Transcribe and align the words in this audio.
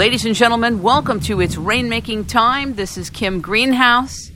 Ladies 0.00 0.24
and 0.24 0.34
gentlemen, 0.34 0.80
welcome 0.80 1.20
to 1.20 1.42
It's 1.42 1.56
Rainmaking 1.56 2.26
Time. 2.26 2.72
This 2.72 2.96
is 2.96 3.10
Kim 3.10 3.42
Greenhouse. 3.42 4.30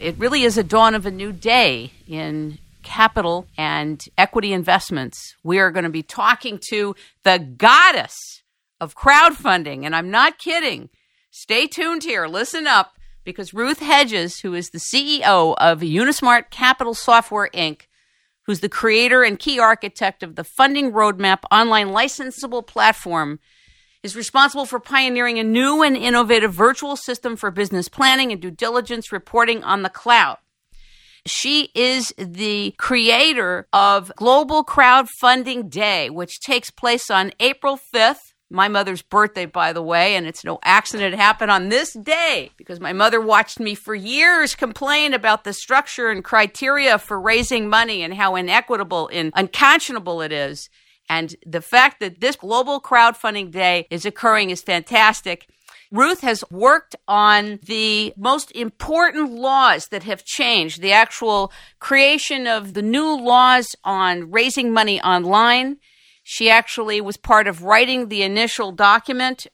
It 0.00 0.16
really 0.16 0.44
is 0.44 0.56
a 0.56 0.64
dawn 0.64 0.94
of 0.94 1.04
a 1.04 1.10
new 1.10 1.32
day 1.32 1.92
in 2.08 2.56
capital 2.82 3.46
and 3.58 4.02
equity 4.16 4.54
investments. 4.54 5.34
We 5.42 5.58
are 5.58 5.70
going 5.70 5.84
to 5.84 5.90
be 5.90 6.02
talking 6.02 6.58
to 6.70 6.96
the 7.24 7.38
goddess 7.38 8.42
of 8.80 8.96
crowdfunding, 8.96 9.84
and 9.84 9.94
I'm 9.94 10.10
not 10.10 10.38
kidding. 10.38 10.88
Stay 11.30 11.66
tuned 11.66 12.04
here, 12.04 12.26
listen 12.26 12.66
up, 12.66 12.92
because 13.22 13.52
Ruth 13.52 13.80
Hedges, 13.80 14.40
who 14.40 14.54
is 14.54 14.70
the 14.70 14.78
CEO 14.78 15.54
of 15.58 15.80
Unismart 15.80 16.48
Capital 16.48 16.94
Software 16.94 17.50
Inc., 17.52 17.82
who's 18.44 18.60
the 18.60 18.70
creator 18.70 19.22
and 19.22 19.38
key 19.38 19.58
architect 19.58 20.22
of 20.22 20.36
the 20.36 20.44
Funding 20.44 20.90
Roadmap 20.90 21.40
online 21.52 21.88
licensable 21.88 22.66
platform, 22.66 23.40
is 24.06 24.14
responsible 24.14 24.64
for 24.64 24.78
pioneering 24.78 25.40
a 25.40 25.42
new 25.44 25.82
and 25.82 25.96
innovative 25.96 26.54
virtual 26.54 26.94
system 26.94 27.34
for 27.34 27.50
business 27.50 27.88
planning 27.88 28.30
and 28.30 28.40
due 28.40 28.52
diligence 28.52 29.10
reporting 29.10 29.64
on 29.64 29.82
the 29.82 29.90
cloud. 29.90 30.38
She 31.26 31.70
is 31.74 32.14
the 32.16 32.72
creator 32.78 33.66
of 33.72 34.12
Global 34.14 34.64
Crowdfunding 34.64 35.68
Day, 35.68 36.08
which 36.08 36.38
takes 36.40 36.70
place 36.70 37.10
on 37.10 37.32
April 37.40 37.80
5th 37.92 38.32
my 38.48 38.68
mother's 38.68 39.02
birthday, 39.02 39.44
by 39.46 39.72
the 39.72 39.82
way, 39.82 40.14
and 40.14 40.24
it's 40.24 40.44
no 40.44 40.60
accident 40.62 41.14
it 41.14 41.16
happened 41.16 41.50
on 41.50 41.68
this 41.68 41.92
day 41.94 42.52
because 42.56 42.78
my 42.78 42.92
mother 42.92 43.20
watched 43.20 43.58
me 43.58 43.74
for 43.74 43.92
years 43.92 44.54
complain 44.54 45.14
about 45.14 45.42
the 45.42 45.52
structure 45.52 46.10
and 46.10 46.22
criteria 46.22 46.96
for 46.98 47.20
raising 47.20 47.68
money 47.68 48.02
and 48.02 48.14
how 48.14 48.36
inequitable 48.36 49.10
and 49.12 49.32
unconscionable 49.34 50.22
it 50.22 50.30
is. 50.30 50.70
And 51.08 51.36
the 51.46 51.60
fact 51.60 52.00
that 52.00 52.20
this 52.20 52.36
global 52.36 52.80
crowdfunding 52.80 53.50
day 53.50 53.86
is 53.90 54.04
occurring 54.04 54.50
is 54.50 54.62
fantastic. 54.62 55.48
Ruth 55.92 56.20
has 56.22 56.42
worked 56.50 56.96
on 57.06 57.60
the 57.62 58.12
most 58.16 58.50
important 58.52 59.30
laws 59.32 59.88
that 59.88 60.02
have 60.02 60.24
changed, 60.24 60.80
the 60.80 60.92
actual 60.92 61.52
creation 61.78 62.46
of 62.46 62.74
the 62.74 62.82
new 62.82 63.16
laws 63.16 63.76
on 63.84 64.30
raising 64.30 64.72
money 64.72 65.00
online 65.00 65.78
she 66.28 66.50
actually 66.50 67.00
was 67.00 67.16
part 67.16 67.46
of 67.46 67.62
writing 67.62 68.08
the 68.08 68.24
initial 68.24 68.72
document. 68.72 69.46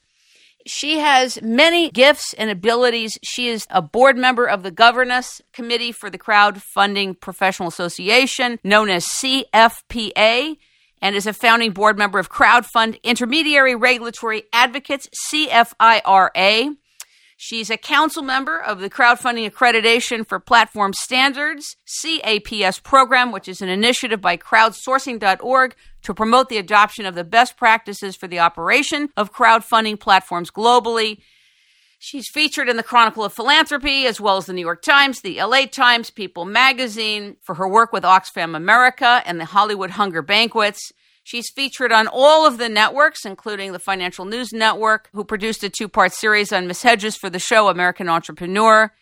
She 0.65 1.01
has 1.01 1.39
many 1.43 1.91
gifts 1.91 2.33
and 2.33 2.49
abilities. 2.49 3.19
She 3.23 3.49
is 3.49 3.67
a 3.69 3.83
board 3.83 4.17
member 4.17 4.47
of 4.47 4.63
the 4.63 4.71
governance 4.71 5.43
committee 5.53 5.93
for 5.93 6.09
the 6.09 6.17
Crowdfunding 6.17 7.21
Professional 7.21 7.69
Association, 7.69 8.59
known 8.65 8.89
as 8.89 9.05
CFPA, 9.05 10.57
and 11.03 11.17
is 11.17 11.27
a 11.27 11.33
founding 11.35 11.73
board 11.73 11.99
member 11.99 12.19
of 12.19 12.31
Crowdfund 12.31 13.03
Intermediary 13.03 13.75
Regulatory 13.75 14.45
Advocates, 14.53 15.09
CFIRA. 15.31 16.77
She's 17.37 17.71
a 17.71 17.77
council 17.77 18.23
member 18.23 18.57
of 18.57 18.79
the 18.79 18.89
Crowdfunding 18.89 19.51
Accreditation 19.51 20.25
for 20.25 20.39
Platform 20.39 20.93
Standards, 20.93 21.77
CAPS 22.01 22.79
program, 22.79 23.33
which 23.33 23.49
is 23.49 23.61
an 23.61 23.69
initiative 23.69 24.21
by 24.21 24.37
crowdsourcing.org 24.37 25.75
to 26.05 26.15
promote 26.15 26.49
the 26.49 26.59
adoption 26.59 27.05
of 27.05 27.17
the 27.17 27.25
best 27.25 27.57
practices 27.57 28.15
for 28.15 28.29
the 28.29 28.39
operation 28.39 29.09
of 29.17 29.33
crowdfunding 29.33 29.99
platforms 29.99 30.53
globally. 30.53 31.19
She's 32.05 32.29
featured 32.29 32.69
in 32.69 32.77
the 32.77 32.83
Chronicle 32.83 33.25
of 33.25 33.33
Philanthropy, 33.33 34.07
as 34.07 34.21
well 34.21 34.37
as 34.37 34.47
the 34.47 34.53
New 34.53 34.61
York 34.61 34.83
Times, 34.83 35.21
the 35.21 35.41
LA 35.41 35.67
Times, 35.67 36.11
People 36.11 36.45
magazine, 36.45 37.37
for 37.41 37.55
her 37.55 37.69
work 37.69 37.93
with 37.93 38.03
Oxfam 38.03 38.57
America 38.57 39.23
and 39.25 39.39
the 39.39 39.45
Hollywood 39.45 39.91
Hunger 39.91 40.21
Banquets. 40.21 40.91
She's 41.23 41.49
featured 41.55 41.93
on 41.93 42.09
all 42.09 42.45
of 42.45 42.59
the 42.59 42.69
networks, 42.69 43.25
including 43.25 43.71
the 43.71 43.79
Financial 43.79 44.25
News 44.25 44.53
Network, 44.53 45.11
who 45.13 45.23
produced 45.23 45.63
a 45.63 45.71
two 45.71 45.89
part 45.89 46.13
series 46.13 46.53
on 46.53 46.67
Miss 46.67 46.83
Hedges 46.83 47.15
for 47.15 47.31
the 47.31 47.39
show 47.39 47.69
American 47.69 48.09
Entrepreneur. 48.09 48.93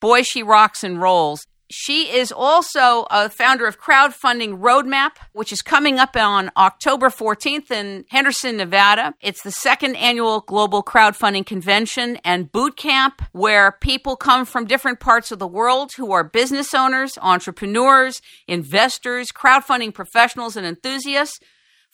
Boy, 0.00 0.22
she 0.22 0.42
rocks 0.42 0.82
and 0.82 1.02
rolls. 1.02 1.46
She 1.70 2.14
is 2.14 2.30
also 2.30 3.06
a 3.10 3.30
founder 3.30 3.66
of 3.66 3.80
Crowdfunding 3.80 4.58
Roadmap, 4.60 5.12
which 5.32 5.50
is 5.50 5.62
coming 5.62 5.98
up 5.98 6.14
on 6.14 6.50
October 6.56 7.08
14th 7.08 7.70
in 7.70 8.04
Henderson, 8.10 8.58
Nevada. 8.58 9.14
It's 9.22 9.42
the 9.42 9.50
second 9.50 9.96
annual 9.96 10.40
Global 10.40 10.82
Crowdfunding 10.82 11.46
Convention 11.46 12.18
and 12.24 12.52
Boot 12.52 12.76
Camp, 12.76 13.22
where 13.32 13.72
people 13.80 14.14
come 14.14 14.44
from 14.44 14.66
different 14.66 15.00
parts 15.00 15.32
of 15.32 15.38
the 15.38 15.46
world 15.48 15.92
who 15.96 16.12
are 16.12 16.22
business 16.22 16.74
owners, 16.74 17.16
entrepreneurs, 17.22 18.20
investors, 18.46 19.28
crowdfunding 19.32 19.94
professionals, 19.94 20.56
and 20.56 20.66
enthusiasts 20.66 21.40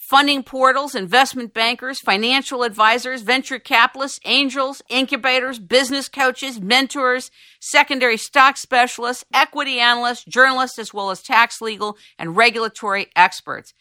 funding 0.00 0.42
portals, 0.42 0.94
investment 0.94 1.52
bankers, 1.52 2.00
financial 2.00 2.62
advisors, 2.62 3.20
venture 3.20 3.58
capitalists, 3.58 4.18
angels, 4.24 4.80
incubators, 4.88 5.58
business 5.58 6.08
coaches, 6.08 6.58
mentors, 6.58 7.30
secondary 7.60 8.16
stock 8.16 8.56
specialists, 8.56 9.24
equity 9.32 9.78
analysts, 9.78 10.24
journalists, 10.24 10.78
as 10.78 10.94
well 10.94 11.10
as 11.10 11.22
tax, 11.22 11.60
legal, 11.60 11.98
and 12.18 12.34
regulatory 12.34 13.08
experts. 13.14 13.74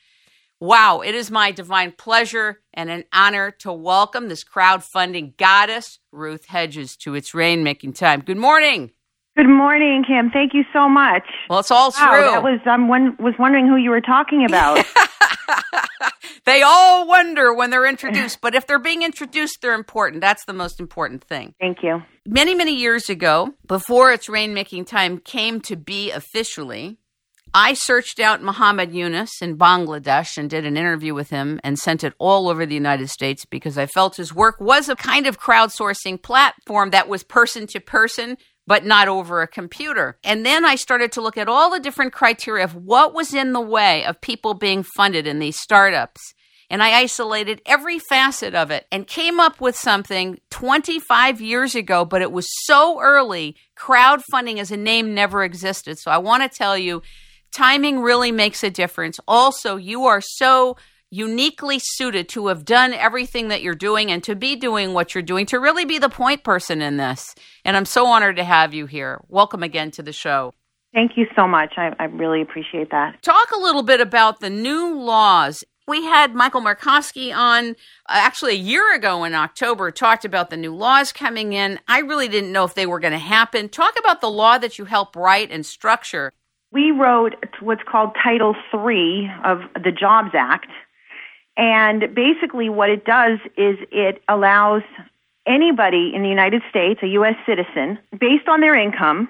Wow, 0.59 0.99
it 0.99 1.15
is 1.15 1.31
my 1.31 1.51
divine 1.51 1.93
pleasure 1.93 2.59
and 2.73 2.89
an 2.89 3.05
honor 3.13 3.49
to 3.59 3.71
welcome 3.71 4.27
this 4.27 4.43
crowdfunding 4.43 5.37
goddess, 5.37 5.99
Ruth 6.11 6.47
Hedges, 6.47 6.97
to 6.97 7.15
its 7.15 7.31
rainmaking 7.31 7.95
time. 7.95 8.19
Good 8.19 8.37
morning. 8.37 8.91
Good 9.37 9.47
morning, 9.47 10.03
Kim. 10.05 10.31
Thank 10.31 10.53
you 10.53 10.65
so 10.73 10.89
much. 10.89 11.23
Well, 11.49 11.59
it's 11.59 11.71
all 11.71 11.93
wow, 11.97 12.11
true. 12.11 12.25
That 12.25 12.43
was 12.43 12.59
I 12.65 12.73
um, 12.73 12.89
one, 12.89 13.15
was 13.19 13.35
wondering 13.39 13.67
who 13.67 13.77
you 13.77 13.89
were 13.89 14.01
talking 14.01 14.43
about. 14.43 14.85
they 16.49 16.61
all 16.61 17.07
wonder 17.07 17.53
when 17.53 17.69
they're 17.69 17.87
introduced, 17.87 18.41
but 18.41 18.55
if 18.55 18.67
they're 18.67 18.79
being 18.79 19.03
introduced, 19.03 19.61
they're 19.61 19.73
important. 19.73 20.21
That's 20.21 20.45
the 20.45 20.53
most 20.53 20.79
important 20.79 21.23
thing. 21.23 21.53
Thank 21.59 21.83
you. 21.83 22.01
Many, 22.25 22.55
many 22.55 22.75
years 22.75 23.09
ago, 23.09 23.53
before 23.67 24.11
its 24.11 24.27
rainmaking 24.27 24.87
time 24.87 25.19
came 25.19 25.61
to 25.61 25.75
be 25.75 26.11
officially, 26.11 26.97
I 27.53 27.73
searched 27.73 28.19
out 28.19 28.43
Muhammad 28.43 28.91
Yunus 28.93 29.41
in 29.41 29.57
Bangladesh 29.57 30.37
and 30.37 30.49
did 30.49 30.65
an 30.65 30.77
interview 30.77 31.15
with 31.15 31.31
him 31.31 31.59
and 31.63 31.79
sent 31.79 32.03
it 32.03 32.13
all 32.19 32.47
over 32.47 32.65
the 32.65 32.75
United 32.75 33.09
States 33.09 33.45
because 33.45 33.77
I 33.77 33.87
felt 33.87 34.17
his 34.17 34.33
work 34.33 34.59
was 34.59 34.87
a 34.87 34.95
kind 34.95 35.25
of 35.25 35.39
crowdsourcing 35.39 36.21
platform 36.21 36.91
that 36.91 37.09
was 37.09 37.23
person 37.23 37.65
to 37.67 37.79
person 37.79 38.37
but 38.69 38.85
not 38.85 39.07
over 39.07 39.41
a 39.41 39.47
computer. 39.47 40.19
And 40.23 40.45
then 40.45 40.63
I 40.63 40.75
started 40.75 41.11
to 41.13 41.21
look 41.21 41.37
at 41.37 41.49
all 41.49 41.71
the 41.71 41.79
different 41.79 42.13
criteria 42.13 42.63
of 42.63 42.75
what 42.75 43.15
was 43.15 43.33
in 43.33 43.51
the 43.51 43.59
way 43.59 44.05
of 44.05 44.21
people 44.21 44.53
being 44.53 44.83
funded 44.83 45.25
in 45.25 45.39
these 45.39 45.59
startups. 45.59 46.35
And 46.69 46.83
I 46.83 46.99
isolated 46.99 47.61
every 47.65 47.97
facet 47.97 48.53
of 48.53 48.69
it 48.69 48.85
and 48.91 49.07
came 49.07 49.39
up 49.39 49.59
with 49.59 49.75
something 49.75 50.39
25 50.51 51.41
years 51.41 51.73
ago, 51.73 52.05
but 52.05 52.21
it 52.21 52.31
was 52.31 52.47
so 52.65 53.01
early. 53.01 53.55
Crowdfunding 53.75 54.59
as 54.59 54.71
a 54.71 54.77
name 54.77 55.15
never 55.15 55.43
existed. 55.43 55.97
So 55.97 56.11
I 56.11 56.19
want 56.19 56.43
to 56.43 56.57
tell 56.57 56.77
you, 56.77 57.01
timing 57.51 58.01
really 58.01 58.31
makes 58.31 58.63
a 58.63 58.69
difference. 58.69 59.19
Also, 59.27 59.77
you 59.77 60.05
are 60.05 60.21
so 60.21 60.77
uniquely 61.11 61.79
suited 61.79 62.29
to 62.29 62.47
have 62.47 62.65
done 62.65 62.93
everything 62.93 63.47
that 63.47 63.63
you're 63.63 63.73
doing 63.73 64.11
and 64.11 64.23
to 64.23 64.35
be 64.35 64.55
doing 64.55 64.93
what 64.93 65.15
you're 65.15 65.23
doing, 65.23 65.45
to 65.47 65.59
really 65.59 65.85
be 65.85 65.97
the 65.97 66.09
point 66.09 66.43
person 66.43 66.81
in 66.81 66.97
this. 66.97 67.33
And 67.65 67.75
I'm 67.75 67.85
so 67.85 68.05
honored 68.05 68.35
to 68.35 68.43
have 68.43 68.73
you 68.73 68.85
here. 68.85 69.19
Welcome 69.27 69.63
again 69.63 69.91
to 69.91 70.03
the 70.03 70.13
show. 70.13 70.53
Thank 70.93 71.17
you 71.17 71.25
so 71.35 71.47
much. 71.47 71.73
I, 71.77 71.93
I 71.99 72.05
really 72.05 72.41
appreciate 72.41 72.89
that. 72.91 73.21
Talk 73.21 73.51
a 73.55 73.59
little 73.59 73.83
bit 73.83 74.01
about 74.01 74.39
the 74.39 74.49
new 74.49 74.99
laws. 74.99 75.63
We 75.89 76.03
had 76.03 76.35
Michael 76.35 76.61
Markowski 76.61 77.35
on 77.35 77.71
uh, 77.71 77.73
actually 78.07 78.51
a 78.51 78.59
year 78.59 78.93
ago 78.93 79.23
in 79.23 79.33
October, 79.33 79.89
talked 79.89 80.23
about 80.23 80.51
the 80.51 80.55
new 80.55 80.75
laws 80.75 81.11
coming 81.11 81.53
in. 81.53 81.79
I 81.87 82.01
really 82.01 82.27
didn't 82.27 82.51
know 82.51 82.63
if 82.63 82.75
they 82.75 82.85
were 82.85 82.99
going 82.99 83.13
to 83.13 83.17
happen. 83.17 83.69
Talk 83.69 83.97
about 83.97 84.21
the 84.21 84.29
law 84.29 84.59
that 84.59 84.77
you 84.77 84.85
helped 84.85 85.15
write 85.15 85.49
and 85.49 85.65
structure. 85.65 86.31
We 86.71 86.91
wrote 86.91 87.33
what's 87.61 87.81
called 87.89 88.11
Title 88.23 88.53
III 88.71 89.31
of 89.43 89.61
the 89.83 89.91
Jobs 89.91 90.29
Act, 90.35 90.69
and 91.57 92.13
basically, 92.13 92.69
what 92.69 92.91
it 92.91 93.03
does 93.03 93.39
is 93.57 93.77
it 93.91 94.21
allows 94.29 94.83
anybody 95.47 96.11
in 96.13 96.21
the 96.21 96.29
United 96.29 96.61
States, 96.69 96.99
a 97.01 97.07
U.S. 97.07 97.35
citizen, 97.47 97.97
based 98.11 98.47
on 98.47 98.61
their 98.61 98.75
income, 98.75 99.27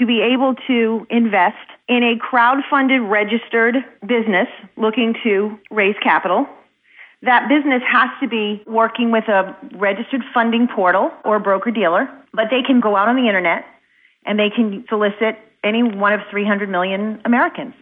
to 0.00 0.06
be 0.06 0.22
able 0.22 0.56
to 0.66 1.06
invest 1.08 1.54
in 1.90 2.04
a 2.04 2.16
crowd-funded 2.16 3.02
registered 3.02 3.74
business 4.06 4.46
looking 4.76 5.12
to 5.24 5.58
raise 5.72 5.96
capital. 6.00 6.46
That 7.22 7.48
business 7.48 7.82
has 7.86 8.08
to 8.22 8.28
be 8.28 8.62
working 8.64 9.10
with 9.10 9.24
a 9.28 9.56
registered 9.74 10.22
funding 10.32 10.68
portal 10.68 11.10
or 11.24 11.40
broker 11.40 11.72
dealer, 11.72 12.08
but 12.32 12.46
they 12.48 12.62
can 12.62 12.80
go 12.80 12.94
out 12.94 13.08
on 13.08 13.16
the 13.16 13.26
internet 13.26 13.64
and 14.24 14.38
they 14.38 14.50
can 14.50 14.84
solicit 14.88 15.36
any 15.64 15.82
one 15.82 16.12
of 16.12 16.20
300 16.30 16.68
million 16.68 17.20
Americans. 17.24 17.74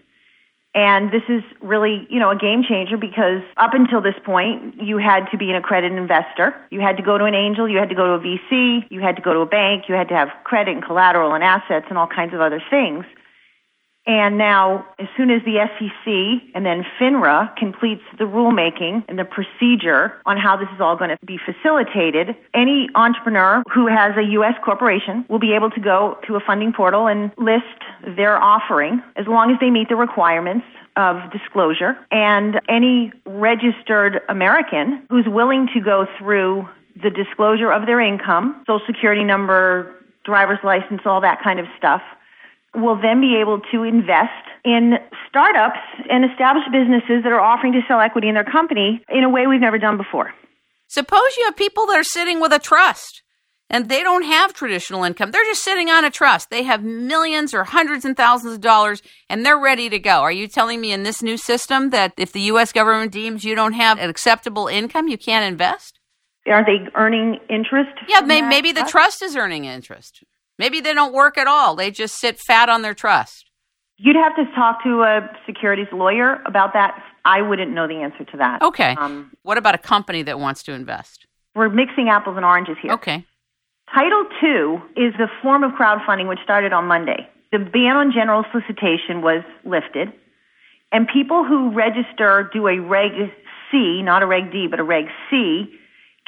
And 0.74 1.12
this 1.12 1.22
is 1.28 1.42
really, 1.60 2.06
you 2.08 2.18
know, 2.18 2.30
a 2.30 2.36
game 2.36 2.62
changer 2.66 2.96
because 2.96 3.42
up 3.58 3.74
until 3.74 4.00
this 4.00 4.14
point, 4.24 4.80
you 4.80 4.96
had 4.96 5.26
to 5.32 5.36
be 5.36 5.50
an 5.50 5.56
accredited 5.56 5.98
investor. 5.98 6.54
You 6.70 6.80
had 6.80 6.96
to 6.96 7.02
go 7.02 7.18
to 7.18 7.24
an 7.24 7.34
angel, 7.34 7.68
you 7.68 7.78
had 7.78 7.90
to 7.90 7.94
go 7.94 8.06
to 8.06 8.12
a 8.12 8.20
VC, 8.20 8.86
you 8.90 9.00
had 9.00 9.16
to 9.16 9.22
go 9.22 9.34
to 9.34 9.40
a 9.40 9.46
bank, 9.46 9.84
you 9.88 9.94
had 9.94 10.08
to 10.08 10.14
have 10.14 10.28
credit 10.44 10.74
and 10.74 10.84
collateral 10.84 11.34
and 11.34 11.44
assets 11.44 11.86
and 11.90 11.98
all 11.98 12.06
kinds 12.06 12.32
of 12.32 12.40
other 12.40 12.62
things. 12.70 13.04
And 14.08 14.38
now, 14.38 14.86
as 14.98 15.06
soon 15.18 15.30
as 15.30 15.42
the 15.44 15.60
SEC 15.78 16.50
and 16.54 16.64
then 16.64 16.82
FINRA 16.98 17.54
completes 17.56 18.00
the 18.18 18.24
rulemaking 18.24 19.04
and 19.06 19.18
the 19.18 19.24
procedure 19.26 20.14
on 20.24 20.38
how 20.38 20.56
this 20.56 20.68
is 20.74 20.80
all 20.80 20.96
going 20.96 21.10
to 21.10 21.18
be 21.26 21.38
facilitated, 21.44 22.34
any 22.54 22.88
entrepreneur 22.94 23.62
who 23.70 23.86
has 23.86 24.16
a 24.16 24.22
U.S. 24.32 24.54
corporation 24.64 25.26
will 25.28 25.38
be 25.38 25.52
able 25.52 25.68
to 25.70 25.80
go 25.80 26.18
to 26.26 26.36
a 26.36 26.40
funding 26.40 26.72
portal 26.72 27.06
and 27.06 27.32
list 27.36 27.84
their 28.16 28.42
offering 28.42 29.02
as 29.16 29.26
long 29.26 29.50
as 29.50 29.60
they 29.60 29.68
meet 29.68 29.90
the 29.90 29.96
requirements 29.96 30.64
of 30.96 31.30
disclosure. 31.30 31.94
And 32.10 32.62
any 32.66 33.12
registered 33.26 34.22
American 34.30 35.02
who's 35.10 35.26
willing 35.28 35.68
to 35.74 35.80
go 35.82 36.06
through 36.18 36.66
the 37.02 37.10
disclosure 37.10 37.70
of 37.70 37.84
their 37.84 38.00
income, 38.00 38.64
social 38.66 38.86
security 38.86 39.22
number, 39.22 39.94
driver's 40.24 40.58
license, 40.64 41.02
all 41.04 41.20
that 41.20 41.42
kind 41.42 41.60
of 41.60 41.66
stuff, 41.76 42.00
will 42.74 43.00
then 43.00 43.20
be 43.20 43.36
able 43.40 43.60
to 43.72 43.82
invest 43.82 44.44
in 44.64 44.94
startups 45.28 45.78
and 46.10 46.24
established 46.24 46.68
businesses 46.72 47.22
that 47.24 47.32
are 47.32 47.40
offering 47.40 47.72
to 47.72 47.80
sell 47.88 48.00
equity 48.00 48.28
in 48.28 48.34
their 48.34 48.44
company 48.44 49.02
in 49.08 49.24
a 49.24 49.28
way 49.28 49.46
we've 49.46 49.60
never 49.60 49.78
done 49.78 49.96
before. 49.96 50.32
Suppose 50.86 51.36
you 51.36 51.44
have 51.44 51.56
people 51.56 51.86
that 51.86 51.98
are 51.98 52.04
sitting 52.04 52.40
with 52.40 52.52
a 52.52 52.58
trust 52.58 53.22
and 53.70 53.88
they 53.88 54.02
don't 54.02 54.22
have 54.22 54.54
traditional 54.54 55.04
income. 55.04 55.30
They're 55.30 55.44
just 55.44 55.62
sitting 55.62 55.90
on 55.90 56.04
a 56.04 56.10
trust. 56.10 56.50
They 56.50 56.62
have 56.62 56.82
millions 56.82 57.52
or 57.52 57.64
hundreds 57.64 58.04
and 58.04 58.16
thousands 58.16 58.54
of 58.54 58.60
dollars 58.60 59.02
and 59.28 59.44
they're 59.44 59.58
ready 59.58 59.90
to 59.90 59.98
go. 59.98 60.20
Are 60.20 60.32
you 60.32 60.48
telling 60.48 60.80
me 60.80 60.92
in 60.92 61.02
this 61.02 61.22
new 61.22 61.36
system 61.36 61.90
that 61.90 62.14
if 62.16 62.32
the 62.32 62.40
U.S. 62.42 62.72
government 62.72 63.12
deems 63.12 63.44
you 63.44 63.54
don't 63.54 63.74
have 63.74 63.98
an 63.98 64.08
acceptable 64.08 64.66
income, 64.66 65.08
you 65.08 65.18
can't 65.18 65.44
invest? 65.44 65.98
Are 66.46 66.64
they 66.64 66.88
earning 66.94 67.38
interest? 67.50 67.90
Yeah, 68.08 68.20
may, 68.20 68.40
maybe 68.40 68.72
the 68.72 68.84
trust 68.84 69.22
is 69.22 69.36
earning 69.36 69.66
interest. 69.66 70.22
Maybe 70.58 70.80
they 70.80 70.92
don't 70.92 71.12
work 71.12 71.38
at 71.38 71.46
all. 71.46 71.76
They 71.76 71.90
just 71.90 72.18
sit 72.18 72.38
fat 72.38 72.68
on 72.68 72.82
their 72.82 72.94
trust. 72.94 73.46
You'd 73.96 74.16
have 74.16 74.36
to 74.36 74.44
talk 74.54 74.82
to 74.84 75.02
a 75.02 75.28
securities 75.46 75.88
lawyer 75.92 76.40
about 76.46 76.72
that. 76.74 77.02
I 77.24 77.42
wouldn't 77.42 77.72
know 77.72 77.88
the 77.88 77.96
answer 77.96 78.24
to 78.24 78.36
that. 78.38 78.62
Okay. 78.62 78.94
Um, 78.96 79.32
what 79.42 79.58
about 79.58 79.74
a 79.74 79.78
company 79.78 80.22
that 80.22 80.38
wants 80.38 80.62
to 80.64 80.72
invest? 80.72 81.26
We're 81.54 81.68
mixing 81.68 82.08
apples 82.08 82.36
and 82.36 82.44
oranges 82.44 82.76
here. 82.80 82.92
Okay. 82.92 83.24
Title 83.92 84.24
II 84.42 84.82
is 84.96 85.14
the 85.18 85.28
form 85.42 85.64
of 85.64 85.72
crowdfunding 85.72 86.28
which 86.28 86.38
started 86.44 86.72
on 86.72 86.86
Monday. 86.86 87.28
The 87.50 87.58
ban 87.58 87.96
on 87.96 88.12
general 88.12 88.44
solicitation 88.52 89.22
was 89.22 89.42
lifted, 89.64 90.12
and 90.92 91.08
people 91.08 91.44
who 91.44 91.72
register 91.72 92.50
do 92.52 92.68
a 92.68 92.78
Reg 92.78 93.12
C, 93.70 94.02
not 94.02 94.22
a 94.22 94.26
Reg 94.26 94.52
D, 94.52 94.66
but 94.70 94.78
a 94.78 94.84
Reg 94.84 95.06
C, 95.30 95.64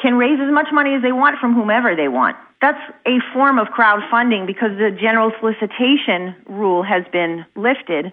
can 0.01 0.15
raise 0.15 0.41
as 0.41 0.51
much 0.53 0.69
money 0.73 0.95
as 0.95 1.03
they 1.03 1.13
want 1.13 1.39
from 1.39 1.55
whomever 1.55 1.95
they 1.95 2.09
want. 2.09 2.37
That's 2.61 2.81
a 3.07 3.19
form 3.33 3.59
of 3.59 3.69
crowdfunding 3.69 4.47
because 4.47 4.77
the 4.77 4.91
general 4.91 5.33
solicitation 5.41 6.37
rule 6.47 6.83
has 6.83 7.05
been 7.11 7.47
lifted. 7.57 8.13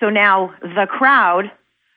So 0.00 0.10
now 0.10 0.52
the 0.60 0.86
crowd 0.88 1.50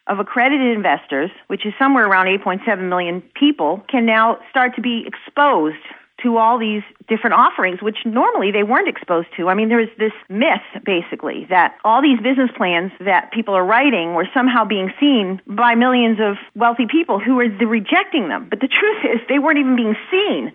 of 0.07 0.19
accredited 0.19 0.75
investors, 0.75 1.31
which 1.47 1.65
is 1.65 1.73
somewhere 1.79 2.07
around 2.07 2.27
8.7 2.27 2.89
million 2.89 3.23
people, 3.33 3.83
can 3.89 4.05
now 4.05 4.37
start 4.49 4.75
to 4.75 4.81
be 4.81 5.05
exposed 5.07 5.77
to 6.23 6.37
all 6.37 6.59
these 6.59 6.83
different 7.07 7.35
offerings, 7.35 7.81
which 7.81 7.97
normally 8.05 8.51
they 8.51 8.63
weren't 8.63 8.89
exposed 8.89 9.29
to. 9.37 9.47
I 9.47 9.53
mean, 9.53 9.69
there 9.69 9.77
was 9.77 9.87
this 9.97 10.11
myth, 10.27 10.83
basically, 10.83 11.45
that 11.49 11.77
all 11.85 12.01
these 12.01 12.19
business 12.19 12.49
plans 12.57 12.91
that 12.99 13.31
people 13.31 13.53
are 13.55 13.63
writing 13.63 14.13
were 14.13 14.27
somehow 14.33 14.65
being 14.65 14.91
seen 14.99 15.41
by 15.47 15.75
millions 15.75 16.19
of 16.19 16.35
wealthy 16.55 16.85
people 16.87 17.19
who 17.19 17.35
were 17.35 17.47
rejecting 17.65 18.27
them. 18.27 18.47
But 18.49 18.59
the 18.59 18.67
truth 18.67 19.05
is, 19.05 19.21
they 19.29 19.39
weren't 19.39 19.59
even 19.59 19.75
being 19.75 19.95
seen 20.11 20.51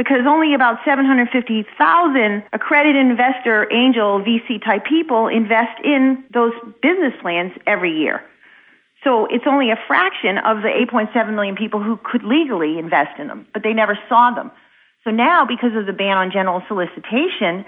because 0.00 0.24
only 0.26 0.54
about 0.54 0.78
750,000 0.82 2.42
accredited 2.54 2.96
investor, 2.96 3.70
angel, 3.70 4.24
VC 4.24 4.64
type 4.64 4.86
people 4.86 5.28
invest 5.28 5.78
in 5.84 6.24
those 6.32 6.54
business 6.80 7.12
plans 7.20 7.52
every 7.66 7.92
year. 7.92 8.24
So 9.04 9.26
it's 9.26 9.44
only 9.46 9.70
a 9.70 9.76
fraction 9.86 10.38
of 10.38 10.62
the 10.62 10.68
8.7 10.90 11.34
million 11.34 11.54
people 11.54 11.82
who 11.82 11.98
could 12.02 12.22
legally 12.22 12.78
invest 12.78 13.20
in 13.20 13.28
them, 13.28 13.46
but 13.52 13.62
they 13.62 13.74
never 13.74 13.98
saw 14.08 14.30
them. 14.34 14.50
So 15.04 15.10
now, 15.10 15.44
because 15.44 15.76
of 15.76 15.84
the 15.84 15.92
ban 15.92 16.16
on 16.16 16.30
general 16.32 16.62
solicitation, 16.66 17.66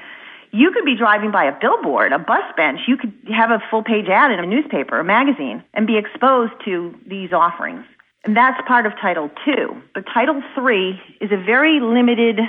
you 0.52 0.73
could 0.73 0.87
be 0.87 0.96
driving 0.96 1.32
by 1.32 1.44
a 1.44 1.52
billboard, 1.61 2.12
a 2.12 2.19
bus 2.19 2.44
bench. 2.56 2.81
You 2.88 2.96
could 2.96 3.12
have 3.29 3.50
a 3.50 3.62
full 3.70 3.82
page 3.82 4.08
ad 4.08 4.31
in 4.31 4.38
a 4.38 4.46
newspaper, 4.46 4.99
a 4.99 5.05
magazine, 5.05 5.62
and 5.75 5.87
be 5.87 5.99
exposed 5.99 6.52
to 6.64 6.94
these 7.06 7.34
offerings. 7.34 7.84
And 8.25 8.37
that's 8.37 8.61
part 8.69 8.87
of 8.87 8.93
Title 9.01 9.31
II. 9.47 9.83
But 9.95 10.05
Title 10.13 10.41
III 10.57 11.01
is 11.21 11.33
a 11.33 11.37
very 11.37 11.81
limited, 11.81 12.41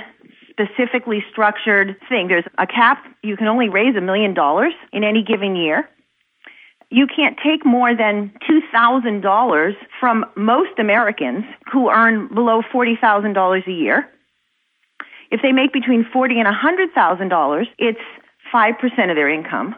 specifically 0.50 1.24
structured 1.30 1.96
thing. 2.08 2.28
There's 2.28 2.44
a 2.58 2.66
cap. 2.66 3.04
You 3.22 3.36
can 3.36 3.48
only 3.48 3.68
raise 3.68 3.96
a 3.96 4.00
million 4.00 4.34
dollars 4.34 4.72
in 4.92 5.02
any 5.02 5.22
given 5.22 5.56
year. 5.56 5.88
You 6.90 7.08
can't 7.08 7.36
take 7.42 7.66
more 7.66 7.96
than 7.96 8.32
$2,000 8.48 9.72
from 9.98 10.24
most 10.36 10.78
Americans 10.78 11.44
who 11.72 11.90
earn 11.90 12.28
below 12.32 12.62
$40,000 12.72 13.66
a 13.66 13.72
year. 13.72 14.08
If 15.34 15.42
they 15.42 15.50
make 15.50 15.72
between 15.72 16.06
forty 16.12 16.38
and 16.38 16.46
a 16.46 16.52
hundred 16.52 16.92
thousand 16.94 17.28
dollars, 17.28 17.66
it's 17.76 17.98
five 18.52 18.78
percent 18.78 19.10
of 19.10 19.16
their 19.16 19.28
income. 19.28 19.74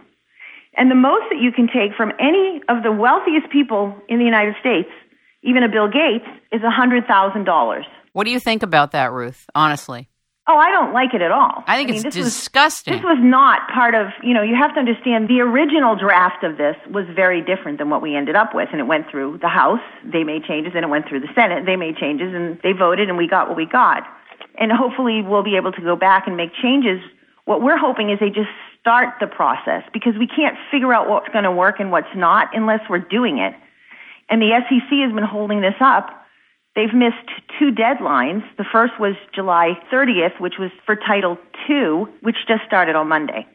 And 0.77 0.91
the 0.91 0.95
most 0.95 1.25
that 1.31 1.41
you 1.41 1.51
can 1.51 1.67
take 1.67 1.95
from 1.97 2.13
any 2.21 2.61
of 2.69 2.83
the 2.83 2.93
wealthiest 2.93 3.49
people 3.51 3.95
in 4.07 4.19
the 4.19 4.27
United 4.27 4.55
States, 4.61 4.91
even 5.47 5.63
a 5.63 5.69
Bill 5.69 5.89
Gates, 5.89 6.27
is 6.53 6.63
a 6.63 6.71
hundred 6.71 7.07
thousand 7.07 7.45
dollars. 7.45 7.87
What 8.13 8.25
do 8.25 8.31
you 8.31 8.41
think 8.41 8.63
about 8.63 8.93
that, 8.93 9.13
Ruth? 9.13 9.47
Honestly. 9.55 10.09
Oh, 10.49 10.57
I 10.57 10.71
don't 10.71 10.93
like 10.93 11.13
it 11.13 11.23
at 11.23 11.33
all. 11.33 11.65
I 11.67 11.77
think 11.77 11.91
I 11.91 11.93
mean, 11.95 12.07
it's 12.07 12.15
disgusting. 12.15 12.95
Was, 12.95 13.03
this 13.03 13.05
was 13.05 13.19
not 13.21 13.69
part 13.75 13.97
of, 13.97 14.15
you 14.23 14.33
know, 14.33 14.43
you 14.43 14.55
have 14.55 14.73
to 14.75 14.79
understand 14.79 15.27
the 15.27 15.41
original 15.41 15.97
draft 15.97 16.45
of 16.45 16.57
this 16.57 16.77
was 16.89 17.05
very 17.17 17.43
different 17.43 17.79
than 17.79 17.91
what 17.91 18.01
we 18.01 18.15
ended 18.15 18.37
up 18.37 18.55
with. 18.55 18.69
And 18.71 18.81
it 18.81 18.87
went 18.87 19.11
through 19.11 19.39
the 19.43 19.49
House, 19.49 19.83
they 20.05 20.23
made 20.23 20.45
changes, 20.45 20.73
and 20.77 20.85
it 20.85 20.89
went 20.89 21.09
through 21.09 21.21
the 21.21 21.33
Senate, 21.35 21.67
they 21.67 21.75
made 21.75 21.97
changes, 21.97 22.33
and 22.33 22.61
they 22.63 22.71
voted, 22.71 23.09
and 23.09 23.19
we 23.19 23.27
got 23.27 23.49
what 23.49 23.57
we 23.57 23.67
got 23.67 24.07
and 24.59 24.73
hopefully 24.73 25.23
we'll 25.23 25.43
be 25.43 25.57
able 25.57 25.73
to 25.73 25.81
go 25.81 25.97
back 25.97 26.27
and 26.27 26.37
make 26.37 26.51
changes. 26.61 27.01
What 27.45 27.63
we're 27.63 27.79
hoping 27.79 28.11
is 28.11 28.19
they 28.19 28.29
just 28.29 28.51
start 28.81 29.15
the 29.21 29.27
process 29.27 29.83
because 29.93 30.15
we 30.19 30.27
can't 30.27 30.57
figure 30.71 30.93
out 30.93 31.09
what's 31.09 31.29
going 31.29 31.45
to 31.45 31.53
work 31.53 31.77
and 31.79 31.91
what's 31.91 32.15
not 32.17 32.49
unless 32.55 32.81
we're 32.89 32.99
doing 32.99 33.39
it. 33.39 33.55
And 34.29 34.43
the 34.43 34.51
SEC 34.69 34.91
has 34.91 35.13
been 35.13 35.25
holding 35.25 35.61
this 35.61 35.75
up. 35.81 36.09
They've 36.75 36.93
missed 36.93 37.31
two 37.59 37.71
deadlines. 37.71 38.43
The 38.59 38.67
first 38.71 38.95
was 39.01 39.15
July 39.35 39.79
30th, 39.93 40.41
which 40.41 40.55
was 40.59 40.71
for 40.85 40.97
Title 40.97 41.39
II, 41.69 42.05
which 42.21 42.37
just 42.47 42.65
started 42.67 42.97
on 42.97 43.09
Monday, 43.09 43.47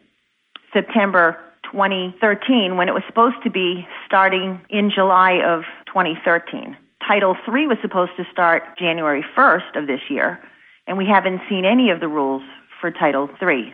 September 0.73 1.37
2013, 1.71 2.77
when 2.77 2.89
it 2.89 2.93
was 2.93 3.03
supposed 3.07 3.37
to 3.43 3.51
be 3.51 3.87
starting 4.07 4.59
in 4.69 4.91
July 4.93 5.41
of 5.45 5.63
2013. 5.87 6.75
Title 7.07 7.35
III 7.47 7.67
was 7.67 7.77
supposed 7.81 8.11
to 8.17 8.23
start 8.31 8.63
January 8.79 9.23
1st 9.35 9.75
of 9.75 9.87
this 9.87 10.01
year 10.09 10.39
and 10.87 10.97
we 10.97 11.05
haven't 11.05 11.41
seen 11.47 11.65
any 11.65 11.89
of 11.89 11.99
the 11.99 12.07
rules 12.07 12.43
for 12.79 12.91
Title 12.91 13.29
III. 13.41 13.73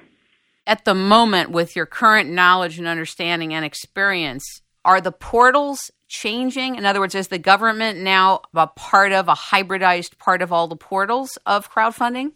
At 0.66 0.86
the 0.86 0.94
moment, 0.94 1.50
with 1.50 1.76
your 1.76 1.86
current 1.86 2.30
knowledge 2.30 2.78
and 2.78 2.88
understanding 2.88 3.54
and 3.54 3.64
experience, 3.64 4.62
are 4.84 5.02
the 5.02 5.12
portals 5.12 5.90
changing? 6.08 6.76
In 6.76 6.86
other 6.86 7.00
words, 7.00 7.16
is 7.16 7.28
the 7.28 7.38
government 7.38 8.00
now 8.00 8.42
a 8.56 8.68
part 8.68 9.12
of, 9.12 9.28
a 9.28 9.34
hybridized 9.34 10.18
part 10.18 10.42
of 10.42 10.52
all 10.52 10.68
the 10.68 10.76
portals 10.76 11.38
of 11.46 11.72
crowdfunding? 11.72 12.32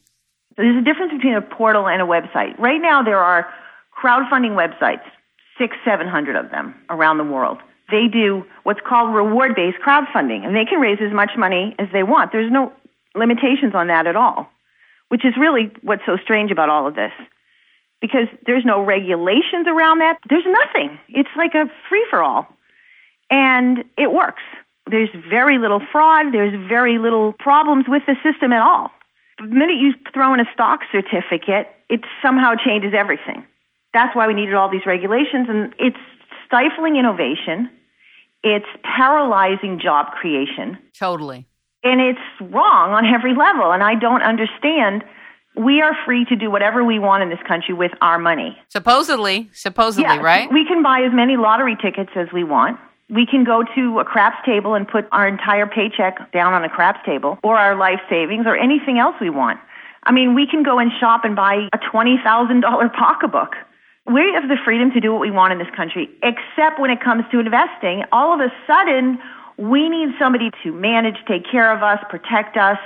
There's 0.58 0.78
a 0.78 0.84
difference 0.84 1.13
between 1.13 1.36
a 1.36 1.42
portal 1.42 1.88
and 1.88 2.01
a 2.01 2.06
website. 2.06 2.58
Right 2.60 2.82
now, 2.82 3.04
there 3.04 3.20
are 3.20 3.48
crowdfunding 4.04 4.51
websites, 4.51 5.04
six, 5.58 5.75
seven 5.86 6.08
hundred 6.08 6.36
of 6.36 6.51
them 6.51 6.75
around 6.90 7.18
the 7.18 7.24
world. 7.24 7.58
They 7.90 8.08
do 8.12 8.44
what's 8.63 8.80
called 8.88 9.13
reward 9.13 9.56
based 9.56 9.78
crowdfunding, 9.86 10.46
and 10.46 10.56
they 10.56 10.66
can 10.66 10.80
raise 10.80 11.00
as 11.01 11.13
much 11.13 11.32
money 11.38 11.75
as 11.80 11.88
they 11.94 12.04
want. 12.04 12.32
There's 12.32 12.51
no 12.51 12.72
limitations 13.16 13.74
on 13.75 13.88
that 13.88 14.08
at 14.08 14.16
all 14.16 14.50
which 15.12 15.25
is 15.25 15.34
really 15.38 15.70
what's 15.82 16.04
so 16.06 16.16
strange 16.24 16.51
about 16.51 16.70
all 16.70 16.88
of 16.88 16.96
this. 16.96 17.12
Because 18.00 18.32
there's 18.48 18.63
no 18.63 18.82
regulations 18.82 19.68
around 19.68 20.00
that. 20.00 20.18
There's 20.30 20.48
nothing. 20.48 20.98
It's 21.10 21.30
like 21.36 21.51
a 21.54 21.70
free 21.90 22.08
for 22.10 22.24
all. 22.24 22.48
And 23.31 23.83
it 23.97 24.11
works. 24.11 24.43
There's 24.89 25.09
very 25.29 25.57
little 25.57 25.81
fraud. 25.91 26.33
There's 26.33 26.53
very 26.67 27.00
little 27.00 27.33
problems 27.33 27.85
with 27.88 28.03
the 28.05 28.15
system 28.21 28.51
at 28.51 28.61
all. 28.61 28.91
The 29.39 29.47
minute 29.47 29.77
you 29.79 29.93
throw 30.13 30.33
in 30.33 30.39
a 30.39 30.45
stock 30.53 30.81
certificate, 30.91 31.67
it 31.89 32.01
somehow 32.21 32.53
changes 32.55 32.93
everything. 32.95 33.43
That's 33.93 34.15
why 34.15 34.27
we 34.27 34.33
needed 34.33 34.53
all 34.53 34.69
these 34.69 34.85
regulations, 34.85 35.47
and 35.50 35.73
it's 35.79 35.97
stifling 36.45 36.97
innovation. 36.97 37.69
It's 38.43 38.67
paralyzing 38.83 39.79
job 39.79 40.11
creation. 40.11 40.77
Totally 40.93 41.47
and 41.83 42.00
it's 42.01 42.51
wrong 42.53 42.91
on 42.91 43.05
every 43.05 43.33
level. 43.35 43.71
And 43.71 43.83
I 43.83 43.95
don't 43.95 44.21
understand. 44.21 45.03
We 45.55 45.81
are 45.81 45.93
free 46.05 46.25
to 46.25 46.35
do 46.35 46.51
whatever 46.51 46.83
we 46.83 47.00
want 47.00 47.23
in 47.23 47.29
this 47.29 47.39
country 47.47 47.73
with 47.73 47.91
our 48.01 48.19
money. 48.19 48.57
Supposedly, 48.69 49.50
supposedly, 49.53 50.03
yeah, 50.03 50.21
right? 50.21 50.51
We 50.51 50.65
can 50.65 50.83
buy 50.83 51.01
as 51.01 51.13
many 51.13 51.38
lottery 51.38 51.75
tickets 51.81 52.11
as 52.15 52.27
we 52.33 52.43
want. 52.43 52.79
We 53.12 53.25
can 53.25 53.44
go 53.44 53.63
to 53.75 54.00
a 54.00 54.06
craps 54.06 54.38
table 54.46 54.74
and 54.74 54.88
put 54.88 55.06
our 55.12 55.27
entire 55.27 55.68
paycheck 55.68 56.32
down 56.32 56.53
on 56.53 56.63
a 56.63 56.70
craps 56.70 57.00
table 57.06 57.38
or 57.44 57.58
our 57.58 57.75
life 57.75 58.00
savings 58.10 58.46
or 58.48 58.56
anything 58.56 58.98
else 58.98 59.15
we 59.20 59.30
want. 59.30 59.60
I 60.03 60.12
mean, 60.12 60.34
we 60.34 60.48
can 60.48 60.63
go 60.63 60.80
and 60.80 60.91
shop 61.00 61.25
and 61.25 61.36
buy 61.36 61.68
a 61.74 61.77
$20,000 61.77 62.94
pocketbook 62.94 63.56
we 64.08 64.34
have 64.34 64.50
the 64.50 64.58
freedom 64.63 64.91
to 64.91 65.00
do 65.00 65.12
what 65.12 65.22
we 65.22 65.32
want 65.32 65.53
in 65.53 65.60
this 65.60 65.70
country, 65.75 66.10
except 66.24 66.80
when 66.80 66.89
it 66.89 67.01
comes 67.01 67.24
to 67.32 67.39
investing. 67.39 68.03
All 68.12 68.34
of 68.34 68.39
a 68.39 68.51
sudden, 68.65 69.20
we 69.58 69.89
need 69.89 70.10
somebody 70.18 70.50
to 70.63 70.72
manage, 70.72 71.18
take 71.27 71.50
care 71.50 71.72
of 71.72 71.84
us, 71.84 72.00
protect 72.10 72.58
us. 72.58 72.77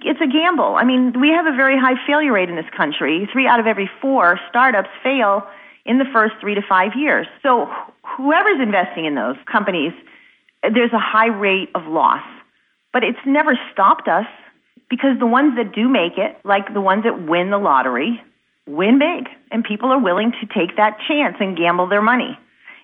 It's 0.00 0.20
a 0.20 0.26
gamble. 0.26 0.76
I 0.76 0.84
mean, 0.84 1.18
we 1.18 1.30
have 1.30 1.46
a 1.46 1.56
very 1.56 1.78
high 1.78 1.94
failure 2.06 2.32
rate 2.32 2.50
in 2.50 2.56
this 2.56 2.68
country. 2.76 3.28
Three 3.32 3.46
out 3.46 3.58
of 3.58 3.66
every 3.66 3.90
four 4.00 4.38
startups 4.50 4.90
fail 5.02 5.46
in 5.86 5.98
the 5.98 6.04
first 6.12 6.34
three 6.40 6.54
to 6.54 6.62
five 6.62 6.92
years. 6.96 7.26
So 7.42 7.68
whoever's 8.16 8.60
investing 8.60 9.04
in 9.04 9.14
those 9.14 9.36
companies, 9.50 9.92
there's 10.62 10.92
a 10.92 10.98
high 10.98 11.26
rate 11.26 11.70
of 11.74 11.86
loss. 11.86 12.24
But 12.92 13.04
it's 13.04 13.18
never 13.26 13.58
stopped 13.72 14.08
us 14.08 14.26
because 14.88 15.18
the 15.18 15.26
ones 15.26 15.56
that 15.56 15.74
do 15.74 15.88
make 15.88 16.16
it, 16.16 16.38
like 16.44 16.72
the 16.72 16.80
ones 16.80 17.02
that 17.04 17.26
win 17.26 17.50
the 17.50 17.58
lottery, 17.58 18.22
win 18.66 18.98
big. 18.98 19.28
And 19.50 19.64
people 19.64 19.90
are 19.90 19.98
willing 19.98 20.32
to 20.32 20.46
take 20.46 20.76
that 20.76 20.98
chance 21.06 21.36
and 21.40 21.56
gamble 21.56 21.88
their 21.88 22.02
money. 22.02 22.38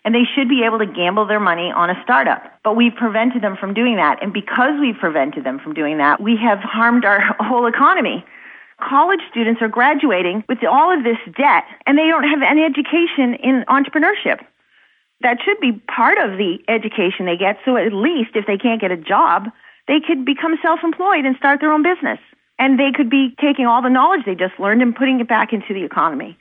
And 0.05 0.15
they 0.15 0.25
should 0.35 0.49
be 0.49 0.65
able 0.65 0.79
to 0.79 0.87
gamble 0.87 1.27
their 1.27 1.41
money 1.41 1.71
on 1.71 1.91
a 1.91 2.03
startup. 2.03 2.43
But 2.65 2.75
we've 2.75 2.95
prevented 2.95 3.43
them 3.43 3.57
from 3.57 3.75
doing 3.75 3.97
that. 3.97 4.23
And 4.23 4.33
because 4.33 4.81
we've 4.81 4.97
prevented 4.99 5.45
them 5.45 5.61
from 5.61 5.75
doing 5.75 5.99
that, 5.99 6.21
we 6.21 6.37
have 6.37 6.59
harmed 6.59 7.05
our 7.05 7.21
whole 7.39 7.67
economy. 7.67 8.25
College 8.81 9.21
students 9.31 9.63
are 9.63 9.69
graduating 9.69 10.45
with 10.49 10.59
all 10.65 10.97
of 10.97 11.05
this 11.05 11.19
debt 11.37 11.65
and 11.87 11.99
they 11.99 12.07
don't 12.07 12.29
have 12.29 12.43
any 12.43 12.63
education 12.65 13.35
in 13.35 13.65
entrepreneurship. 13.69 14.41
That 15.21 15.39
should 15.45 15.61
be 15.61 15.73
part 15.73 16.19
of 16.19 16.39
the 16.39 16.59
education 16.69 17.27
they 17.27 17.37
get. 17.37 17.59
So 17.65 17.77
at 17.77 17.93
least 17.93 18.31
if 18.35 18.47
they 18.47 18.57
can't 18.57 18.81
get 18.81 18.91
a 18.91 18.97
job, 18.97 19.49
they 19.87 20.01
could 20.01 20.25
become 20.25 20.57
self-employed 20.63 21.25
and 21.25 21.37
start 21.37 21.61
their 21.61 21.73
own 21.73 21.83
business. 21.83 22.19
And 22.59 22.79
they 22.79 22.93
could 22.95 23.11
be 23.11 23.35
taking 23.41 23.67
all 23.67 23.83
the 23.83 23.89
knowledge 23.91 24.25
they 24.25 24.35
just 24.35 24.59
learned 24.59 24.83
and 24.83 24.95
putting 24.95 25.21
it 25.21 25.29
back 25.29 25.53
into 25.53 25.73
the 25.73 25.85
economy. 25.85 26.39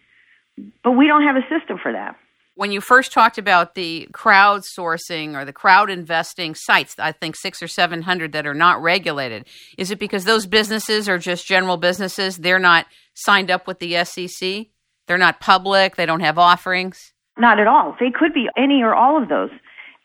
But 0.83 0.91
we 0.91 1.07
don't 1.07 1.23
have 1.23 1.35
a 1.35 1.47
system 1.47 1.77
for 1.81 1.91
that. 1.91 2.15
When 2.59 2.73
you 2.73 2.81
first 2.81 3.13
talked 3.13 3.37
about 3.37 3.75
the 3.75 4.09
crowdsourcing 4.11 5.33
or 5.33 5.45
the 5.45 5.53
crowd 5.53 5.89
investing 5.89 6.55
sites, 6.55 6.93
I 6.99 7.13
think 7.13 7.37
six 7.37 7.63
or 7.63 7.69
700 7.69 8.33
that 8.33 8.45
are 8.45 8.53
not 8.53 8.81
regulated, 8.81 9.47
is 9.77 9.91
it 9.91 9.97
because 9.97 10.25
those 10.25 10.45
businesses 10.45 11.07
are 11.07 11.17
just 11.17 11.47
general 11.47 11.77
businesses? 11.77 12.35
They're 12.35 12.59
not 12.59 12.85
signed 13.13 13.49
up 13.49 13.65
with 13.65 13.79
the 13.79 14.03
SEC? 14.03 14.65
They're 15.07 15.17
not 15.17 15.39
public? 15.39 15.95
They 15.95 16.05
don't 16.05 16.19
have 16.19 16.37
offerings? 16.37 17.13
Not 17.37 17.61
at 17.61 17.67
all. 17.67 17.95
They 17.97 18.11
could 18.11 18.33
be 18.33 18.49
any 18.57 18.83
or 18.83 18.93
all 18.93 19.23
of 19.23 19.29
those. 19.29 19.51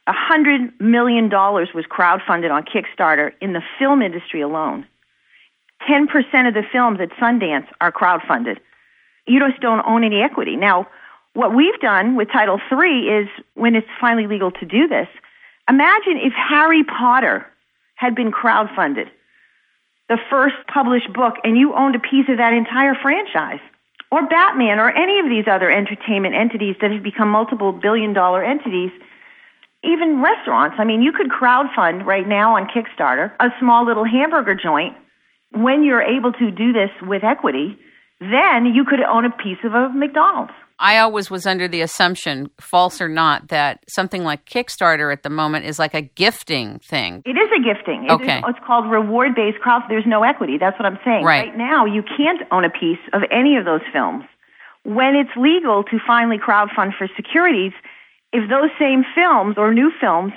A 0.07 0.13
hundred 0.15 0.81
million 0.81 1.29
dollars 1.29 1.71
was 1.75 1.87
crowdfunded 1.87 2.53
on 2.53 2.63
Kickstarter 2.63 3.33
in 3.41 3.53
the 3.53 3.63
film 3.81 4.01
industry 4.01 4.43
alone. 4.43 4.87
10% 5.91 6.07
of 6.47 6.55
the 6.55 6.63
films 6.71 7.01
at 7.03 7.11
Sundance 7.21 7.67
are 7.81 7.91
crowdfunded. 7.91 8.59
You 9.27 9.41
just 9.41 9.61
don't 9.61 9.85
own 9.85 10.05
any 10.05 10.21
equity. 10.21 10.55
Now, 10.55 10.87
what 11.35 11.55
we've 11.55 11.79
done 11.81 12.17
with 12.17 12.29
Title 12.33 12.61
III 12.71 13.09
is 13.09 13.29
when 13.55 13.75
it's 13.75 13.87
finally 14.01 14.27
legal 14.27 14.51
to 14.53 14.65
do 14.65 14.89
this, 14.89 15.09
imagine 15.69 16.19
if 16.23 16.33
Harry 16.33 16.85
Potter 16.85 17.47
had 17.97 18.15
been 18.15 18.33
crowdfunded, 18.33 19.09
the 20.09 20.19
first 20.31 20.57
published 20.73 21.13
book, 21.13 21.35
and 21.45 21.57
you 21.57 21.75
owned 21.75 21.95
a 21.95 22.01
piece 22.01 22.29
of 22.29 22.39
that 22.39 22.53
entire 22.53 22.95
franchise. 22.95 23.61
Or 24.11 24.27
Batman, 24.29 24.79
or 24.79 24.91
any 24.91 25.19
of 25.19 25.27
these 25.27 25.49
other 25.49 25.71
entertainment 25.71 26.37
entities 26.37 26.77
that 26.81 26.93
have 26.93 27.03
become 27.03 27.29
multiple 27.29 27.73
billion 27.73 28.13
dollar 28.13 28.45
entities 28.45 28.93
even 29.85 30.23
restaurants. 30.23 30.77
I 30.79 30.85
mean, 30.85 31.03
you 31.03 31.13
could 31.13 31.29
crowdfund 31.29 32.05
right 32.05 32.27
now 32.27 32.57
on 32.57 32.67
Kickstarter 32.67 33.33
a 33.39 33.51
small 33.61 33.85
little 33.85 34.05
hamburger 34.05 34.55
joint. 34.55 34.97
When 35.53 35.85
you're 35.85 36.03
able 36.03 36.33
to 36.33 36.51
do 36.51 36.73
this 36.73 36.91
with 37.03 37.23
equity, 37.23 37.79
then 38.21 38.67
you 38.67 38.85
could 38.85 39.01
own 39.03 39.25
a 39.25 39.31
piece 39.31 39.59
of 39.63 39.75
a 39.75 39.89
McDonald's. 39.91 40.53
I 40.79 40.99
always 40.99 41.31
was 41.31 41.47
under 41.47 41.69
the 41.69 41.83
assumption, 41.83 42.51
false 42.61 43.01
or 43.01 43.09
not, 43.09 43.49
that 43.49 43.85
something 43.89 44.25
like 44.25 44.45
Kickstarter 44.45 45.13
at 45.13 45.23
the 45.23 45.31
moment 45.31 45.67
is 45.67 45.79
like 45.79 45.95
a 45.95 46.03
gifting 46.03 46.81
thing. 46.81 47.23
It 47.25 47.37
is 47.37 47.49
a 47.57 47.63
gifting. 47.63 48.05
It 48.05 48.11
okay. 48.11 48.39
Is, 48.39 48.45
it's 48.49 48.59
called 48.67 48.91
reward 48.91 49.35
based 49.35 49.61
crowd. 49.61 49.83
There's 49.89 50.07
no 50.07 50.25
equity. 50.25 50.59
That's 50.59 50.79
what 50.79 50.87
I'm 50.87 50.99
saying. 51.05 51.25
Right. 51.25 51.49
right 51.49 51.57
now, 51.57 51.85
you 51.85 52.03
can't 52.03 52.43
own 52.51 52.65
a 52.65 52.71
piece 52.71 52.99
of 53.13 53.23
any 53.31 53.57
of 53.57 53.65
those 53.65 53.83
films. 53.93 54.25
When 54.83 55.15
it's 55.15 55.31
legal 55.37 55.85
to 55.85 55.99
finally 56.05 56.39
crowdfund 56.39 56.99
for 56.99 57.09
securities, 57.17 57.73
if 58.33 58.51
those 58.51 58.71
same 58.79 59.05
films 59.15 59.55
or 59.57 59.73
new 59.73 59.93
films 60.01 60.33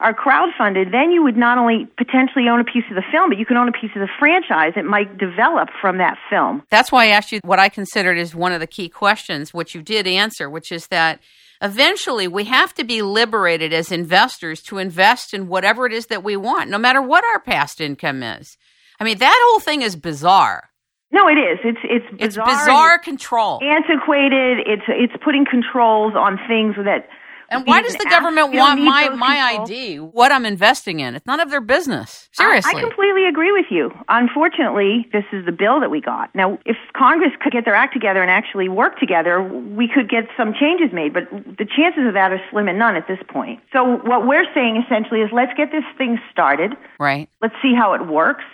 are 0.00 0.14
crowdfunded, 0.14 0.90
then 0.90 1.10
you 1.10 1.22
would 1.22 1.36
not 1.36 1.58
only 1.58 1.86
potentially 1.98 2.48
own 2.48 2.58
a 2.58 2.64
piece 2.64 2.84
of 2.88 2.96
the 2.96 3.04
film, 3.12 3.28
but 3.28 3.38
you 3.38 3.44
can 3.44 3.58
own 3.58 3.68
a 3.68 3.72
piece 3.72 3.90
of 3.94 4.00
the 4.00 4.08
franchise 4.18 4.72
that 4.74 4.84
might 4.84 5.18
develop 5.18 5.68
from 5.80 5.98
that 5.98 6.16
film. 6.30 6.62
That's 6.70 6.90
why 6.90 7.04
I 7.04 7.08
asked 7.08 7.32
you 7.32 7.40
what 7.44 7.58
I 7.58 7.68
considered 7.68 8.16
is 8.16 8.34
one 8.34 8.52
of 8.52 8.60
the 8.60 8.66
key 8.66 8.88
questions, 8.88 9.52
which 9.52 9.74
you 9.74 9.82
did 9.82 10.06
answer, 10.06 10.48
which 10.48 10.72
is 10.72 10.86
that 10.86 11.20
eventually 11.60 12.26
we 12.26 12.44
have 12.44 12.72
to 12.74 12.84
be 12.84 13.02
liberated 13.02 13.74
as 13.74 13.92
investors 13.92 14.62
to 14.62 14.78
invest 14.78 15.34
in 15.34 15.48
whatever 15.48 15.84
it 15.84 15.92
is 15.92 16.06
that 16.06 16.24
we 16.24 16.34
want, 16.34 16.70
no 16.70 16.78
matter 16.78 17.02
what 17.02 17.22
our 17.24 17.40
past 17.40 17.80
income 17.80 18.22
is. 18.22 18.56
I 18.98 19.04
mean, 19.04 19.18
that 19.18 19.48
whole 19.48 19.60
thing 19.60 19.82
is 19.82 19.96
bizarre. 19.96 20.70
No, 21.12 21.26
it 21.26 21.34
is. 21.34 21.58
It's 21.64 21.78
it's 21.82 22.06
bizarre. 22.16 22.48
It's 22.48 22.60
bizarre 22.60 22.98
control. 22.98 23.60
Antiquated. 23.62 24.60
It's 24.64 24.84
it's 24.88 25.12
putting 25.24 25.44
controls 25.44 26.14
on 26.14 26.38
things 26.46 26.76
that 26.76 27.08
and 27.50 27.66
why 27.66 27.82
does 27.82 27.96
the 27.96 28.06
government 28.08 28.52
want 28.52 28.80
my 28.80 29.08
my 29.10 29.58
ID? 29.60 29.96
What 29.98 30.30
I'm 30.30 30.46
investing 30.46 31.00
in? 31.00 31.16
It's 31.16 31.26
none 31.26 31.40
of 31.40 31.50
their 31.50 31.60
business. 31.60 32.28
Seriously. 32.32 32.72
I, 32.72 32.78
I, 32.78 32.80
completely 32.80 33.26
agree 33.26 33.50
with 33.50 33.66
you. 33.70 33.90
Unfortunately, 34.08 35.08
this 35.12 35.24
is 35.32 35.44
the 35.44 35.52
bill 35.52 35.80
that 35.80 35.90
we 35.90 36.00
got. 36.00 36.32
Now, 36.32 36.58
if 36.64 36.76
Congress 36.96 37.32
could 37.40 37.52
get 37.52 37.64
their 37.64 37.74
act 37.74 37.92
together 37.92 38.22
and 38.22 38.30
actually 38.30 38.68
work 38.68 39.00
together, 39.00 39.42
we 39.42 39.88
could 39.88 40.08
get 40.08 40.24
some 40.36 40.54
changes 40.54 40.92
made. 40.92 41.12
But 41.12 41.28
the 41.30 41.66
chances 41.66 42.06
of 42.06 42.14
that 42.14 42.30
are 42.30 42.40
slim 42.52 42.68
and 42.68 42.78
none 42.78 42.94
at 42.94 43.08
this 43.08 43.18
point. 43.28 43.60
So 43.72 43.98
what 44.06 44.26
we're 44.26 44.46
saying 44.54 44.82
essentially 44.86 45.20
is, 45.20 45.30
let's 45.32 45.52
get 45.56 45.72
this 45.72 45.84
thing 45.98 46.18
started. 46.30 46.74
Right. 47.00 47.28
Let's 47.42 47.56
see 47.60 47.74
how 47.74 47.94
it 47.94 48.06
works. 48.06 48.44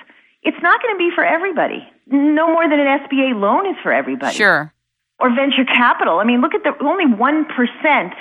It's 0.43 0.63
not 0.63 0.81
going 0.81 0.95
to 0.95 0.99
be 0.99 1.11
for 1.15 1.25
everybody. 1.25 1.87
No 2.07 2.49
more 2.49 2.69
than 2.69 2.81
an 2.81 2.87
SBA 3.05 3.39
loan 3.39 3.67
is 3.69 3.77
for 3.83 3.93
everybody. 3.93 4.35
Sure. 4.35 4.73
Or 5.19 5.35
venture 5.35 5.65
capital. 5.65 6.19
I 6.19 6.25
mean, 6.25 6.41
look 6.41 6.55
at 6.55 6.63
the 6.63 6.73
only 6.85 7.07
one 7.07 7.45
percent 7.45 8.15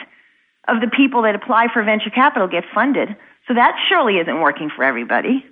of 0.67 0.81
the 0.81 0.89
people 0.95 1.21
that 1.23 1.35
apply 1.35 1.67
for 1.73 1.83
venture 1.83 2.09
capital 2.09 2.47
get 2.47 2.63
funded. 2.73 3.15
So 3.47 3.53
that 3.53 3.75
surely 3.87 4.17
isn't 4.17 4.41
working 4.41 4.69
for 4.75 4.83
everybody. 4.83 5.45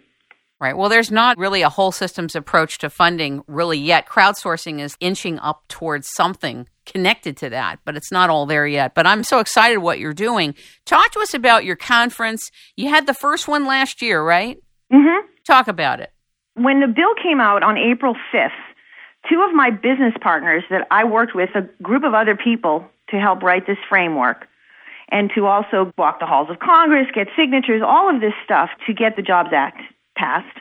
Right. 0.59 0.77
Well, 0.77 0.87
there's 0.87 1.11
not 1.11 1.37
really 1.37 1.61
a 1.61 1.69
whole 1.69 1.91
systems 1.91 2.35
approach 2.35 2.77
to 2.79 2.89
funding 2.89 3.43
really 3.47 3.77
yet. 3.77 4.07
Crowdsourcing 4.07 4.79
is 4.79 4.95
inching 5.01 5.37
up 5.39 5.67
towards 5.67 6.07
something 6.15 6.67
connected 6.85 7.35
to 7.37 7.49
that, 7.49 7.79
but 7.83 7.97
it's 7.97 8.11
not 8.11 8.29
all 8.29 8.45
there 8.45 8.65
yet. 8.65 8.93
But 8.95 9.05
I'm 9.05 9.23
so 9.23 9.39
excited 9.39 9.79
what 9.79 9.99
you're 9.99 10.13
doing. 10.13 10.55
Talk 10.85 11.11
to 11.11 11.19
us 11.19 11.33
about 11.33 11.65
your 11.65 11.75
conference. 11.75 12.49
You 12.77 12.89
had 12.89 13.07
the 13.07 13.13
first 13.13 13.47
one 13.47 13.65
last 13.65 14.01
year, 14.01 14.23
right? 14.23 14.57
Mm-hmm. 14.91 15.27
Talk 15.45 15.67
about 15.67 15.99
it. 15.99 16.13
When 16.55 16.79
the 16.79 16.87
bill 16.87 17.13
came 17.21 17.41
out 17.41 17.61
on 17.61 17.77
April 17.77 18.15
5th, 18.33 18.49
two 19.29 19.43
of 19.47 19.53
my 19.53 19.69
business 19.69 20.13
partners 20.21 20.63
that 20.69 20.87
I 20.91 21.03
worked 21.03 21.35
with, 21.35 21.49
a 21.55 21.67
group 21.83 22.03
of 22.03 22.13
other 22.13 22.37
people 22.37 22.85
to 23.09 23.17
help 23.17 23.43
write 23.43 23.67
this 23.67 23.77
framework, 23.89 24.47
and 25.13 25.31
to 25.35 25.45
also 25.45 25.93
walk 25.95 26.19
the 26.19 26.25
halls 26.25 26.49
of 26.49 26.59
Congress, 26.59 27.07
get 27.13 27.27
signatures, 27.37 27.83
all 27.85 28.13
of 28.13 28.19
this 28.19 28.33
stuff 28.43 28.71
to 28.87 28.93
get 28.93 29.15
the 29.15 29.21
Jobs 29.21 29.51
Act 29.53 29.79
passed, 30.17 30.57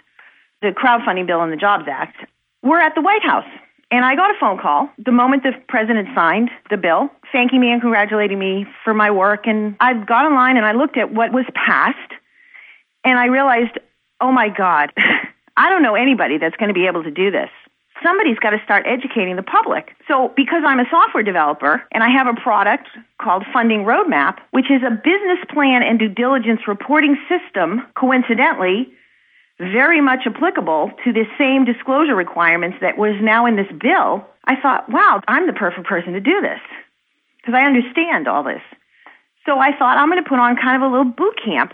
the 0.60 0.68
crowdfunding 0.68 1.26
bill 1.26 1.40
and 1.40 1.50
the 1.50 1.56
Jobs 1.56 1.84
Act. 1.90 2.16
We're 2.62 2.80
at 2.80 2.94
the 2.94 3.00
White 3.00 3.24
House. 3.24 3.48
And 3.90 4.06
I 4.06 4.14
got 4.14 4.30
a 4.30 4.38
phone 4.38 4.58
call 4.58 4.88
the 4.96 5.12
moment 5.12 5.42
the 5.42 5.52
president 5.68 6.08
signed 6.14 6.50
the 6.70 6.78
bill, 6.78 7.10
thanking 7.30 7.60
me 7.60 7.70
and 7.70 7.80
congratulating 7.80 8.38
me 8.38 8.66
for 8.84 8.94
my 8.94 9.10
work. 9.10 9.46
And 9.46 9.76
I 9.80 9.92
got 9.92 10.24
online 10.24 10.56
and 10.56 10.64
I 10.64 10.72
looked 10.72 10.96
at 10.96 11.12
what 11.12 11.30
was 11.32 11.44
passed, 11.54 11.98
and 13.04 13.18
I 13.18 13.26
realized, 13.26 13.78
oh 14.20 14.32
my 14.32 14.48
God, 14.48 14.92
I 15.56 15.68
don't 15.68 15.82
know 15.82 15.94
anybody 15.94 16.38
that's 16.38 16.56
going 16.56 16.68
to 16.68 16.74
be 16.74 16.86
able 16.86 17.02
to 17.02 17.10
do 17.10 17.30
this 17.30 17.50
somebody's 18.02 18.38
got 18.38 18.50
to 18.50 18.60
start 18.64 18.86
educating 18.86 19.36
the 19.36 19.42
public. 19.42 19.94
So, 20.08 20.32
because 20.36 20.62
I'm 20.66 20.80
a 20.80 20.88
software 20.90 21.22
developer 21.22 21.82
and 21.92 22.02
I 22.02 22.10
have 22.10 22.26
a 22.26 22.40
product 22.40 22.88
called 23.20 23.44
Funding 23.52 23.84
Roadmap, 23.84 24.38
which 24.50 24.70
is 24.70 24.82
a 24.82 24.90
business 24.90 25.38
plan 25.52 25.82
and 25.82 25.98
due 25.98 26.08
diligence 26.08 26.60
reporting 26.66 27.16
system, 27.28 27.86
coincidentally, 27.94 28.92
very 29.58 30.00
much 30.00 30.20
applicable 30.26 30.90
to 31.04 31.12
the 31.12 31.24
same 31.38 31.64
disclosure 31.64 32.14
requirements 32.14 32.78
that 32.80 32.98
was 32.98 33.14
now 33.20 33.46
in 33.46 33.56
this 33.56 33.70
bill, 33.80 34.26
I 34.44 34.56
thought, 34.60 34.88
wow, 34.88 35.20
I'm 35.28 35.46
the 35.46 35.52
perfect 35.52 35.86
person 35.86 36.14
to 36.14 36.20
do 36.20 36.40
this 36.40 36.60
because 37.36 37.54
I 37.54 37.64
understand 37.64 38.26
all 38.26 38.42
this. 38.42 38.62
So 39.46 39.58
I 39.58 39.76
thought 39.76 39.98
I'm 39.98 40.08
going 40.08 40.22
to 40.22 40.28
put 40.28 40.38
on 40.38 40.56
kind 40.56 40.82
of 40.82 40.88
a 40.88 40.90
little 40.90 41.12
boot 41.12 41.38
camp 41.44 41.72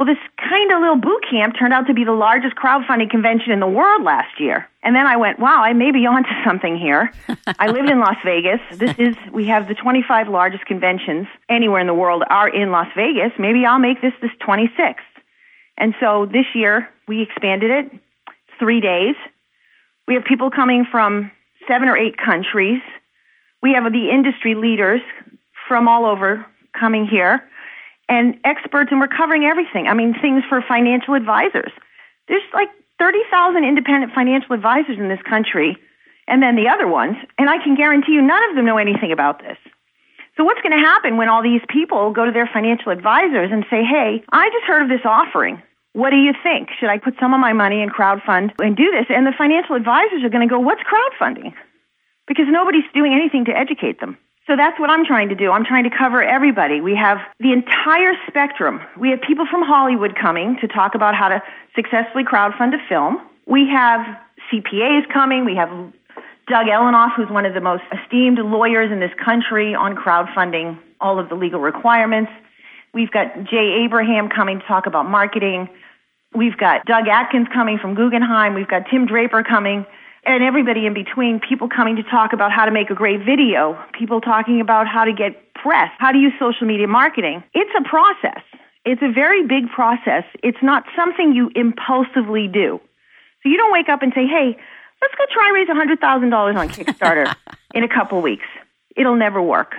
well, 0.00 0.06
this 0.06 0.16
kind 0.38 0.72
of 0.72 0.80
little 0.80 0.96
boot 0.96 1.22
camp 1.30 1.54
turned 1.58 1.74
out 1.74 1.86
to 1.86 1.92
be 1.92 2.04
the 2.04 2.12
largest 2.12 2.56
crowdfunding 2.56 3.10
convention 3.10 3.52
in 3.52 3.60
the 3.60 3.66
world 3.66 4.02
last 4.02 4.40
year. 4.40 4.66
And 4.82 4.96
then 4.96 5.06
I 5.06 5.18
went, 5.18 5.38
wow, 5.38 5.62
I 5.62 5.74
may 5.74 5.92
be 5.92 6.06
onto 6.06 6.30
something 6.42 6.78
here. 6.78 7.12
I 7.58 7.66
lived 7.66 7.90
in 7.90 8.00
Las 8.00 8.16
Vegas. 8.24 8.60
This 8.78 8.94
is, 8.98 9.14
we 9.30 9.44
have 9.48 9.68
the 9.68 9.74
25 9.74 10.28
largest 10.28 10.64
conventions 10.64 11.26
anywhere 11.50 11.82
in 11.82 11.86
the 11.86 11.92
world 11.92 12.22
are 12.30 12.48
in 12.48 12.70
Las 12.70 12.88
Vegas. 12.96 13.32
Maybe 13.38 13.66
I'll 13.66 13.78
make 13.78 14.00
this 14.00 14.14
this 14.22 14.30
26th. 14.40 14.94
And 15.76 15.94
so 16.00 16.24
this 16.24 16.46
year 16.54 16.88
we 17.06 17.20
expanded 17.20 17.70
it 17.70 18.00
three 18.58 18.80
days. 18.80 19.16
We 20.08 20.14
have 20.14 20.24
people 20.24 20.50
coming 20.50 20.86
from 20.90 21.30
seven 21.68 21.90
or 21.90 21.96
eight 21.98 22.16
countries. 22.16 22.80
We 23.62 23.74
have 23.74 23.84
the 23.92 24.08
industry 24.10 24.54
leaders 24.54 25.02
from 25.68 25.88
all 25.88 26.06
over 26.06 26.46
coming 26.72 27.06
here 27.06 27.44
and 28.10 28.34
experts, 28.44 28.90
and 28.90 29.00
we're 29.00 29.08
covering 29.08 29.44
everything. 29.44 29.86
I 29.86 29.94
mean, 29.94 30.14
things 30.20 30.42
for 30.48 30.60
financial 30.60 31.14
advisors. 31.14 31.70
There's 32.26 32.42
like 32.52 32.68
30,000 32.98 33.64
independent 33.64 34.12
financial 34.12 34.52
advisors 34.52 34.98
in 34.98 35.08
this 35.08 35.22
country, 35.22 35.78
and 36.26 36.42
then 36.42 36.56
the 36.56 36.68
other 36.68 36.86
ones, 36.86 37.16
and 37.38 37.48
I 37.48 37.62
can 37.62 37.76
guarantee 37.76 38.12
you 38.12 38.22
none 38.22 38.42
of 38.50 38.56
them 38.56 38.66
know 38.66 38.76
anything 38.76 39.12
about 39.12 39.40
this. 39.40 39.56
So 40.36 40.44
what's 40.44 40.60
going 40.60 40.76
to 40.76 40.84
happen 40.84 41.16
when 41.16 41.28
all 41.28 41.42
these 41.42 41.62
people 41.68 42.12
go 42.12 42.24
to 42.24 42.32
their 42.32 42.50
financial 42.52 42.92
advisors 42.92 43.50
and 43.52 43.64
say, 43.70 43.82
hey, 43.84 44.22
I 44.32 44.50
just 44.50 44.64
heard 44.66 44.82
of 44.82 44.88
this 44.88 45.04
offering. 45.04 45.62
What 45.92 46.10
do 46.10 46.16
you 46.16 46.32
think? 46.42 46.70
Should 46.78 46.88
I 46.88 46.98
put 46.98 47.14
some 47.20 47.34
of 47.34 47.40
my 47.40 47.52
money 47.52 47.82
in 47.82 47.90
crowdfund 47.90 48.52
and 48.58 48.76
do 48.76 48.90
this? 48.90 49.06
And 49.08 49.26
the 49.26 49.34
financial 49.36 49.76
advisors 49.76 50.22
are 50.22 50.30
going 50.30 50.46
to 50.46 50.52
go, 50.52 50.58
what's 50.58 50.82
crowdfunding? 50.82 51.52
Because 52.26 52.46
nobody's 52.48 52.86
doing 52.94 53.12
anything 53.12 53.44
to 53.46 53.56
educate 53.56 54.00
them. 54.00 54.16
So 54.46 54.56
that's 54.56 54.78
what 54.80 54.90
I'm 54.90 55.04
trying 55.04 55.28
to 55.28 55.34
do. 55.34 55.52
I'm 55.52 55.64
trying 55.64 55.84
to 55.84 55.90
cover 55.96 56.22
everybody. 56.22 56.80
We 56.80 56.96
have 56.96 57.18
the 57.38 57.52
entire 57.52 58.14
spectrum. 58.26 58.80
We 58.98 59.10
have 59.10 59.20
people 59.20 59.46
from 59.50 59.62
Hollywood 59.62 60.16
coming 60.20 60.56
to 60.60 60.68
talk 60.68 60.94
about 60.94 61.14
how 61.14 61.28
to 61.28 61.42
successfully 61.76 62.24
crowdfund 62.24 62.74
a 62.74 62.88
film. 62.88 63.20
We 63.46 63.68
have 63.68 64.00
CPAs 64.50 65.12
coming. 65.12 65.44
We 65.44 65.54
have 65.56 65.68
Doug 66.48 66.66
Ellenoff, 66.66 67.14
who's 67.14 67.30
one 67.30 67.46
of 67.46 67.54
the 67.54 67.60
most 67.60 67.84
esteemed 67.92 68.38
lawyers 68.38 68.90
in 68.90 68.98
this 68.98 69.12
country 69.24 69.74
on 69.74 69.94
crowdfunding 69.94 70.78
all 71.00 71.18
of 71.18 71.28
the 71.28 71.34
legal 71.34 71.60
requirements. 71.60 72.30
We've 72.92 73.10
got 73.10 73.44
Jay 73.44 73.84
Abraham 73.84 74.28
coming 74.28 74.58
to 74.60 74.66
talk 74.66 74.86
about 74.86 75.06
marketing. 75.06 75.68
We've 76.34 76.56
got 76.56 76.86
Doug 76.86 77.06
Atkins 77.08 77.46
coming 77.52 77.78
from 77.78 77.94
Guggenheim. 77.94 78.54
We've 78.54 78.68
got 78.68 78.82
Tim 78.90 79.06
Draper 79.06 79.42
coming 79.42 79.86
and 80.24 80.44
everybody 80.44 80.86
in 80.86 80.94
between, 80.94 81.40
people 81.40 81.68
coming 81.68 81.96
to 81.96 82.02
talk 82.02 82.32
about 82.32 82.52
how 82.52 82.64
to 82.64 82.70
make 82.70 82.90
a 82.90 82.94
great 82.94 83.24
video, 83.24 83.78
people 83.98 84.20
talking 84.20 84.60
about 84.60 84.86
how 84.86 85.04
to 85.04 85.12
get 85.12 85.54
press, 85.54 85.90
how 85.98 86.12
to 86.12 86.18
use 86.18 86.32
social 86.38 86.66
media 86.66 86.86
marketing. 86.86 87.42
It's 87.54 87.70
a 87.78 87.88
process. 87.88 88.42
It's 88.84 89.02
a 89.02 89.12
very 89.12 89.46
big 89.46 89.68
process. 89.70 90.24
It's 90.42 90.62
not 90.62 90.84
something 90.96 91.34
you 91.34 91.50
impulsively 91.54 92.48
do. 92.48 92.80
So 93.42 93.48
you 93.48 93.56
don't 93.56 93.72
wake 93.72 93.88
up 93.88 94.02
and 94.02 94.12
say, 94.14 94.26
hey, 94.26 94.56
let's 95.02 95.14
go 95.14 95.24
try 95.32 95.50
raise 95.54 95.68
$100,000 95.68 96.56
on 96.56 96.68
Kickstarter 96.68 97.34
in 97.74 97.84
a 97.84 97.88
couple 97.88 98.20
weeks. 98.20 98.46
It'll 98.96 99.16
never 99.16 99.40
work. 99.40 99.74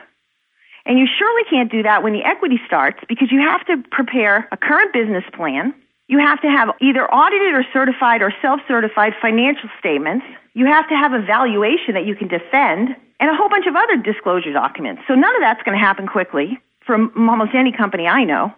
And 0.86 0.98
you 0.98 1.08
surely 1.18 1.44
can't 1.50 1.72
do 1.72 1.84
that 1.84 2.02
when 2.02 2.14
the 2.14 2.24
equity 2.24 2.60
starts 2.66 3.00
because 3.08 3.32
you 3.32 3.40
have 3.40 3.66
to 3.68 3.78
prepare 3.92 4.48
a 4.52 4.58
current 4.58 4.94
business 4.94 5.24
plan 5.34 5.76
you 6.12 6.20
have 6.20 6.42
to 6.42 6.50
have 6.50 6.76
either 6.82 7.08
audited 7.08 7.56
or 7.56 7.64
certified 7.72 8.22
or 8.22 8.34
self-certified 8.42 9.14
financial 9.22 9.70
statements. 9.80 10.26
You 10.54 10.66
have 10.66 10.88
to 10.90 10.96
have 10.96 11.14
a 11.14 11.22
valuation 11.22 11.94
that 11.94 12.06
you 12.06 12.18
can 12.18 12.28
defend 12.28 12.90
and 13.22 13.30
a 13.30 13.34
whole 13.34 13.48
bunch 13.48 13.66
of 13.66 13.78
other 13.78 13.96
disclosure 13.96 14.52
documents. 14.52 15.04
So 15.08 15.16
none 15.16 15.34
of 15.36 15.42
that's 15.42 15.64
going 15.64 15.80
to 15.80 15.84
happen 15.84 16.08
quickly 16.08 16.60
from 16.86 17.14
almost 17.30 17.56
any 17.56 17.72
company 17.72 18.08
I 18.08 18.26
know. 18.26 18.52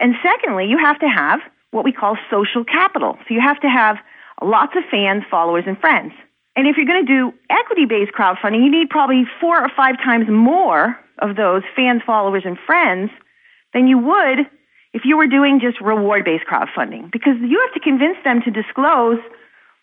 And 0.00 0.16
secondly, 0.22 0.66
you 0.66 0.76
have 0.76 0.98
to 1.00 1.08
have 1.08 1.40
what 1.70 1.82
we 1.82 1.92
call 1.92 2.18
social 2.30 2.62
capital. 2.62 3.16
So 3.26 3.32
you 3.32 3.40
have 3.40 3.58
to 3.60 3.68
have 3.68 3.96
lots 4.42 4.76
of 4.76 4.84
fans, 4.90 5.22
followers, 5.30 5.64
and 5.66 5.80
friends. 5.80 6.12
And 6.56 6.68
if 6.68 6.76
you're 6.76 6.84
going 6.84 7.06
to 7.06 7.10
do 7.10 7.32
equity-based 7.48 8.12
crowdfunding, 8.12 8.62
you 8.62 8.70
need 8.70 8.90
probably 8.90 9.24
four 9.40 9.58
or 9.58 9.70
five 9.74 9.96
times 9.96 10.28
more 10.28 10.98
of 11.20 11.36
those 11.36 11.62
fans, 11.74 12.02
followers, 12.04 12.42
and 12.44 12.58
friends 12.66 13.10
than 13.72 13.86
you 13.86 13.96
would 13.96 14.44
if 14.96 15.02
you 15.04 15.18
were 15.18 15.26
doing 15.26 15.60
just 15.60 15.78
reward 15.82 16.24
based 16.24 16.44
crowdfunding 16.50 17.12
because 17.12 17.36
you 17.42 17.60
have 17.60 17.74
to 17.74 17.80
convince 17.80 18.16
them 18.24 18.40
to 18.40 18.50
disclose 18.50 19.18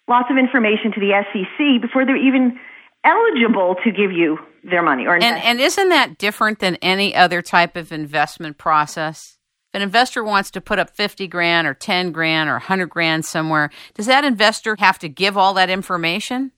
lots 0.08 0.28
of 0.32 0.38
information 0.38 0.92
to 0.92 1.00
the 1.00 1.14
SEC 1.30 1.80
before 1.80 2.04
they're 2.04 2.18
even 2.18 2.60
eligible 3.06 3.76
to 3.84 3.92
give 3.92 4.12
you 4.12 4.40
their 4.64 4.82
money 4.82 5.06
or 5.06 5.16
and, 5.16 5.24
and 5.24 5.62
isn't 5.62 5.90
that 5.90 6.18
different 6.18 6.60
than 6.60 6.78
any 6.78 7.14
other 7.14 7.44
type 7.44 7.76
of 7.76 7.92
investment 7.92 8.58
process? 8.58 9.38
If 9.70 9.76
an 9.78 9.82
investor 9.84 10.24
wants 10.24 10.50
to 10.52 10.62
put 10.62 10.80
up 10.80 10.90
50 10.90 11.28
grand 11.28 11.68
or 11.68 11.76
10 11.76 12.12
grand 12.12 12.50
or 12.50 12.54
100 12.54 12.88
grand 12.88 13.24
somewhere 13.24 13.70
does 13.94 14.08
that 14.08 14.26
investor 14.26 14.76
have 14.80 14.98
to 15.00 15.10
give 15.10 15.38
all 15.38 15.54
that 15.54 15.70
information? 15.70 16.52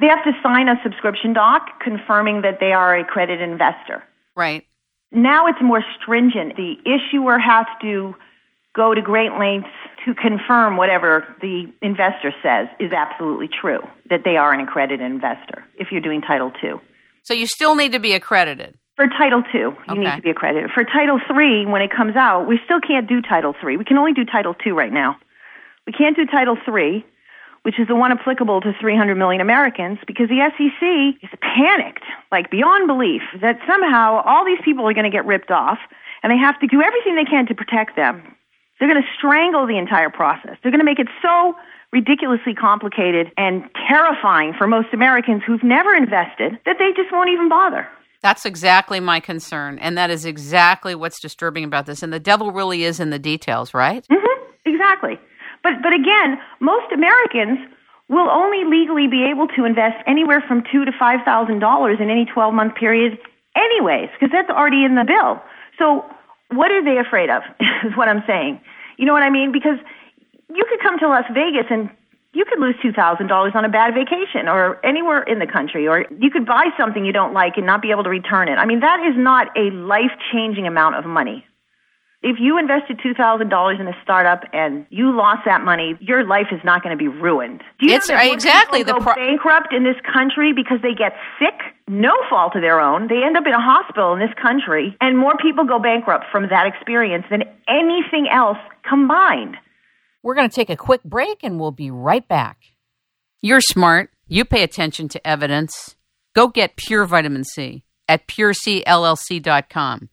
They 0.00 0.06
have 0.06 0.24
to 0.24 0.32
sign 0.42 0.68
a 0.68 0.80
subscription 0.82 1.34
doc 1.34 1.66
confirming 1.84 2.40
that 2.40 2.58
they 2.58 2.72
are 2.72 2.96
a 2.96 3.04
credit 3.04 3.42
investor. 3.42 4.02
Right 4.34 4.67
now 5.12 5.46
it's 5.46 5.58
more 5.62 5.82
stringent. 6.00 6.56
The 6.56 6.74
issuer 6.84 7.38
has 7.38 7.66
to 7.82 8.14
go 8.74 8.94
to 8.94 9.02
great 9.02 9.32
lengths 9.38 9.70
to 10.04 10.14
confirm 10.14 10.76
whatever 10.76 11.26
the 11.40 11.64
investor 11.82 12.32
says 12.42 12.68
is 12.78 12.92
absolutely 12.92 13.48
true, 13.48 13.80
that 14.10 14.20
they 14.24 14.36
are 14.36 14.52
an 14.52 14.60
accredited 14.60 15.04
investor 15.04 15.64
if 15.76 15.88
you're 15.90 16.00
doing 16.00 16.20
Title 16.20 16.52
II. 16.62 16.74
So 17.22 17.34
you 17.34 17.46
still 17.46 17.74
need 17.74 17.92
to 17.92 17.98
be 17.98 18.12
accredited. 18.12 18.78
For 18.96 19.06
Title 19.06 19.42
II, 19.54 19.60
you 19.60 19.74
okay. 19.90 20.00
need 20.00 20.16
to 20.16 20.22
be 20.22 20.30
accredited. 20.30 20.70
For 20.74 20.84
Title 20.84 21.18
III, 21.18 21.66
when 21.66 21.82
it 21.82 21.90
comes 21.94 22.16
out, 22.16 22.48
we 22.48 22.58
still 22.64 22.80
can't 22.80 23.08
do 23.08 23.22
Title 23.22 23.54
III. 23.64 23.76
We 23.76 23.84
can 23.84 23.96
only 23.96 24.12
do 24.12 24.24
Title 24.24 24.54
II 24.66 24.72
right 24.72 24.92
now. 24.92 25.16
We 25.86 25.92
can't 25.92 26.16
do 26.16 26.26
Title 26.26 26.56
III 26.56 27.04
which 27.68 27.78
is 27.78 27.86
the 27.86 27.94
one 27.94 28.10
applicable 28.10 28.62
to 28.62 28.72
300 28.80 29.14
million 29.14 29.42
Americans, 29.42 29.98
because 30.06 30.30
the 30.30 30.40
SEC 30.56 31.20
is 31.22 31.28
panicked, 31.42 32.04
like 32.32 32.50
beyond 32.50 32.88
belief, 32.88 33.20
that 33.42 33.58
somehow 33.66 34.22
all 34.24 34.42
these 34.42 34.56
people 34.64 34.88
are 34.88 34.94
going 34.94 35.04
to 35.04 35.14
get 35.14 35.26
ripped 35.26 35.50
off, 35.50 35.76
and 36.22 36.32
they 36.32 36.38
have 36.38 36.58
to 36.60 36.66
do 36.66 36.80
everything 36.80 37.14
they 37.14 37.26
can 37.28 37.46
to 37.46 37.54
protect 37.54 37.94
them. 37.94 38.22
They're 38.80 38.88
going 38.88 39.02
to 39.02 39.08
strangle 39.18 39.66
the 39.66 39.76
entire 39.76 40.08
process. 40.08 40.56
They're 40.62 40.72
going 40.72 40.80
to 40.80 40.84
make 40.86 40.98
it 40.98 41.08
so 41.20 41.56
ridiculously 41.92 42.54
complicated 42.54 43.32
and 43.36 43.64
terrifying 43.86 44.54
for 44.56 44.66
most 44.66 44.88
Americans 44.94 45.42
who've 45.46 45.62
never 45.62 45.94
invested 45.94 46.58
that 46.64 46.76
they 46.78 46.92
just 46.96 47.12
won't 47.12 47.28
even 47.28 47.50
bother. 47.50 47.86
That's 48.22 48.46
exactly 48.46 48.98
my 48.98 49.20
concern. 49.20 49.78
And 49.80 49.98
that 49.98 50.08
is 50.08 50.24
exactly 50.24 50.94
what's 50.94 51.20
disturbing 51.20 51.64
about 51.64 51.84
this. 51.84 52.02
And 52.02 52.14
the 52.14 52.18
devil 52.18 52.50
really 52.50 52.84
is 52.84 52.98
in 52.98 53.10
the 53.10 53.18
details, 53.18 53.74
right? 53.74 54.06
Mm-hmm. 54.10 54.44
Exactly. 54.64 55.20
But, 55.68 55.82
but 55.82 55.92
again, 55.92 56.40
most 56.60 56.90
Americans 56.92 57.58
will 58.08 58.30
only 58.30 58.64
legally 58.64 59.06
be 59.06 59.24
able 59.24 59.48
to 59.48 59.64
invest 59.66 60.02
anywhere 60.06 60.40
from 60.40 60.64
two 60.72 60.86
to 60.86 60.92
five 60.98 61.20
thousand 61.24 61.58
dollars 61.58 61.98
in 62.00 62.08
any 62.08 62.24
twelve 62.24 62.54
month 62.54 62.74
period, 62.74 63.18
anyways, 63.54 64.08
because 64.14 64.32
that's 64.32 64.48
already 64.48 64.84
in 64.84 64.94
the 64.94 65.04
bill. 65.04 65.42
So, 65.78 66.04
what 66.50 66.72
are 66.72 66.82
they 66.82 66.96
afraid 66.96 67.28
of? 67.28 67.42
Is 67.84 67.94
what 67.96 68.08
I'm 68.08 68.24
saying. 68.26 68.60
You 68.96 69.04
know 69.04 69.12
what 69.12 69.22
I 69.22 69.28
mean? 69.28 69.52
Because 69.52 69.78
you 70.48 70.64
could 70.70 70.80
come 70.80 70.98
to 71.00 71.08
Las 71.08 71.26
Vegas 71.34 71.66
and 71.68 71.90
you 72.32 72.46
could 72.46 72.60
lose 72.60 72.74
two 72.80 72.92
thousand 72.92 73.26
dollars 73.26 73.52
on 73.54 73.66
a 73.66 73.68
bad 73.68 73.92
vacation, 73.92 74.48
or 74.48 74.80
anywhere 74.86 75.22
in 75.22 75.38
the 75.38 75.46
country, 75.46 75.86
or 75.86 76.06
you 76.18 76.30
could 76.30 76.46
buy 76.46 76.70
something 76.78 77.04
you 77.04 77.12
don't 77.12 77.34
like 77.34 77.58
and 77.58 77.66
not 77.66 77.82
be 77.82 77.90
able 77.90 78.04
to 78.04 78.10
return 78.10 78.48
it. 78.48 78.56
I 78.56 78.64
mean, 78.64 78.80
that 78.80 79.00
is 79.06 79.16
not 79.18 79.48
a 79.54 79.70
life 79.70 80.16
changing 80.32 80.66
amount 80.66 80.94
of 80.94 81.04
money. 81.04 81.44
If 82.20 82.38
you 82.40 82.58
invested 82.58 82.98
$2,000 82.98 83.80
in 83.80 83.86
a 83.86 83.92
startup 84.02 84.42
and 84.52 84.84
you 84.90 85.16
lost 85.16 85.42
that 85.46 85.62
money, 85.62 85.96
your 86.00 86.26
life 86.26 86.48
is 86.50 86.58
not 86.64 86.82
going 86.82 86.90
to 86.90 86.98
be 86.98 87.06
ruined. 87.06 87.62
Do 87.78 87.86
you 87.86 87.94
it's 87.94 88.08
know 88.08 88.16
that 88.16 88.32
exactly 88.32 88.82
the 88.82 88.94
go 88.94 88.98
pro- 88.98 89.14
bankrupt 89.14 89.72
in 89.72 89.84
this 89.84 89.94
country 90.12 90.52
because 90.52 90.78
they 90.82 90.94
get 90.94 91.12
sick, 91.38 91.54
no 91.86 92.10
fault 92.28 92.56
of 92.56 92.62
their 92.62 92.80
own. 92.80 93.06
They 93.06 93.22
end 93.22 93.36
up 93.36 93.46
in 93.46 93.52
a 93.52 93.60
hospital 93.60 94.14
in 94.14 94.18
this 94.18 94.34
country, 94.42 94.96
and 95.00 95.16
more 95.16 95.36
people 95.36 95.64
go 95.64 95.78
bankrupt 95.78 96.24
from 96.32 96.48
that 96.50 96.66
experience 96.66 97.24
than 97.30 97.44
anything 97.68 98.26
else 98.32 98.58
combined. 98.82 99.56
We're 100.24 100.34
going 100.34 100.50
to 100.50 100.54
take 100.54 100.70
a 100.70 100.76
quick 100.76 101.04
break 101.04 101.44
and 101.44 101.60
we'll 101.60 101.70
be 101.70 101.92
right 101.92 102.26
back. 102.26 102.58
You're 103.42 103.60
smart. 103.60 104.10
You 104.26 104.44
pay 104.44 104.64
attention 104.64 105.08
to 105.10 105.24
evidence. 105.24 105.94
Go 106.34 106.48
get 106.48 106.74
pure 106.74 107.04
vitamin 107.04 107.44
C 107.44 107.84
at 108.08 108.26
purecllc.com. 108.26 110.08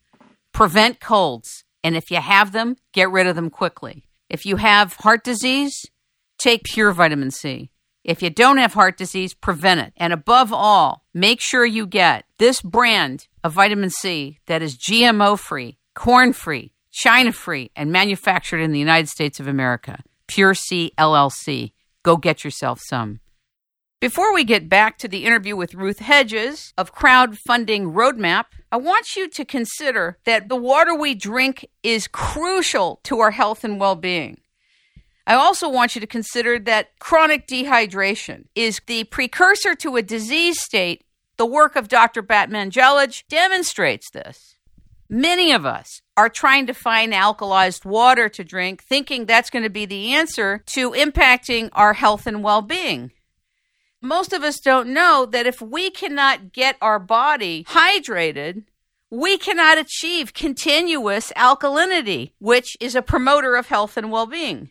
Prevent 0.52 1.00
colds 1.00 1.64
and 1.86 1.96
if 1.96 2.10
you 2.10 2.16
have 2.16 2.50
them, 2.50 2.74
get 2.92 3.12
rid 3.12 3.28
of 3.28 3.36
them 3.36 3.48
quickly. 3.48 4.08
If 4.28 4.44
you 4.44 4.56
have 4.56 4.94
heart 4.94 5.22
disease, 5.22 5.86
take 6.36 6.64
pure 6.64 6.90
vitamin 6.90 7.30
C. 7.30 7.70
If 8.02 8.24
you 8.24 8.28
don't 8.28 8.56
have 8.56 8.74
heart 8.74 8.98
disease, 8.98 9.34
prevent 9.34 9.78
it. 9.78 9.92
And 9.96 10.12
above 10.12 10.52
all, 10.52 11.04
make 11.14 11.40
sure 11.40 11.64
you 11.64 11.86
get 11.86 12.24
this 12.38 12.60
brand 12.60 13.28
of 13.44 13.52
vitamin 13.52 13.90
C 13.90 14.40
that 14.46 14.62
is 14.62 14.76
GMO 14.76 15.38
free, 15.38 15.78
corn 15.94 16.32
free, 16.32 16.72
China 16.90 17.30
free, 17.30 17.70
and 17.76 17.92
manufactured 17.92 18.58
in 18.58 18.72
the 18.72 18.80
United 18.80 19.08
States 19.08 19.38
of 19.38 19.46
America. 19.46 20.02
Pure 20.26 20.54
C 20.54 20.90
LLC. 20.98 21.70
Go 22.02 22.16
get 22.16 22.42
yourself 22.42 22.80
some. 22.82 23.20
Before 24.06 24.32
we 24.32 24.44
get 24.44 24.68
back 24.68 24.98
to 24.98 25.08
the 25.08 25.24
interview 25.24 25.56
with 25.56 25.74
Ruth 25.74 25.98
Hedges 25.98 26.72
of 26.78 26.94
Crowdfunding 26.94 27.92
Roadmap, 27.92 28.44
I 28.70 28.76
want 28.76 29.16
you 29.16 29.28
to 29.28 29.44
consider 29.44 30.16
that 30.24 30.48
the 30.48 30.54
water 30.54 30.94
we 30.94 31.16
drink 31.16 31.66
is 31.82 32.06
crucial 32.06 33.00
to 33.02 33.18
our 33.18 33.32
health 33.32 33.64
and 33.64 33.80
well 33.80 33.96
being. 33.96 34.38
I 35.26 35.34
also 35.34 35.68
want 35.68 35.96
you 35.96 36.00
to 36.00 36.06
consider 36.06 36.60
that 36.60 36.96
chronic 37.00 37.48
dehydration 37.48 38.44
is 38.54 38.80
the 38.86 39.02
precursor 39.02 39.74
to 39.74 39.96
a 39.96 40.02
disease 40.02 40.62
state. 40.62 41.02
The 41.36 41.44
work 41.44 41.74
of 41.74 41.88
Dr. 41.88 42.22
Batmanghelidj 42.22 43.24
demonstrates 43.28 44.08
this. 44.12 44.54
Many 45.08 45.50
of 45.50 45.66
us 45.66 46.00
are 46.16 46.28
trying 46.28 46.68
to 46.68 46.74
find 46.74 47.12
alkalized 47.12 47.84
water 47.84 48.28
to 48.28 48.44
drink, 48.44 48.84
thinking 48.84 49.26
that's 49.26 49.50
going 49.50 49.64
to 49.64 49.68
be 49.68 49.84
the 49.84 50.14
answer 50.14 50.62
to 50.66 50.92
impacting 50.92 51.70
our 51.72 51.94
health 51.94 52.28
and 52.28 52.44
well 52.44 52.62
being. 52.62 53.10
Most 54.02 54.32
of 54.32 54.42
us 54.42 54.60
don't 54.60 54.92
know 54.92 55.26
that 55.26 55.46
if 55.46 55.60
we 55.60 55.90
cannot 55.90 56.52
get 56.52 56.76
our 56.80 56.98
body 56.98 57.64
hydrated, 57.64 58.64
we 59.10 59.38
cannot 59.38 59.78
achieve 59.78 60.34
continuous 60.34 61.32
alkalinity, 61.36 62.32
which 62.38 62.76
is 62.80 62.94
a 62.94 63.02
promoter 63.02 63.56
of 63.56 63.68
health 63.68 63.96
and 63.96 64.10
well 64.10 64.26
being. 64.26 64.70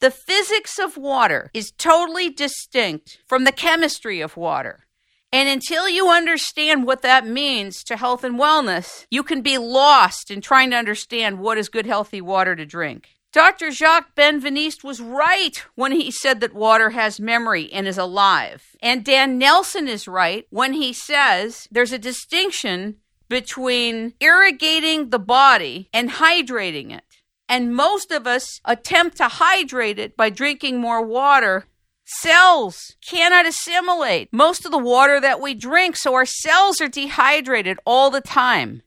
The 0.00 0.10
physics 0.10 0.78
of 0.80 0.96
water 0.96 1.50
is 1.54 1.70
totally 1.70 2.28
distinct 2.28 3.18
from 3.26 3.44
the 3.44 3.52
chemistry 3.52 4.20
of 4.20 4.36
water. 4.36 4.86
And 5.30 5.48
until 5.48 5.88
you 5.88 6.10
understand 6.10 6.84
what 6.84 7.02
that 7.02 7.26
means 7.26 7.84
to 7.84 7.96
health 7.96 8.24
and 8.24 8.38
wellness, 8.38 9.06
you 9.10 9.22
can 9.22 9.42
be 9.42 9.56
lost 9.58 10.30
in 10.30 10.40
trying 10.40 10.70
to 10.70 10.76
understand 10.76 11.38
what 11.38 11.56
is 11.56 11.68
good, 11.68 11.86
healthy 11.86 12.20
water 12.20 12.56
to 12.56 12.66
drink. 12.66 13.10
Dr. 13.32 13.70
Jacques 13.70 14.14
Benveniste 14.14 14.84
was 14.84 15.00
right 15.00 15.64
when 15.74 15.92
he 15.92 16.10
said 16.10 16.40
that 16.40 16.54
water 16.54 16.90
has 16.90 17.18
memory 17.18 17.72
and 17.72 17.88
is 17.88 17.96
alive. 17.96 18.76
And 18.82 19.06
Dan 19.06 19.38
Nelson 19.38 19.88
is 19.88 20.06
right 20.06 20.46
when 20.50 20.74
he 20.74 20.92
says 20.92 21.66
there's 21.70 21.92
a 21.92 21.98
distinction 21.98 22.96
between 23.30 24.12
irrigating 24.20 25.08
the 25.08 25.18
body 25.18 25.88
and 25.94 26.10
hydrating 26.10 26.94
it. 26.94 27.04
And 27.48 27.74
most 27.74 28.12
of 28.12 28.26
us 28.26 28.60
attempt 28.66 29.16
to 29.16 29.28
hydrate 29.28 29.98
it 29.98 30.14
by 30.14 30.28
drinking 30.28 30.78
more 30.78 31.02
water. 31.02 31.64
Cells 32.04 32.96
cannot 33.00 33.46
assimilate 33.46 34.28
most 34.30 34.66
of 34.66 34.72
the 34.72 34.78
water 34.78 35.18
that 35.18 35.40
we 35.40 35.54
drink, 35.54 35.96
so 35.96 36.12
our 36.12 36.26
cells 36.26 36.82
are 36.82 36.88
dehydrated 36.88 37.78
all 37.86 38.10
the 38.10 38.20
time. 38.20 38.82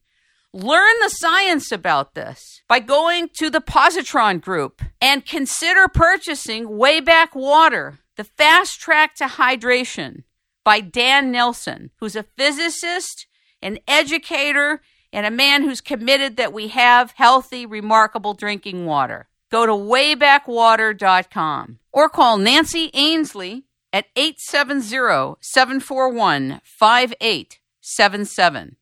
Learn 0.55 0.95
the 1.01 1.09
science 1.09 1.71
about 1.73 2.15
this 2.15 2.61
by 2.69 2.79
going 2.79 3.27
to 3.39 3.49
the 3.49 3.59
Positron 3.59 4.39
Group 4.39 4.81
and 5.01 5.25
consider 5.25 5.89
purchasing 5.89 6.67
Wayback 6.67 7.35
Water, 7.35 7.99
the 8.15 8.23
fast 8.23 8.79
track 8.79 9.15
to 9.15 9.25
hydration 9.25 10.23
by 10.63 10.79
Dan 10.79 11.29
Nelson, 11.29 11.91
who's 11.99 12.15
a 12.15 12.23
physicist 12.23 13.27
an 13.61 13.79
educator, 13.87 14.81
and 15.11 15.25
a 15.25 15.31
man 15.31 15.63
who's 15.63 15.81
committed 15.81 16.37
that 16.37 16.53
we 16.53 16.69
have 16.69 17.11
healthy, 17.17 17.65
remarkable 17.65 18.35
drinking 18.35 18.85
water. 18.85 19.27
Go 19.51 19.65
to 19.65 19.73
waybackwater.com 19.73 21.79
or 21.91 22.07
call 22.07 22.37
Nancy 22.37 22.91
Ainsley 22.93 23.65
at 23.91 24.05
870 24.15 25.35
741 25.41 26.61
5877. 26.63 28.77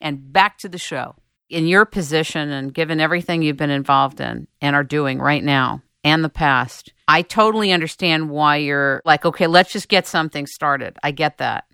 And 0.00 0.32
back 0.32 0.58
to 0.58 0.68
the 0.68 0.78
show. 0.78 1.16
In 1.50 1.66
your 1.66 1.86
position 1.86 2.50
and 2.50 2.74
given 2.74 3.00
everything 3.00 3.42
you've 3.42 3.56
been 3.56 3.70
involved 3.70 4.20
in 4.20 4.46
and 4.60 4.76
are 4.76 4.84
doing 4.84 5.18
right 5.18 5.42
now 5.42 5.82
and 6.04 6.22
the 6.22 6.28
past, 6.28 6.92
I 7.06 7.22
totally 7.22 7.72
understand 7.72 8.28
why 8.28 8.56
you're 8.56 9.00
like, 9.06 9.24
okay, 9.24 9.46
let's 9.46 9.72
just 9.72 9.88
get 9.88 10.06
something 10.06 10.46
started. 10.46 10.98
I 11.02 11.10
get 11.10 11.38
that. 11.38 11.64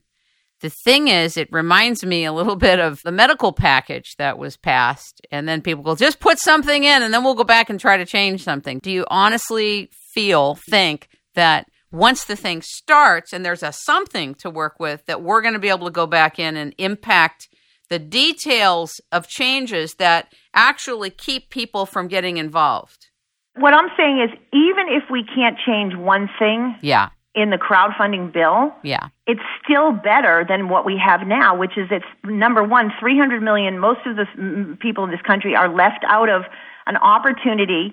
The 0.60 0.70
thing 0.70 1.08
is, 1.08 1.37
it 1.37 1.52
reminds 1.52 2.04
me 2.06 2.24
a 2.24 2.32
little 2.32 2.56
bit 2.70 2.78
of 2.78 3.02
the 3.02 3.12
medical 3.12 3.52
package 3.52 4.14
that 4.16 4.38
was 4.38 4.56
passed. 4.56 5.20
And 5.30 5.48
then 5.48 5.60
people 5.60 5.82
go, 5.82 5.96
just 5.96 6.20
put 6.20 6.38
something 6.38 6.84
in 6.84 7.02
and 7.02 7.12
then 7.12 7.24
we'll 7.24 7.34
go 7.34 7.44
back 7.44 7.68
and 7.68 7.78
try 7.78 7.96
to 7.96 8.06
change 8.06 8.42
something. 8.44 8.78
Do 8.78 8.90
you 8.90 9.04
honestly 9.08 9.90
feel, 10.14 10.54
think 10.54 11.08
that 11.34 11.66
once 11.90 12.24
the 12.24 12.37
thing 12.37 12.62
starts 12.62 13.32
and 13.32 13.44
there's 13.44 13.62
a 13.62 13.72
something 13.72 14.34
to 14.37 14.50
work 14.50 14.80
with, 14.80 15.04
that 15.06 15.22
we're 15.22 15.42
going 15.42 15.54
to 15.54 15.60
be 15.60 15.68
able 15.68 15.87
to 15.87 15.92
go 15.92 16.06
back 16.06 16.38
in 16.38 16.56
and 16.56 16.74
impact 16.78 17.48
the 17.90 17.98
details 17.98 19.00
of 19.12 19.28
changes 19.28 19.94
that 19.94 20.32
actually 20.54 21.10
keep 21.10 21.50
people 21.50 21.86
from 21.86 22.08
getting 22.08 22.36
involved? 22.36 23.08
What 23.56 23.74
I'm 23.74 23.88
saying 23.96 24.20
is, 24.20 24.30
even 24.52 24.86
if 24.88 25.04
we 25.10 25.24
can't 25.24 25.56
change 25.64 25.94
one 25.94 26.28
thing, 26.38 26.76
yeah 26.80 27.10
in 27.34 27.50
the 27.50 27.56
crowdfunding 27.56 28.32
bill, 28.32 28.72
yeah, 28.82 29.08
it's 29.26 29.42
still 29.62 29.92
better 29.92 30.46
than 30.48 30.68
what 30.68 30.86
we 30.86 31.00
have 31.04 31.26
now, 31.26 31.56
which 31.56 31.76
is 31.76 31.88
it's 31.90 32.04
number 32.24 32.62
one, 32.62 32.92
300 33.00 33.42
million. 33.42 33.78
Most 33.78 34.00
of 34.06 34.16
the 34.16 34.26
mm, 34.38 34.54
mm, 34.54 34.80
people 34.80 35.04
in 35.04 35.10
this 35.10 35.20
country 35.22 35.56
are 35.56 35.68
left 35.68 36.04
out 36.06 36.28
of 36.28 36.42
an 36.86 36.96
opportunity 36.96 37.92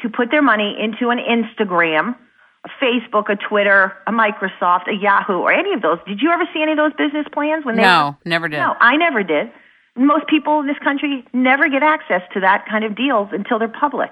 to 0.00 0.08
put 0.08 0.30
their 0.32 0.42
money 0.42 0.76
into 0.80 1.10
an 1.10 1.18
Instagram, 1.18 2.16
a 2.64 2.68
Facebook, 2.82 3.28
a 3.28 3.36
Twitter, 3.36 3.92
a 4.06 4.12
Microsoft, 4.12 4.88
a 4.88 4.94
Yahoo, 4.94 5.38
or 5.38 5.52
any 5.52 5.72
of 5.72 5.82
those. 5.82 5.98
Did 6.06 6.20
you 6.20 6.30
ever 6.30 6.44
see 6.54 6.62
any 6.62 6.72
of 6.72 6.78
those 6.78 6.92
business 6.94 7.26
plans 7.32 7.64
when 7.64 7.76
they? 7.76 7.82
No, 7.82 8.16
were, 8.24 8.30
never 8.30 8.48
did. 8.48 8.58
No, 8.58 8.76
I 8.80 8.96
never 8.96 9.22
did. 9.22 9.50
Most 9.96 10.26
people 10.26 10.60
in 10.60 10.66
this 10.66 10.78
country 10.78 11.24
never 11.32 11.68
get 11.68 11.82
access 11.82 12.22
to 12.34 12.40
that 12.40 12.64
kind 12.66 12.84
of 12.84 12.96
deals 12.96 13.28
until 13.32 13.58
they're 13.58 13.68
public. 13.68 14.10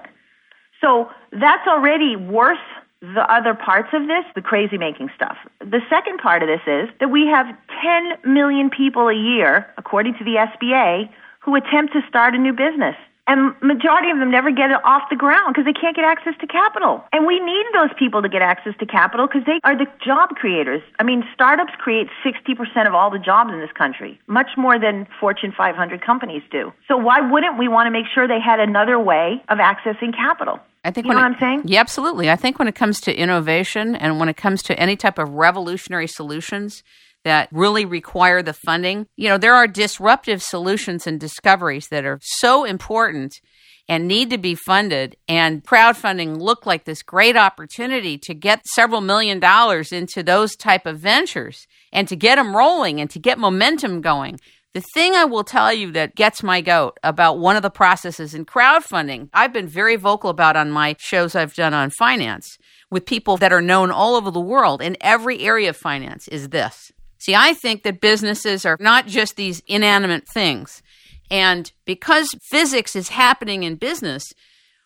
So 0.81 1.09
that's 1.31 1.67
already 1.67 2.15
worth 2.15 2.59
the 3.01 3.25
other 3.33 3.55
parts 3.55 3.89
of 3.93 4.07
this, 4.07 4.25
the 4.35 4.41
crazy 4.41 4.77
making 4.77 5.09
stuff. 5.15 5.37
The 5.59 5.81
second 5.89 6.19
part 6.19 6.43
of 6.43 6.49
this 6.49 6.61
is 6.67 6.89
that 6.99 7.09
we 7.09 7.25
have 7.27 7.47
10 7.81 8.33
million 8.33 8.69
people 8.69 9.07
a 9.07 9.15
year, 9.15 9.65
according 9.77 10.15
to 10.19 10.23
the 10.23 10.35
SBA, 10.35 11.09
who 11.39 11.55
attempt 11.55 11.93
to 11.93 12.01
start 12.07 12.35
a 12.35 12.37
new 12.37 12.53
business. 12.53 12.95
And 13.27 13.53
majority 13.61 14.09
of 14.09 14.19
them 14.19 14.31
never 14.31 14.51
get 14.51 14.71
it 14.71 14.83
off 14.83 15.03
the 15.09 15.15
ground 15.15 15.53
because 15.53 15.65
they 15.65 15.79
can't 15.79 15.95
get 15.95 16.05
access 16.05 16.33
to 16.41 16.47
capital. 16.47 17.03
And 17.13 17.25
we 17.25 17.39
need 17.39 17.65
those 17.73 17.89
people 17.97 18.21
to 18.21 18.29
get 18.29 18.41
access 18.41 18.73
to 18.79 18.85
capital 18.85 19.27
because 19.27 19.45
they 19.45 19.59
are 19.63 19.77
the 19.77 19.87
job 20.03 20.29
creators. 20.35 20.81
I 20.99 21.03
mean, 21.03 21.23
startups 21.33 21.73
create 21.77 22.07
60% 22.25 22.87
of 22.87 22.93
all 22.93 23.11
the 23.11 23.19
jobs 23.19 23.51
in 23.53 23.59
this 23.59 23.71
country, 23.71 24.19
much 24.27 24.51
more 24.57 24.79
than 24.79 25.07
Fortune 25.19 25.53
500 25.55 26.01
companies 26.03 26.41
do. 26.51 26.73
So 26.87 26.97
why 26.97 27.21
wouldn't 27.21 27.57
we 27.57 27.67
want 27.67 27.87
to 27.87 27.91
make 27.91 28.05
sure 28.13 28.27
they 28.27 28.41
had 28.41 28.59
another 28.59 28.99
way 28.99 29.41
of 29.49 29.59
accessing 29.59 30.15
capital? 30.15 30.59
I 30.83 30.89
think 30.89 31.05
you 31.05 31.13
know 31.13 31.19
what 31.19 31.25
I'm 31.25 31.39
saying? 31.39 31.61
Yeah, 31.65 31.79
absolutely. 31.79 32.31
I 32.31 32.35
think 32.35 32.57
when 32.57 32.67
it 32.67 32.73
comes 32.73 32.99
to 33.01 33.15
innovation 33.15 33.95
and 33.95 34.19
when 34.19 34.29
it 34.29 34.37
comes 34.37 34.63
to 34.63 34.79
any 34.79 34.95
type 34.95 35.19
of 35.19 35.29
revolutionary 35.29 36.07
solutions 36.07 36.81
that 37.23 37.49
really 37.51 37.85
require 37.85 38.41
the 38.41 38.53
funding, 38.53 39.07
you 39.15 39.29
know, 39.29 39.37
there 39.37 39.55
are 39.55 39.67
disruptive 39.67 40.41
solutions 40.41 41.05
and 41.07 41.19
discoveries 41.19 41.87
that 41.89 42.05
are 42.05 42.19
so 42.21 42.63
important 42.63 43.39
and 43.87 44.07
need 44.07 44.29
to 44.29 44.37
be 44.37 44.55
funded. 44.55 45.17
And 45.27 45.63
crowdfunding 45.63 46.37
looked 46.39 46.65
like 46.65 46.85
this 46.85 47.03
great 47.03 47.35
opportunity 47.35 48.17
to 48.19 48.33
get 48.33 48.65
several 48.65 49.01
million 49.01 49.39
dollars 49.39 49.91
into 49.91 50.23
those 50.23 50.55
type 50.55 50.85
of 50.85 50.99
ventures 50.99 51.67
and 51.91 52.07
to 52.07 52.15
get 52.15 52.35
them 52.35 52.55
rolling 52.55 53.01
and 53.01 53.09
to 53.09 53.19
get 53.19 53.37
momentum 53.37 54.01
going. 54.01 54.39
The 54.73 54.83
thing 54.93 55.13
I 55.13 55.25
will 55.25 55.43
tell 55.43 55.73
you 55.73 55.91
that 55.91 56.15
gets 56.15 56.41
my 56.41 56.61
goat 56.61 56.97
about 57.03 57.39
one 57.39 57.57
of 57.57 57.61
the 57.61 57.69
processes 57.69 58.33
in 58.33 58.45
crowdfunding, 58.45 59.27
I've 59.33 59.51
been 59.51 59.67
very 59.67 59.97
vocal 59.97 60.29
about 60.29 60.55
on 60.55 60.71
my 60.71 60.95
shows 60.97 61.35
I've 61.35 61.53
done 61.53 61.73
on 61.73 61.89
finance 61.89 62.57
with 62.89 63.05
people 63.05 63.35
that 63.37 63.51
are 63.51 63.61
known 63.61 63.91
all 63.91 64.15
over 64.15 64.31
the 64.31 64.39
world 64.39 64.81
in 64.81 64.95
every 65.01 65.39
area 65.39 65.71
of 65.71 65.75
finance 65.75 66.29
is 66.29 66.49
this. 66.49 66.93
See, 67.21 67.35
I 67.35 67.53
think 67.53 67.83
that 67.83 68.01
businesses 68.01 68.65
are 68.65 68.77
not 68.79 69.05
just 69.05 69.35
these 69.35 69.61
inanimate 69.67 70.27
things. 70.27 70.81
And 71.29 71.71
because 71.85 72.33
physics 72.49 72.95
is 72.95 73.09
happening 73.09 73.61
in 73.61 73.75
business, 73.75 74.33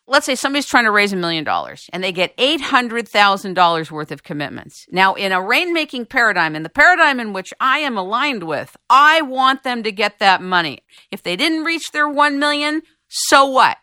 let's 0.06 0.26
say 0.26 0.36
somebody's 0.36 0.66
trying 0.66 0.84
to 0.84 0.92
raise 0.92 1.14
a 1.14 1.16
million 1.16 1.46
dollars 1.46 1.90
and 1.94 2.04
they 2.04 2.12
get 2.12 2.36
$800,000 2.36 3.90
worth 3.90 4.12
of 4.12 4.24
commitments. 4.24 4.86
Now, 4.92 5.14
in 5.14 5.32
a 5.32 5.38
rainmaking 5.40 6.10
paradigm, 6.10 6.58
in 6.58 6.64
the 6.64 6.70
paradigm 6.70 7.22
in 7.22 7.32
which 7.32 7.54
I 7.62 7.80
am 7.80 7.98
aligned 7.98 8.44
with, 8.44 8.76
I 8.90 9.22
want 9.22 9.64
them 9.64 9.82
to 9.84 9.92
get 9.94 10.20
that 10.20 10.42
money. 10.42 10.80
If 11.12 11.24
they 11.24 11.38
didn't 11.38 11.64
reach 11.64 11.92
their 11.94 12.10
1 12.10 12.38
million, 12.38 12.82
so 13.08 13.46
what? 13.46 13.78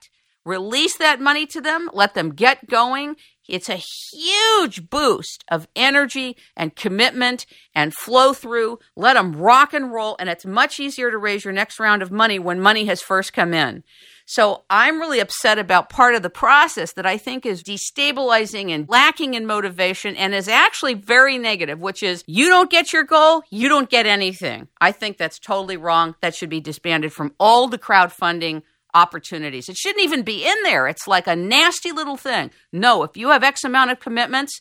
Release 0.45 0.99
that 0.99 1.23
money 1.23 1.47
to 1.47 1.61
them, 1.63 1.89
let 1.95 2.13
them 2.13 2.35
get 2.35 2.69
going. 2.69 3.17
It's 3.53 3.69
a 3.69 3.83
huge 4.11 4.89
boost 4.89 5.45
of 5.51 5.69
energy 5.77 6.39
and 6.57 6.75
commitment 6.75 7.45
and 7.75 7.93
flow 7.93 8.33
through. 8.33 8.79
Let 8.97 9.13
them 9.13 9.37
rock 9.37 9.75
and 9.75 9.93
roll, 9.93 10.17
and 10.19 10.31
it's 10.31 10.47
much 10.47 10.81
easier 10.81 11.11
to 11.11 11.19
raise 11.19 11.45
your 11.45 11.53
next 11.53 11.79
round 11.79 12.01
of 12.01 12.11
money 12.11 12.39
when 12.39 12.63
money 12.63 12.87
has 12.87 13.03
first 13.03 13.35
come 13.35 13.53
in. 13.53 13.85
So 14.25 14.63
I'm 14.71 14.99
really 14.99 15.21
upset 15.21 15.59
about 15.59 15.91
part 15.91 16.15
of 16.15 16.23
the 16.23 16.31
process 16.31 16.95
that 16.95 17.05
I 17.05 17.19
think 17.19 17.45
is 17.45 17.63
destabilizing 17.63 18.71
and 18.71 18.89
lacking 18.89 19.35
in 19.35 19.45
motivation 19.45 20.17
and 20.17 20.35
is 20.35 20.49
actually 20.49 20.95
very 20.95 21.37
negative, 21.37 21.79
which 21.79 22.03
is 22.03 22.25
you 22.27 22.49
don't 22.49 22.71
get 22.71 22.95
your 22.95 23.05
goal, 23.05 23.43
you 23.51 23.69
don't 23.69 23.91
get 23.91 24.07
anything. 24.07 24.69
I 24.81 24.93
think 24.93 25.19
that's 25.19 25.39
totally 25.39 25.77
wrong. 25.77 26.15
That 26.23 26.35
should 26.35 26.49
be 26.49 26.61
disbanded 26.61 27.13
from 27.13 27.35
all 27.39 27.69
the 27.69 27.79
crowdfunding 27.79 28.63
opportunities. 28.95 29.69
It 29.69 29.77
shouldn't 29.77 30.05
even 30.05 30.23
be 30.23 30.45
in 30.47 30.63
there. 30.63 30.87
It's 30.87 31.07
like 31.07 31.27
a 31.27 31.37
nasty 31.37 31.93
little 31.93 32.17
thing. 32.17 32.51
No, 32.73 33.03
if 33.03 33.17
you 33.17 33.29
have 33.29 33.43
X 33.43 33.65
amount 33.65 33.91
of 33.91 34.01
commitments, 34.01 34.61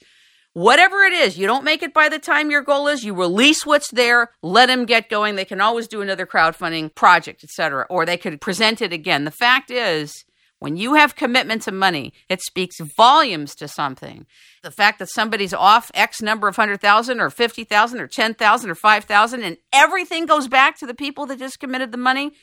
whatever 0.53 1.03
it 1.03 1.13
is, 1.13 1.37
you 1.37 1.47
don't 1.47 1.63
make 1.63 1.83
it 1.83 1.93
by 1.93 2.09
the 2.09 2.19
time 2.19 2.51
your 2.51 2.61
goal 2.61 2.87
is, 2.87 3.03
you 3.03 3.13
release 3.13 3.65
what's 3.65 3.91
there, 3.91 4.31
let 4.41 4.67
them 4.67 4.85
get 4.85 5.09
going. 5.09 5.35
They 5.35 5.45
can 5.45 5.61
always 5.61 5.87
do 5.87 6.01
another 6.01 6.25
crowdfunding 6.25 6.93
project, 6.95 7.43
etc., 7.43 7.85
or 7.89 8.05
they 8.05 8.17
could 8.17 8.41
present 8.41 8.81
it 8.81 8.93
again. 8.93 9.25
The 9.25 9.31
fact 9.31 9.71
is, 9.71 10.25
when 10.59 10.77
you 10.77 10.93
have 10.93 11.15
commitments 11.15 11.67
of 11.67 11.73
money, 11.73 12.13
it 12.29 12.39
speaks 12.39 12.75
volumes 12.95 13.55
to 13.55 13.67
something. 13.67 14.27
The 14.61 14.69
fact 14.69 14.99
that 14.99 15.09
somebody's 15.09 15.55
off 15.55 15.89
X 15.95 16.21
number 16.21 16.47
of 16.47 16.55
hundred 16.55 16.81
thousand 16.81 17.19
or 17.19 17.31
fifty 17.31 17.63
thousand 17.63 17.99
or 17.99 18.07
ten 18.07 18.35
thousand 18.35 18.69
or 18.69 18.75
five 18.75 19.05
thousand, 19.05 19.41
and 19.41 19.57
everything 19.73 20.27
goes 20.27 20.47
back 20.47 20.77
to 20.77 20.85
the 20.85 20.93
people 20.93 21.25
that 21.25 21.39
just 21.39 21.59
committed 21.59 21.91
the 21.91 21.97
money, 21.97 22.33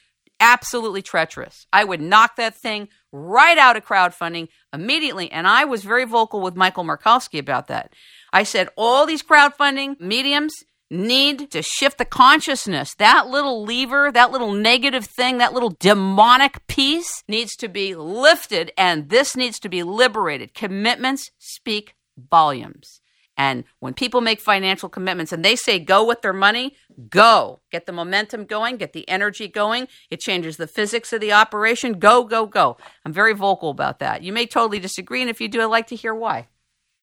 absolutely 0.40 1.02
treacherous. 1.02 1.66
I 1.72 1.84
would 1.84 2.00
knock 2.00 2.36
that 2.36 2.54
thing 2.54 2.88
right 3.12 3.58
out 3.58 3.76
of 3.76 3.84
crowdfunding 3.84 4.48
immediately. 4.72 5.30
And 5.30 5.46
I 5.46 5.64
was 5.64 5.84
very 5.84 6.04
vocal 6.04 6.40
with 6.40 6.56
Michael 6.56 6.84
Markowski 6.84 7.38
about 7.38 7.68
that. 7.68 7.92
I 8.32 8.42
said 8.42 8.68
all 8.76 9.06
these 9.06 9.22
crowdfunding 9.22 10.00
mediums 10.00 10.54
need 10.90 11.50
to 11.50 11.62
shift 11.62 11.98
the 11.98 12.04
consciousness. 12.04 12.94
That 12.94 13.28
little 13.28 13.62
lever, 13.62 14.10
that 14.12 14.30
little 14.30 14.52
negative 14.52 15.04
thing, 15.04 15.38
that 15.38 15.52
little 15.52 15.76
demonic 15.78 16.66
piece 16.66 17.22
needs 17.28 17.56
to 17.56 17.68
be 17.68 17.94
lifted 17.94 18.72
and 18.78 19.08
this 19.08 19.36
needs 19.36 19.58
to 19.60 19.68
be 19.68 19.82
liberated. 19.82 20.54
Commitments 20.54 21.30
speak 21.38 21.94
volumes. 22.30 23.00
And 23.38 23.62
when 23.78 23.94
people 23.94 24.20
make 24.20 24.40
financial 24.40 24.88
commitments 24.88 25.32
and 25.32 25.44
they 25.44 25.54
say 25.54 25.78
go 25.78 26.04
with 26.04 26.22
their 26.22 26.32
money, 26.32 26.74
go. 27.08 27.60
Get 27.70 27.86
the 27.86 27.92
momentum 27.92 28.44
going, 28.44 28.76
get 28.76 28.92
the 28.92 29.08
energy 29.08 29.46
going. 29.46 29.86
It 30.10 30.18
changes 30.18 30.56
the 30.56 30.66
physics 30.66 31.12
of 31.12 31.20
the 31.20 31.32
operation. 31.32 32.00
Go, 32.00 32.24
go, 32.24 32.46
go. 32.46 32.76
I'm 33.06 33.12
very 33.12 33.34
vocal 33.34 33.70
about 33.70 34.00
that. 34.00 34.24
You 34.24 34.32
may 34.32 34.44
totally 34.44 34.80
disagree, 34.80 35.20
and 35.20 35.30
if 35.30 35.40
you 35.40 35.48
do, 35.48 35.62
I'd 35.62 35.66
like 35.66 35.86
to 35.86 35.96
hear 35.96 36.12
why. 36.12 36.48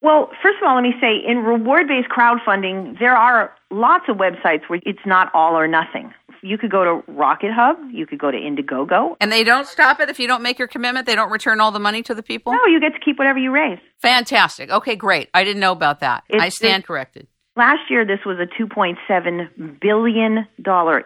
Well, 0.02 0.30
first 0.44 0.58
of 0.62 0.68
all, 0.68 0.76
let 0.76 0.84
me 0.84 0.94
say 1.02 1.16
in 1.26 1.38
reward 1.38 1.88
based 1.88 2.10
crowdfunding, 2.10 3.00
there 3.00 3.16
are 3.16 3.52
lots 3.72 4.06
of 4.10 4.18
websites 4.18 4.68
where 4.68 4.80
it's 4.86 5.00
not 5.06 5.32
all 5.34 5.58
or 5.58 5.68
nothing. 5.68 6.14
You 6.46 6.60
could 6.60 6.70
go 6.70 6.84
to 6.84 7.12
RocketHub, 7.12 7.92
you 7.92 8.06
could 8.06 8.20
go 8.20 8.30
to 8.30 8.38
Indiegogo. 8.38 9.16
And 9.20 9.32
they 9.32 9.44
don't 9.44 9.66
stop 9.66 10.00
it 10.00 10.10
if 10.10 10.20
you 10.20 10.28
don't 10.28 10.44
make 10.44 10.60
your 10.60 10.68
commitment? 10.68 11.08
They 11.08 11.16
don't 11.16 11.32
return 11.32 11.60
all 11.60 11.72
the 11.72 11.80
money 11.80 12.04
to 12.04 12.14
the 12.14 12.22
people? 12.22 12.54
No, 12.54 12.66
you 12.68 12.80
get 12.80 12.94
to 12.94 13.00
keep 13.00 13.18
whatever 13.18 13.40
you 13.40 13.50
raise. 13.50 13.80
Fantastic. 14.00 14.70
Okay, 14.70 14.96
great. 14.96 15.30
I 15.34 15.44
didn't 15.44 15.60
know 15.60 15.72
about 15.72 16.02
that. 16.02 16.24
It's, 16.30 16.44
I 16.44 16.50
stand 16.50 16.86
corrected. 16.86 17.26
Last 17.58 17.90
year, 17.90 18.06
this 18.06 18.20
was 18.26 18.38
a 18.38 18.62
$2.7 18.62 19.80
billion 19.82 20.48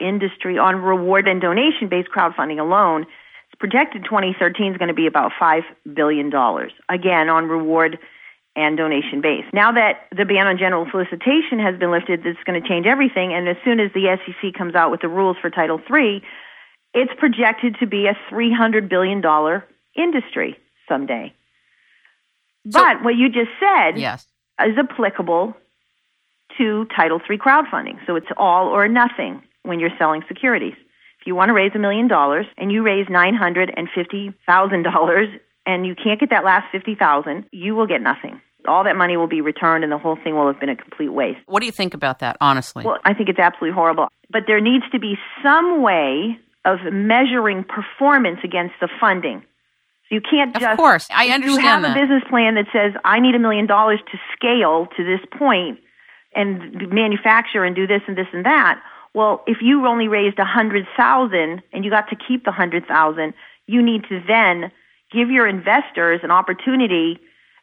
industry 0.01 0.57
on 0.57 0.75
reward 0.75 1.27
and 1.27 1.39
donation 1.39 1.87
based 1.89 2.09
crowdfunding 2.09 2.59
alone. 2.59 3.03
It's 3.03 3.59
projected 3.59 4.03
2013 4.03 4.73
is 4.73 4.77
going 4.77 4.89
to 4.89 4.93
be 4.93 5.07
about 5.07 5.31
$5 5.39 5.61
billion. 5.93 6.27
Again, 6.89 7.29
on 7.29 7.45
reward 7.45 7.97
and 8.55 8.77
donation 8.77 9.21
based. 9.21 9.53
Now 9.53 9.71
that 9.71 10.07
the 10.15 10.25
ban 10.25 10.47
on 10.47 10.57
general 10.57 10.85
solicitation 10.91 11.59
has 11.59 11.79
been 11.79 11.91
lifted, 11.91 12.23
this 12.23 12.35
is 12.35 12.43
going 12.45 12.61
to 12.61 12.67
change 12.67 12.85
everything. 12.85 13.33
And 13.33 13.47
as 13.47 13.55
soon 13.63 13.79
as 13.79 13.91
the 13.93 14.17
SEC 14.25 14.53
comes 14.53 14.75
out 14.75 14.91
with 14.91 15.01
the 15.01 15.07
rules 15.07 15.37
for 15.41 15.49
Title 15.49 15.79
III, 15.79 16.21
it's 16.93 17.13
projected 17.17 17.77
to 17.79 17.87
be 17.87 18.07
a 18.07 18.17
$300 18.31 18.89
billion 18.89 19.23
industry 19.95 20.57
someday. 20.87 21.33
So, 22.69 22.79
but 22.79 23.03
what 23.03 23.15
you 23.15 23.29
just 23.29 23.51
said 23.59 23.97
yes. 23.97 24.27
is 24.59 24.77
applicable 24.77 25.55
to 26.57 26.85
Title 26.95 27.21
III 27.29 27.37
crowdfunding. 27.37 27.99
So 28.05 28.15
it's 28.15 28.27
all 28.35 28.67
or 28.67 28.87
nothing 28.87 29.43
when 29.63 29.79
you're 29.79 29.95
selling 29.97 30.23
securities. 30.27 30.75
If 31.21 31.27
you 31.27 31.35
want 31.35 31.49
to 31.49 31.53
raise 31.53 31.71
a 31.75 31.79
million 31.79 32.07
dollars 32.07 32.45
and 32.57 32.71
you 32.71 32.81
raise 32.81 33.07
$950,000 33.07 35.39
and 35.65 35.85
you 35.85 35.95
can't 35.95 36.19
get 36.19 36.29
that 36.31 36.43
last 36.43 36.65
50,000, 36.71 37.45
you 37.51 37.75
will 37.75 37.87
get 37.87 38.01
nothing. 38.01 38.41
All 38.67 38.83
that 38.83 38.95
money 38.95 39.17
will 39.17 39.27
be 39.27 39.41
returned 39.41 39.83
and 39.83 39.91
the 39.91 39.97
whole 39.97 40.17
thing 40.21 40.35
will 40.35 40.47
have 40.47 40.59
been 40.59 40.69
a 40.69 40.75
complete 40.75 41.09
waste. 41.09 41.39
What 41.45 41.61
do 41.61 41.65
you 41.65 41.71
think 41.71 41.93
about 41.93 42.19
that, 42.19 42.37
honestly? 42.41 42.83
Well, 42.83 42.97
I 43.05 43.13
think 43.13 43.29
it's 43.29 43.39
absolutely 43.39 43.73
horrible. 43.73 44.07
But 44.29 44.43
there 44.47 44.59
needs 44.59 44.83
to 44.91 44.99
be 44.99 45.15
some 45.43 45.81
way 45.81 46.37
of 46.65 46.79
measuring 46.91 47.63
performance 47.63 48.39
against 48.43 48.75
the 48.81 48.89
funding. 48.99 49.43
So 50.09 50.15
you 50.15 50.21
can't 50.21 50.53
just. 50.53 50.65
Of 50.65 50.77
course, 50.77 51.07
I 51.11 51.29
understand. 51.29 51.61
You 51.61 51.67
have 51.67 51.81
that. 51.83 51.95
a 51.95 51.99
business 51.99 52.23
plan 52.29 52.55
that 52.55 52.65
says, 52.73 52.99
I 53.05 53.19
need 53.19 53.35
a 53.35 53.39
million 53.39 53.67
dollars 53.67 53.99
to 54.11 54.17
scale 54.35 54.87
to 54.97 55.03
this 55.03 55.21
point 55.37 55.79
and 56.35 56.91
manufacture 56.91 57.63
and 57.63 57.75
do 57.75 57.87
this 57.87 58.01
and 58.07 58.17
this 58.17 58.27
and 58.33 58.45
that. 58.45 58.81
Well, 59.13 59.43
if 59.47 59.57
you 59.61 59.87
only 59.87 60.07
raised 60.07 60.37
a 60.39 60.45
hundred 60.45 60.85
thousand 60.97 61.61
and 61.73 61.85
you 61.85 61.91
got 61.91 62.09
to 62.09 62.15
keep 62.15 62.45
the 62.45 62.51
hundred 62.51 62.87
thousand, 62.87 63.33
you 63.67 63.81
need 63.81 64.03
to 64.09 64.21
then 64.27 64.71
give 65.11 65.29
your 65.29 65.47
investors 65.47 66.21
an 66.23 66.31
opportunity 66.31 67.19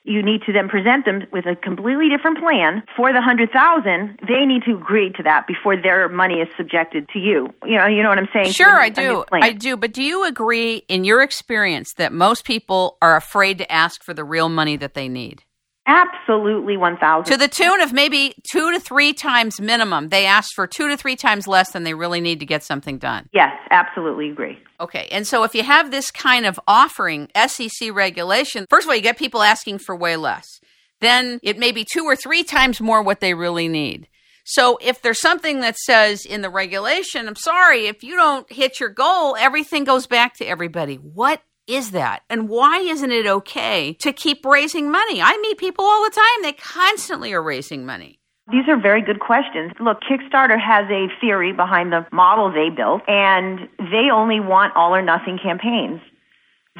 you 0.06 0.22
need 0.22 0.42
to 0.46 0.52
then 0.52 0.68
present 0.68 1.04
them 1.04 1.22
with 1.32 1.46
a 1.46 1.56
completely 1.56 2.08
different 2.08 2.38
plan 2.38 2.82
for 2.96 3.12
the 3.12 3.20
hundred 3.20 3.50
thousand. 3.50 4.18
They 4.26 4.46
need 4.46 4.62
to 4.64 4.76
agree 4.76 5.10
to 5.16 5.22
that 5.24 5.46
before 5.48 5.76
their 5.76 6.08
money 6.08 6.36
is 6.36 6.48
subjected 6.56 7.08
to 7.08 7.18
you. 7.18 7.52
You 7.64 7.76
know, 7.76 7.86
you 7.86 8.02
know 8.04 8.10
what 8.10 8.18
I'm 8.18 8.28
saying? 8.32 8.52
Sure, 8.52 8.80
I 8.80 8.88
do. 8.88 9.24
I 9.32 9.52
do. 9.52 9.76
But 9.76 9.92
do 9.92 10.02
you 10.02 10.24
agree, 10.24 10.84
in 10.88 11.04
your 11.04 11.22
experience, 11.22 11.94
that 11.94 12.12
most 12.12 12.44
people 12.44 12.98
are 13.02 13.16
afraid 13.16 13.58
to 13.58 13.70
ask 13.70 14.04
for 14.04 14.14
the 14.14 14.24
real 14.24 14.48
money 14.48 14.76
that 14.76 14.94
they 14.94 15.08
need? 15.08 15.42
Absolutely, 15.86 16.76
1,000. 16.76 17.32
To 17.32 17.38
the 17.38 17.48
tune 17.48 17.80
of 17.80 17.92
maybe 17.92 18.34
two 18.50 18.72
to 18.72 18.80
three 18.80 19.12
times 19.12 19.60
minimum. 19.60 20.08
They 20.08 20.26
ask 20.26 20.50
for 20.54 20.66
two 20.66 20.88
to 20.88 20.96
three 20.96 21.14
times 21.14 21.46
less 21.46 21.70
than 21.72 21.84
they 21.84 21.94
really 21.94 22.20
need 22.20 22.40
to 22.40 22.46
get 22.46 22.64
something 22.64 22.98
done. 22.98 23.28
Yes, 23.32 23.52
absolutely 23.70 24.30
agree. 24.30 24.58
Okay. 24.80 25.06
And 25.12 25.26
so 25.26 25.44
if 25.44 25.54
you 25.54 25.62
have 25.62 25.90
this 25.90 26.10
kind 26.10 26.44
of 26.44 26.58
offering, 26.66 27.28
SEC 27.36 27.92
regulation, 27.92 28.66
first 28.68 28.86
of 28.86 28.90
all, 28.90 28.96
you 28.96 29.02
get 29.02 29.16
people 29.16 29.42
asking 29.42 29.78
for 29.78 29.94
way 29.94 30.16
less. 30.16 30.60
Then 31.00 31.38
it 31.42 31.58
may 31.58 31.72
be 31.72 31.84
two 31.84 32.04
or 32.04 32.16
three 32.16 32.42
times 32.42 32.80
more 32.80 33.02
what 33.02 33.20
they 33.20 33.34
really 33.34 33.68
need. 33.68 34.08
So 34.48 34.78
if 34.80 35.02
there's 35.02 35.20
something 35.20 35.60
that 35.60 35.76
says 35.76 36.24
in 36.24 36.40
the 36.40 36.50
regulation, 36.50 37.26
I'm 37.26 37.36
sorry, 37.36 37.86
if 37.86 38.04
you 38.04 38.14
don't 38.14 38.50
hit 38.50 38.78
your 38.78 38.90
goal, 38.90 39.34
everything 39.36 39.82
goes 39.82 40.06
back 40.06 40.36
to 40.36 40.44
everybody. 40.44 40.96
What 40.96 41.42
is 41.66 41.90
that? 41.92 42.22
And 42.30 42.48
why 42.48 42.78
isn't 42.78 43.10
it 43.10 43.26
okay 43.26 43.92
to 43.94 44.12
keep 44.12 44.44
raising 44.44 44.90
money? 44.90 45.20
I 45.20 45.36
meet 45.38 45.58
people 45.58 45.84
all 45.84 46.04
the 46.04 46.10
time. 46.10 46.42
They 46.42 46.52
constantly 46.52 47.32
are 47.32 47.42
raising 47.42 47.84
money. 47.84 48.20
These 48.50 48.68
are 48.68 48.80
very 48.80 49.02
good 49.02 49.18
questions. 49.18 49.72
Look, 49.80 49.98
Kickstarter 50.02 50.60
has 50.60 50.84
a 50.88 51.08
theory 51.20 51.52
behind 51.52 51.92
the 51.92 52.06
model 52.12 52.52
they 52.52 52.70
built, 52.70 53.02
and 53.08 53.68
they 53.78 54.08
only 54.12 54.38
want 54.38 54.76
all 54.76 54.94
or 54.94 55.02
nothing 55.02 55.38
campaigns. 55.42 56.00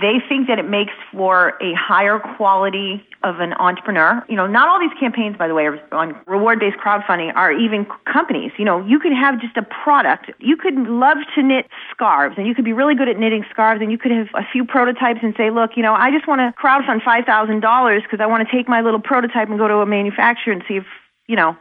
They 0.01 0.21
think 0.29 0.47
that 0.49 0.59
it 0.59 0.69
makes 0.69 0.93
for 1.11 1.57
a 1.63 1.73
higher 1.73 2.19
quality 2.37 3.03
of 3.23 3.41
an 3.41 3.55
entrepreneur. 3.55 4.23
You 4.29 4.37
know, 4.37 4.47
not 4.47 4.69
all 4.69 4.79
these 4.79 4.97
campaigns, 5.01 5.39
by 5.39 5.49
the 5.49 5.55
way, 5.55 5.67
on 5.91 6.15
reward-based 6.27 6.77
crowdfunding 6.77 7.35
are 7.35 7.51
even 7.51 7.87
companies. 8.05 8.53
You 8.59 8.67
know, 8.67 8.85
you 8.85 8.99
could 8.99 9.13
have 9.13 9.41
just 9.41 9.57
a 9.57 9.63
product. 9.63 10.31
You 10.39 10.57
could 10.59 10.75
love 10.75 11.17
to 11.35 11.43
knit 11.43 11.67
scarves, 11.91 12.37
and 12.37 12.47
you 12.47 12.55
could 12.55 12.65
be 12.65 12.75
really 12.75 12.95
good 12.95 13.09
at 13.09 13.19
knitting 13.19 13.45
scarves, 13.51 13.81
and 13.81 13.91
you 13.91 13.97
could 13.97 14.13
have 14.13 14.29
a 14.35 14.43
few 14.53 14.67
prototypes 14.67 15.21
and 15.23 15.35
say, 15.35 15.49
look, 15.49 15.71
you 15.77 15.83
know, 15.83 15.95
I 15.95 16.11
just 16.11 16.29
want 16.29 16.41
to 16.41 16.53
crowdfund 16.61 17.03
five 17.03 17.25
thousand 17.25 17.61
dollars 17.61 18.03
because 18.03 18.21
I 18.21 18.27
want 18.27 18.47
to 18.47 18.55
take 18.55 18.69
my 18.69 18.83
little 18.83 19.01
prototype 19.01 19.49
and 19.49 19.59
go 19.59 19.67
to 19.67 19.77
a 19.77 19.87
manufacturer 19.87 20.53
and 20.53 20.63
see 20.69 20.77
if, 20.77 20.85
you 21.27 21.37
know, 21.37 21.57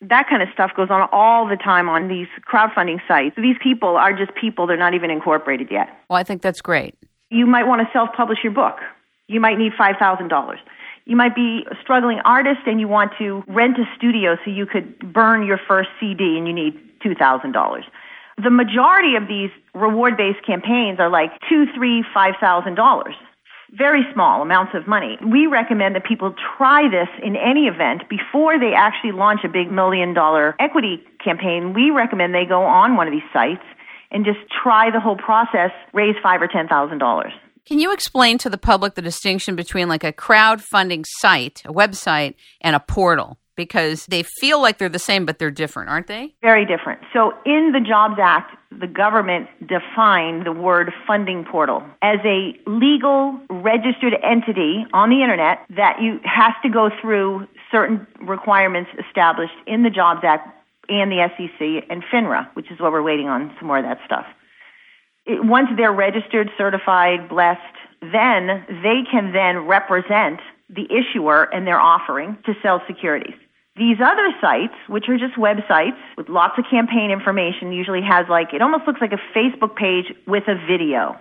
that 0.00 0.28
kind 0.28 0.42
of 0.42 0.48
stuff 0.52 0.72
goes 0.74 0.90
on 0.90 1.08
all 1.12 1.46
the 1.46 1.56
time 1.56 1.88
on 1.88 2.08
these 2.08 2.26
crowdfunding 2.50 2.98
sites. 3.06 3.36
These 3.36 3.56
people 3.62 3.96
are 3.96 4.12
just 4.12 4.34
people; 4.34 4.66
they're 4.66 4.76
not 4.76 4.94
even 4.94 5.10
incorporated 5.10 5.68
yet. 5.70 5.88
Well, 6.08 6.18
I 6.18 6.24
think 6.24 6.42
that's 6.42 6.60
great. 6.60 6.96
You 7.30 7.46
might 7.46 7.66
want 7.66 7.80
to 7.80 7.88
self 7.92 8.10
publish 8.16 8.38
your 8.42 8.52
book. 8.52 8.78
You 9.28 9.40
might 9.40 9.58
need 9.58 9.72
$5,000. 9.78 10.56
You 11.06 11.16
might 11.16 11.34
be 11.34 11.64
a 11.70 11.76
struggling 11.80 12.18
artist 12.24 12.60
and 12.66 12.80
you 12.80 12.88
want 12.88 13.12
to 13.18 13.44
rent 13.46 13.78
a 13.78 13.84
studio 13.96 14.36
so 14.44 14.50
you 14.50 14.66
could 14.66 15.12
burn 15.12 15.46
your 15.46 15.58
first 15.68 15.88
CD 16.00 16.36
and 16.36 16.46
you 16.46 16.52
need 16.52 16.74
$2,000. 17.04 17.82
The 18.42 18.50
majority 18.50 19.16
of 19.16 19.28
these 19.28 19.50
reward 19.74 20.16
based 20.16 20.44
campaigns 20.44 20.98
are 20.98 21.10
like 21.10 21.30
two, 21.48 21.66
three, 21.74 22.04
five 22.14 22.34
thousand 22.40 22.74
dollars. 22.74 23.14
Very 23.72 24.02
small 24.12 24.42
amounts 24.42 24.72
of 24.74 24.88
money. 24.88 25.16
We 25.24 25.46
recommend 25.46 25.94
that 25.94 26.04
people 26.04 26.34
try 26.56 26.88
this 26.88 27.08
in 27.22 27.36
any 27.36 27.66
event 27.66 28.08
before 28.08 28.58
they 28.58 28.72
actually 28.74 29.12
launch 29.12 29.40
a 29.44 29.48
big 29.48 29.70
million 29.70 30.14
dollar 30.14 30.56
equity 30.58 31.04
campaign. 31.22 31.72
We 31.74 31.90
recommend 31.90 32.34
they 32.34 32.46
go 32.46 32.62
on 32.62 32.96
one 32.96 33.06
of 33.06 33.12
these 33.12 33.28
sites 33.32 33.62
and 34.10 34.24
just 34.24 34.38
try 34.62 34.90
the 34.90 35.00
whole 35.00 35.16
process, 35.16 35.70
raise 35.92 36.16
five 36.22 36.42
or 36.42 36.48
ten 36.48 36.68
thousand 36.68 36.98
dollars. 36.98 37.32
Can 37.66 37.78
you 37.78 37.92
explain 37.92 38.38
to 38.38 38.50
the 38.50 38.58
public 38.58 38.94
the 38.94 39.02
distinction 39.02 39.54
between 39.54 39.88
like 39.88 40.04
a 40.04 40.12
crowdfunding 40.12 41.04
site, 41.06 41.62
a 41.64 41.72
website, 41.72 42.34
and 42.60 42.74
a 42.74 42.80
portal? 42.80 43.38
Because 43.56 44.06
they 44.06 44.22
feel 44.22 44.60
like 44.60 44.78
they're 44.78 44.88
the 44.88 44.98
same, 44.98 45.26
but 45.26 45.38
they're 45.38 45.50
different, 45.50 45.90
aren't 45.90 46.06
they? 46.06 46.34
Very 46.40 46.64
different. 46.64 47.00
So, 47.12 47.32
in 47.44 47.72
the 47.72 47.80
Jobs 47.80 48.18
Act, 48.20 48.56
the 48.70 48.86
government 48.86 49.48
defined 49.60 50.46
the 50.46 50.52
word 50.52 50.92
funding 51.06 51.44
portal 51.44 51.82
as 52.00 52.18
a 52.24 52.54
legal 52.66 53.38
registered 53.50 54.14
entity 54.24 54.86
on 54.94 55.10
the 55.10 55.22
internet 55.22 55.58
that 55.76 56.00
you 56.00 56.20
has 56.24 56.54
to 56.62 56.70
go 56.70 56.88
through 57.02 57.46
certain 57.70 58.06
requirements 58.22 58.90
established 58.98 59.54
in 59.66 59.82
the 59.82 59.90
Jobs 59.90 60.20
Act 60.24 60.48
and 60.90 61.10
the 61.10 61.28
SEC 61.36 61.86
and 61.88 62.02
FINRA, 62.12 62.48
which 62.54 62.70
is 62.70 62.80
what 62.80 62.92
we're 62.92 63.02
waiting 63.02 63.28
on 63.28 63.54
some 63.58 63.68
more 63.68 63.78
of 63.78 63.84
that 63.84 63.98
stuff. 64.04 64.26
It, 65.26 65.44
once 65.44 65.68
they're 65.76 65.92
registered, 65.92 66.50
certified, 66.58 67.28
blessed, 67.28 67.60
then 68.00 68.64
they 68.82 69.02
can 69.10 69.32
then 69.32 69.66
represent 69.66 70.40
the 70.68 70.86
issuer 70.90 71.44
and 71.52 71.66
their 71.66 71.80
offering 71.80 72.38
to 72.46 72.54
sell 72.62 72.82
securities. 72.86 73.34
These 73.76 73.98
other 74.04 74.34
sites, 74.40 74.74
which 74.88 75.08
are 75.08 75.16
just 75.16 75.34
websites 75.34 75.98
with 76.16 76.28
lots 76.28 76.58
of 76.58 76.64
campaign 76.70 77.10
information, 77.10 77.72
usually 77.72 78.02
has 78.02 78.26
like, 78.28 78.52
it 78.52 78.62
almost 78.62 78.86
looks 78.86 79.00
like 79.00 79.12
a 79.12 79.20
Facebook 79.36 79.76
page 79.76 80.12
with 80.26 80.44
a 80.48 80.54
video. 80.66 81.16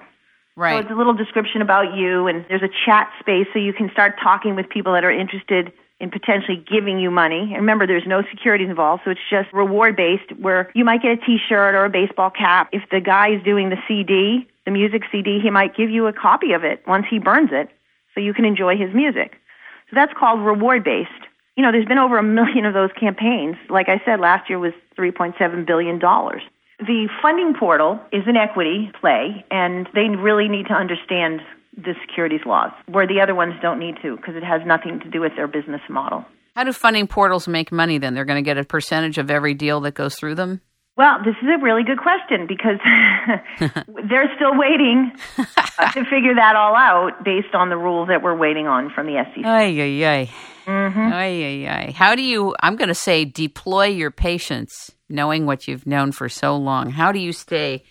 Right. 0.55 0.73
So 0.73 0.79
it's 0.79 0.91
a 0.91 0.95
little 0.95 1.13
description 1.13 1.61
about 1.61 1.95
you, 1.95 2.27
and 2.27 2.45
there's 2.49 2.63
a 2.63 2.73
chat 2.85 3.09
space 3.19 3.47
so 3.53 3.59
you 3.59 3.71
can 3.71 3.89
start 3.91 4.15
talking 4.21 4.55
with 4.55 4.67
people 4.67 4.93
that 4.93 5.05
are 5.05 5.11
interested 5.11 5.71
in 5.99 6.09
potentially 6.09 6.55
giving 6.55 6.99
you 6.99 7.11
money. 7.11 7.41
And 7.41 7.57
remember, 7.57 7.85
there's 7.85 8.07
no 8.07 8.23
securities 8.29 8.69
involved, 8.69 9.03
so 9.03 9.11
it's 9.11 9.19
just 9.29 9.51
reward 9.51 9.95
based 9.95 10.31
where 10.39 10.71
you 10.73 10.85
might 10.85 11.01
get 11.01 11.11
a 11.11 11.17
t-shirt 11.17 11.75
or 11.75 11.85
a 11.85 11.89
baseball 11.89 12.29
cap. 12.29 12.69
If 12.71 12.83
the 12.89 13.01
guy 13.01 13.31
is 13.31 13.43
doing 13.43 13.69
the 13.69 13.77
CD, 13.87 14.47
the 14.65 14.71
music 14.71 15.03
CD, 15.11 15.39
he 15.41 15.49
might 15.49 15.75
give 15.75 15.89
you 15.89 16.07
a 16.07 16.13
copy 16.13 16.53
of 16.53 16.63
it 16.63 16.81
once 16.87 17.05
he 17.09 17.19
burns 17.19 17.49
it 17.51 17.69
so 18.15 18.21
you 18.21 18.33
can 18.33 18.45
enjoy 18.45 18.77
his 18.77 18.93
music. 18.93 19.35
So 19.89 19.95
that's 19.95 20.13
called 20.17 20.41
reward 20.41 20.83
based. 20.83 21.09
you 21.59 21.63
know, 21.63 21.73
there's 21.73 21.85
been 21.85 21.97
over 21.97 22.17
a 22.17 22.23
million 22.23 22.63
of 22.65 22.73
those 22.73 22.91
campaigns. 22.97 23.57
Like 23.69 23.89
I 23.89 24.01
said, 24.05 24.21
last 24.21 24.49
year 24.49 24.59
was 24.59 24.71
$3.7 24.97 25.65
billion. 25.65 25.99
The 25.99 27.09
funding 27.21 27.53
portal 27.53 27.99
is 28.13 28.23
an 28.27 28.37
equity 28.37 28.89
play, 29.01 29.43
and 29.51 29.85
they 29.93 30.07
really 30.07 30.47
need 30.47 30.67
to 30.67 30.73
understand 30.73 31.41
the 31.75 31.93
securities 32.01 32.41
laws, 32.45 32.71
where 32.87 33.07
the 33.07 33.21
other 33.21 33.35
ones 33.35 33.53
don't 33.61 33.79
need 33.79 33.95
to 34.01 34.15
because 34.17 34.35
it 34.35 34.43
has 34.43 34.61
nothing 34.65 34.99
to 35.01 35.09
do 35.09 35.21
with 35.21 35.35
their 35.35 35.47
business 35.47 35.81
model. 35.89 36.25
How 36.55 36.63
do 36.63 36.73
funding 36.73 37.07
portals 37.07 37.47
make 37.47 37.71
money 37.71 37.97
then? 37.99 38.13
They're 38.13 38.25
going 38.25 38.43
to 38.43 38.47
get 38.47 38.57
a 38.57 38.63
percentage 38.63 39.17
of 39.17 39.31
every 39.31 39.53
deal 39.53 39.79
that 39.81 39.93
goes 39.93 40.15
through 40.15 40.35
them? 40.35 40.61
Well, 40.97 41.19
this 41.23 41.35
is 41.41 41.47
a 41.47 41.63
really 41.63 41.83
good 41.83 41.99
question 41.99 42.45
because 42.45 42.77
they're 44.09 44.29
still 44.35 44.57
waiting 44.57 45.13
to 45.37 46.03
figure 46.03 46.35
that 46.35 46.57
all 46.57 46.75
out 46.75 47.23
based 47.23 47.55
on 47.55 47.69
the 47.69 47.77
rules 47.77 48.09
that 48.09 48.21
we're 48.21 48.35
waiting 48.35 48.67
on 48.67 48.91
from 48.93 49.07
the 49.07 49.23
SEC. 49.33 49.45
Ay, 49.45 49.79
ay, 49.79 50.05
ay. 50.05 50.29
Mm-hmm. 50.65 50.99
Ay, 50.99 51.43
ay, 51.45 51.67
ay. 51.69 51.91
How 51.91 52.15
do 52.15 52.21
you, 52.21 52.53
I'm 52.61 52.75
going 52.75 52.89
to 52.89 52.93
say, 52.93 53.23
deploy 53.23 53.85
your 53.85 54.11
patience 54.11 54.91
knowing 55.07 55.45
what 55.45 55.69
you've 55.69 55.87
known 55.87 56.11
for 56.11 56.27
so 56.27 56.57
long? 56.57 56.89
How 56.89 57.13
do 57.13 57.19
you 57.19 57.31
stay 57.31 57.83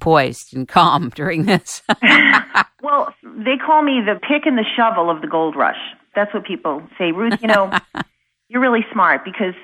poised 0.00 0.54
and 0.54 0.66
calm 0.66 1.10
during 1.14 1.44
this? 1.44 1.82
well, 2.82 3.14
they 3.22 3.56
call 3.56 3.82
me 3.82 4.00
the 4.04 4.18
pick 4.20 4.46
and 4.46 4.58
the 4.58 4.64
shovel 4.76 5.10
of 5.10 5.20
the 5.20 5.28
gold 5.28 5.56
rush. 5.56 5.78
That's 6.14 6.32
what 6.34 6.44
people 6.44 6.82
say. 6.98 7.12
Ruth, 7.12 7.40
you 7.40 7.48
know, 7.48 7.70
you're 8.48 8.60
really 8.60 8.84
smart 8.92 9.24
because 9.24 9.54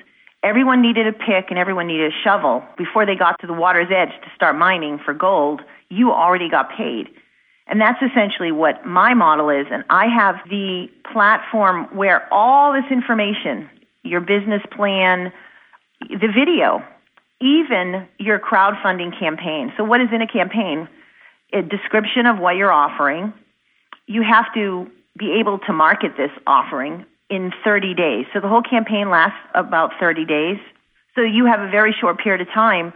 everyone 0.42 0.80
needed 0.80 1.06
a 1.06 1.12
pick 1.12 1.46
and 1.50 1.58
everyone 1.58 1.88
needed 1.88 2.12
a 2.12 2.16
shovel 2.22 2.62
before 2.78 3.04
they 3.04 3.16
got 3.16 3.40
to 3.40 3.46
the 3.46 3.52
water's 3.52 3.88
edge 3.90 4.12
to 4.22 4.30
start 4.34 4.56
mining 4.56 4.98
for 5.04 5.12
gold. 5.12 5.62
You 5.90 6.12
already 6.12 6.48
got 6.48 6.70
paid. 6.76 7.08
And 7.68 7.80
that's 7.80 8.00
essentially 8.00 8.52
what 8.52 8.86
my 8.86 9.12
model 9.14 9.50
is. 9.50 9.66
And 9.72 9.82
I 9.90 10.06
have 10.06 10.36
the 10.48 10.86
platform 11.12 11.84
where 11.96 12.32
all 12.32 12.72
this 12.72 12.90
information, 12.92 13.68
your 14.04 14.20
business 14.20 14.62
plan, 14.70 15.32
the 16.08 16.28
video, 16.32 16.84
even 17.40 18.06
your 18.18 18.38
crowdfunding 18.38 19.18
campaign. 19.18 19.72
So, 19.76 19.84
what 19.84 20.00
is 20.00 20.08
in 20.12 20.22
a 20.22 20.26
campaign? 20.26 20.88
A 21.52 21.62
description 21.62 22.26
of 22.26 22.38
what 22.38 22.56
you're 22.56 22.72
offering. 22.72 23.32
You 24.06 24.22
have 24.22 24.52
to 24.54 24.90
be 25.18 25.38
able 25.40 25.58
to 25.60 25.72
market 25.72 26.12
this 26.16 26.30
offering 26.46 27.04
in 27.30 27.52
30 27.64 27.94
days. 27.94 28.26
So, 28.32 28.40
the 28.40 28.48
whole 28.48 28.62
campaign 28.62 29.10
lasts 29.10 29.38
about 29.54 29.92
30 30.00 30.24
days. 30.24 30.58
So, 31.14 31.22
you 31.22 31.46
have 31.46 31.60
a 31.60 31.70
very 31.70 31.94
short 31.98 32.18
period 32.18 32.40
of 32.40 32.52
time. 32.52 32.92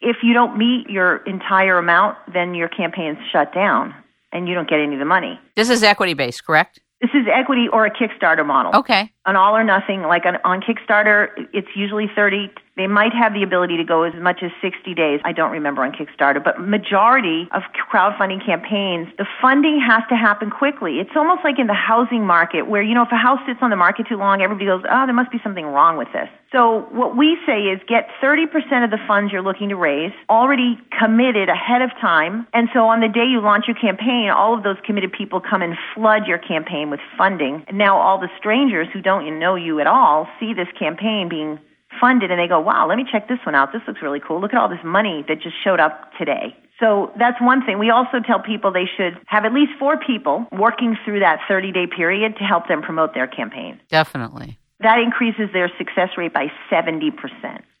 If 0.00 0.18
you 0.22 0.32
don't 0.32 0.56
meet 0.56 0.88
your 0.88 1.18
entire 1.26 1.76
amount, 1.76 2.16
then 2.32 2.54
your 2.54 2.68
campaign's 2.68 3.18
shut 3.30 3.52
down 3.52 3.94
and 4.32 4.48
you 4.48 4.54
don't 4.54 4.68
get 4.68 4.80
any 4.80 4.94
of 4.94 4.98
the 4.98 5.04
money. 5.04 5.38
This 5.56 5.68
is 5.68 5.82
equity 5.82 6.14
based, 6.14 6.44
correct? 6.46 6.80
This 7.00 7.10
is 7.14 7.26
equity 7.32 7.66
or 7.72 7.86
a 7.86 7.90
Kickstarter 7.90 8.46
model. 8.46 8.76
Okay. 8.76 9.10
An 9.24 9.36
all 9.36 9.56
or 9.56 9.64
nothing, 9.64 10.02
like 10.02 10.26
on, 10.26 10.36
on 10.44 10.60
Kickstarter, 10.60 11.28
it's 11.52 11.68
usually 11.74 12.10
30 12.14 12.50
they 12.76 12.86
might 12.86 13.12
have 13.12 13.34
the 13.34 13.42
ability 13.42 13.76
to 13.76 13.84
go 13.84 14.04
as 14.04 14.14
much 14.14 14.42
as 14.42 14.50
60 14.62 14.94
days. 14.94 15.20
I 15.24 15.32
don't 15.32 15.50
remember 15.50 15.82
on 15.82 15.92
Kickstarter, 15.92 16.42
but 16.42 16.60
majority 16.60 17.48
of 17.52 17.62
crowdfunding 17.92 18.44
campaigns, 18.44 19.08
the 19.18 19.26
funding 19.40 19.80
has 19.80 20.02
to 20.08 20.16
happen 20.16 20.50
quickly. 20.50 20.98
It's 20.98 21.10
almost 21.16 21.42
like 21.44 21.58
in 21.58 21.66
the 21.66 21.74
housing 21.74 22.24
market 22.24 22.68
where, 22.68 22.82
you 22.82 22.94
know, 22.94 23.02
if 23.02 23.12
a 23.12 23.16
house 23.16 23.40
sits 23.46 23.58
on 23.60 23.70
the 23.70 23.76
market 23.76 24.06
too 24.08 24.16
long, 24.16 24.40
everybody 24.40 24.66
goes, 24.66 24.82
oh, 24.88 25.04
there 25.06 25.14
must 25.14 25.30
be 25.30 25.38
something 25.42 25.66
wrong 25.66 25.98
with 25.98 26.08
this. 26.12 26.28
So 26.52 26.88
what 26.90 27.16
we 27.16 27.38
say 27.46 27.70
is 27.70 27.80
get 27.86 28.08
30% 28.22 28.48
of 28.82 28.90
the 28.90 28.98
funds 29.06 29.32
you're 29.32 29.42
looking 29.42 29.68
to 29.68 29.76
raise 29.76 30.12
already 30.28 30.78
committed 30.98 31.48
ahead 31.48 31.82
of 31.82 31.90
time. 32.00 32.46
And 32.52 32.68
so 32.74 32.86
on 32.86 33.00
the 33.00 33.08
day 33.08 33.24
you 33.24 33.40
launch 33.40 33.66
your 33.68 33.76
campaign, 33.76 34.30
all 34.30 34.56
of 34.56 34.64
those 34.64 34.76
committed 34.84 35.12
people 35.12 35.40
come 35.40 35.62
and 35.62 35.76
flood 35.94 36.26
your 36.26 36.38
campaign 36.38 36.90
with 36.90 37.00
funding. 37.16 37.64
And 37.68 37.78
now 37.78 38.00
all 38.00 38.18
the 38.18 38.30
strangers 38.38 38.88
who 38.92 39.00
don't 39.00 39.38
know 39.38 39.54
you 39.54 39.78
at 39.80 39.86
all 39.86 40.26
see 40.40 40.54
this 40.54 40.68
campaign 40.76 41.28
being 41.28 41.60
funded 42.00 42.30
and 42.30 42.38
they 42.38 42.46
go, 42.46 42.60
wow, 42.60 42.86
let 42.86 42.96
me 42.96 43.04
check 43.10 43.28
this 43.28 43.38
one 43.44 43.54
out. 43.54 43.72
This 43.72 43.82
looks 43.86 44.02
really 44.02 44.20
cool. 44.20 44.40
Look 44.40 44.52
at 44.52 44.60
all 44.60 44.68
this 44.68 44.84
money 44.84 45.24
that 45.28 45.42
just 45.42 45.56
showed 45.62 45.80
up 45.80 46.10
today. 46.18 46.56
So 46.78 47.12
that's 47.18 47.40
one 47.40 47.64
thing. 47.64 47.78
We 47.78 47.90
also 47.90 48.20
tell 48.26 48.40
people 48.40 48.72
they 48.72 48.88
should 48.96 49.18
have 49.26 49.44
at 49.44 49.52
least 49.52 49.72
four 49.78 49.98
people 49.98 50.46
working 50.50 50.96
through 51.04 51.20
that 51.20 51.40
30 51.46 51.72
day 51.72 51.86
period 51.86 52.36
to 52.38 52.44
help 52.44 52.68
them 52.68 52.82
promote 52.82 53.14
their 53.14 53.26
campaign. 53.26 53.80
Definitely. 53.88 54.58
That 54.80 54.98
increases 54.98 55.52
their 55.52 55.70
success 55.76 56.08
rate 56.16 56.32
by 56.32 56.46
70%. 56.72 57.12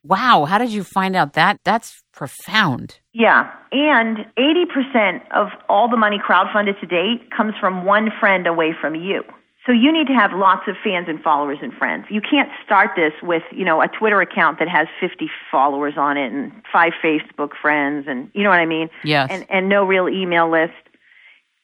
Wow. 0.04 0.44
How 0.44 0.58
did 0.58 0.70
you 0.70 0.84
find 0.84 1.16
out 1.16 1.32
that? 1.32 1.60
That's 1.64 2.02
profound. 2.12 2.98
Yeah. 3.14 3.50
And 3.72 4.18
80% 4.38 5.20
of 5.34 5.48
all 5.68 5.88
the 5.88 5.96
money 5.96 6.18
crowdfunded 6.18 6.78
to 6.80 6.86
date 6.86 7.30
comes 7.34 7.54
from 7.58 7.86
one 7.86 8.10
friend 8.20 8.46
away 8.46 8.74
from 8.78 8.94
you. 8.94 9.22
So 9.66 9.72
you 9.72 9.92
need 9.92 10.06
to 10.06 10.14
have 10.14 10.32
lots 10.32 10.66
of 10.68 10.76
fans 10.82 11.06
and 11.08 11.20
followers 11.22 11.58
and 11.60 11.72
friends. 11.72 12.06
You 12.08 12.22
can't 12.22 12.50
start 12.64 12.92
this 12.96 13.12
with, 13.22 13.42
you 13.52 13.64
know, 13.64 13.82
a 13.82 13.88
Twitter 13.88 14.20
account 14.20 14.58
that 14.58 14.68
has 14.68 14.88
50 14.98 15.30
followers 15.50 15.94
on 15.98 16.16
it 16.16 16.32
and 16.32 16.50
five 16.72 16.92
Facebook 17.04 17.50
friends 17.60 18.06
and 18.08 18.30
you 18.34 18.42
know 18.42 18.48
what 18.48 18.58
I 18.58 18.66
mean? 18.66 18.88
Yes. 19.04 19.28
And 19.30 19.46
and 19.50 19.68
no 19.68 19.84
real 19.84 20.08
email 20.08 20.50
list. 20.50 20.72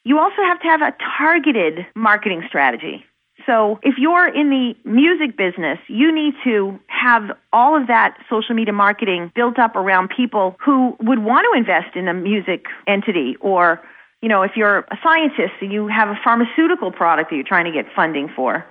You 0.04 0.18
also 0.18 0.42
have 0.42 0.61
to 0.61 0.68
have 0.68 0.82
a 0.82 0.94
targeted 1.18 1.87
marketing 1.94 2.44
strategy. 2.46 3.04
So 3.44 3.78
if 3.82 3.96
you're 3.98 4.28
in 4.28 4.50
the 4.50 4.74
music 4.85 5.37
business, 5.37 5.78
you 5.88 6.12
need 6.12 6.35
to 6.44 6.78
have 6.88 7.30
all 7.52 7.80
of 7.80 7.87
that 7.87 8.16
social 8.28 8.54
media 8.54 8.72
marketing 8.72 9.30
built 9.35 9.59
up 9.59 9.76
around 9.76 10.11
people 10.14 10.56
who 10.64 10.96
would 11.00 11.20
want 11.20 11.46
to 11.50 11.59
invest 11.59 11.96
in 11.96 12.09
a 12.09 12.14
music 12.14 12.66
entity 12.87 13.37
or 13.40 13.80
you 14.22 14.29
know, 14.29 14.42
if 14.42 14.52
you're 14.57 14.79
a 14.79 14.98
scientist 15.02 15.55
and 15.61 15.72
you 15.72 15.88
have 15.88 16.09
a 16.09 16.18
pharmaceutical 16.24 16.90
product 16.90 17.31
that 17.31 17.37
you're 17.37 17.44
trying 17.44 17.66
to 17.66 17.72
get 17.72 17.87
funding 17.94 18.29
for, 18.35 18.64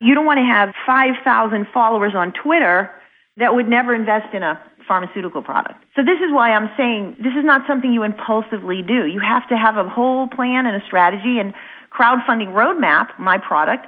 you 0.00 0.14
don't 0.14 0.26
want 0.26 0.38
to 0.38 0.44
have 0.44 0.74
5,000 0.84 1.66
followers 1.72 2.12
on 2.14 2.32
Twitter 2.32 2.90
that 3.36 3.54
would 3.54 3.68
never 3.68 3.94
invest 3.94 4.34
in 4.34 4.42
a 4.42 4.60
pharmaceutical 4.86 5.42
product. 5.42 5.82
So 5.94 6.02
this 6.02 6.18
is 6.18 6.32
why 6.32 6.50
I'm 6.50 6.68
saying 6.76 7.16
this 7.18 7.32
is 7.38 7.44
not 7.44 7.62
something 7.66 7.92
you 7.92 8.02
impulsively 8.02 8.82
do. 8.82 9.06
You 9.06 9.20
have 9.20 9.48
to 9.48 9.56
have 9.56 9.76
a 9.76 9.88
whole 9.88 10.26
plan 10.26 10.66
and 10.66 10.80
a 10.80 10.84
strategy 10.84 11.38
and 11.38 11.54
crowdfunding 11.90 12.52
roadmap, 12.52 13.18
my 13.18 13.38
product, 13.38 13.86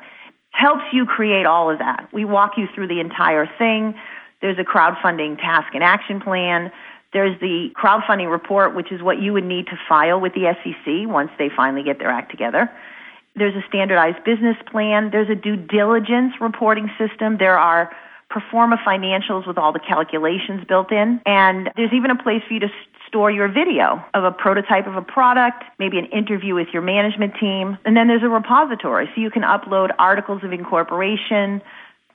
helps 0.50 0.84
you 0.92 1.04
create 1.04 1.46
all 1.46 1.68
of 1.68 1.78
that. 1.78 2.08
We 2.12 2.24
walk 2.24 2.52
you 2.56 2.68
through 2.74 2.88
the 2.88 3.00
entire 3.00 3.46
thing. 3.58 3.94
There's 4.40 4.58
a 4.58 4.64
crowdfunding 4.64 5.38
task 5.38 5.74
and 5.74 5.82
action 5.82 6.20
plan. 6.20 6.70
There's 7.14 7.38
the 7.40 7.70
crowdfunding 7.80 8.30
report, 8.30 8.74
which 8.74 8.90
is 8.90 9.00
what 9.00 9.22
you 9.22 9.32
would 9.32 9.44
need 9.44 9.68
to 9.68 9.78
file 9.88 10.20
with 10.20 10.34
the 10.34 10.52
SEC 10.62 11.08
once 11.08 11.30
they 11.38 11.48
finally 11.48 11.84
get 11.84 12.00
their 12.00 12.10
act 12.10 12.30
together. 12.30 12.68
There's 13.36 13.54
a 13.54 13.62
standardized 13.68 14.24
business 14.24 14.56
plan. 14.70 15.10
There's 15.12 15.30
a 15.30 15.36
due 15.36 15.56
diligence 15.56 16.34
reporting 16.40 16.90
system. 16.98 17.38
There 17.38 17.56
are 17.56 17.94
pro 18.30 18.42
forma 18.50 18.78
financials 18.84 19.46
with 19.46 19.58
all 19.58 19.72
the 19.72 19.78
calculations 19.78 20.64
built 20.68 20.90
in. 20.90 21.20
And 21.24 21.70
there's 21.76 21.92
even 21.92 22.10
a 22.10 22.20
place 22.20 22.42
for 22.48 22.54
you 22.54 22.60
to 22.60 22.70
store 23.06 23.30
your 23.30 23.46
video 23.46 24.04
of 24.12 24.24
a 24.24 24.32
prototype 24.32 24.88
of 24.88 24.96
a 24.96 25.02
product, 25.02 25.62
maybe 25.78 25.98
an 25.98 26.06
interview 26.06 26.56
with 26.56 26.68
your 26.72 26.82
management 26.82 27.34
team. 27.38 27.78
And 27.84 27.96
then 27.96 28.08
there's 28.08 28.24
a 28.24 28.28
repository 28.28 29.08
so 29.14 29.20
you 29.20 29.30
can 29.30 29.42
upload 29.42 29.90
articles 30.00 30.42
of 30.42 30.52
incorporation, 30.52 31.62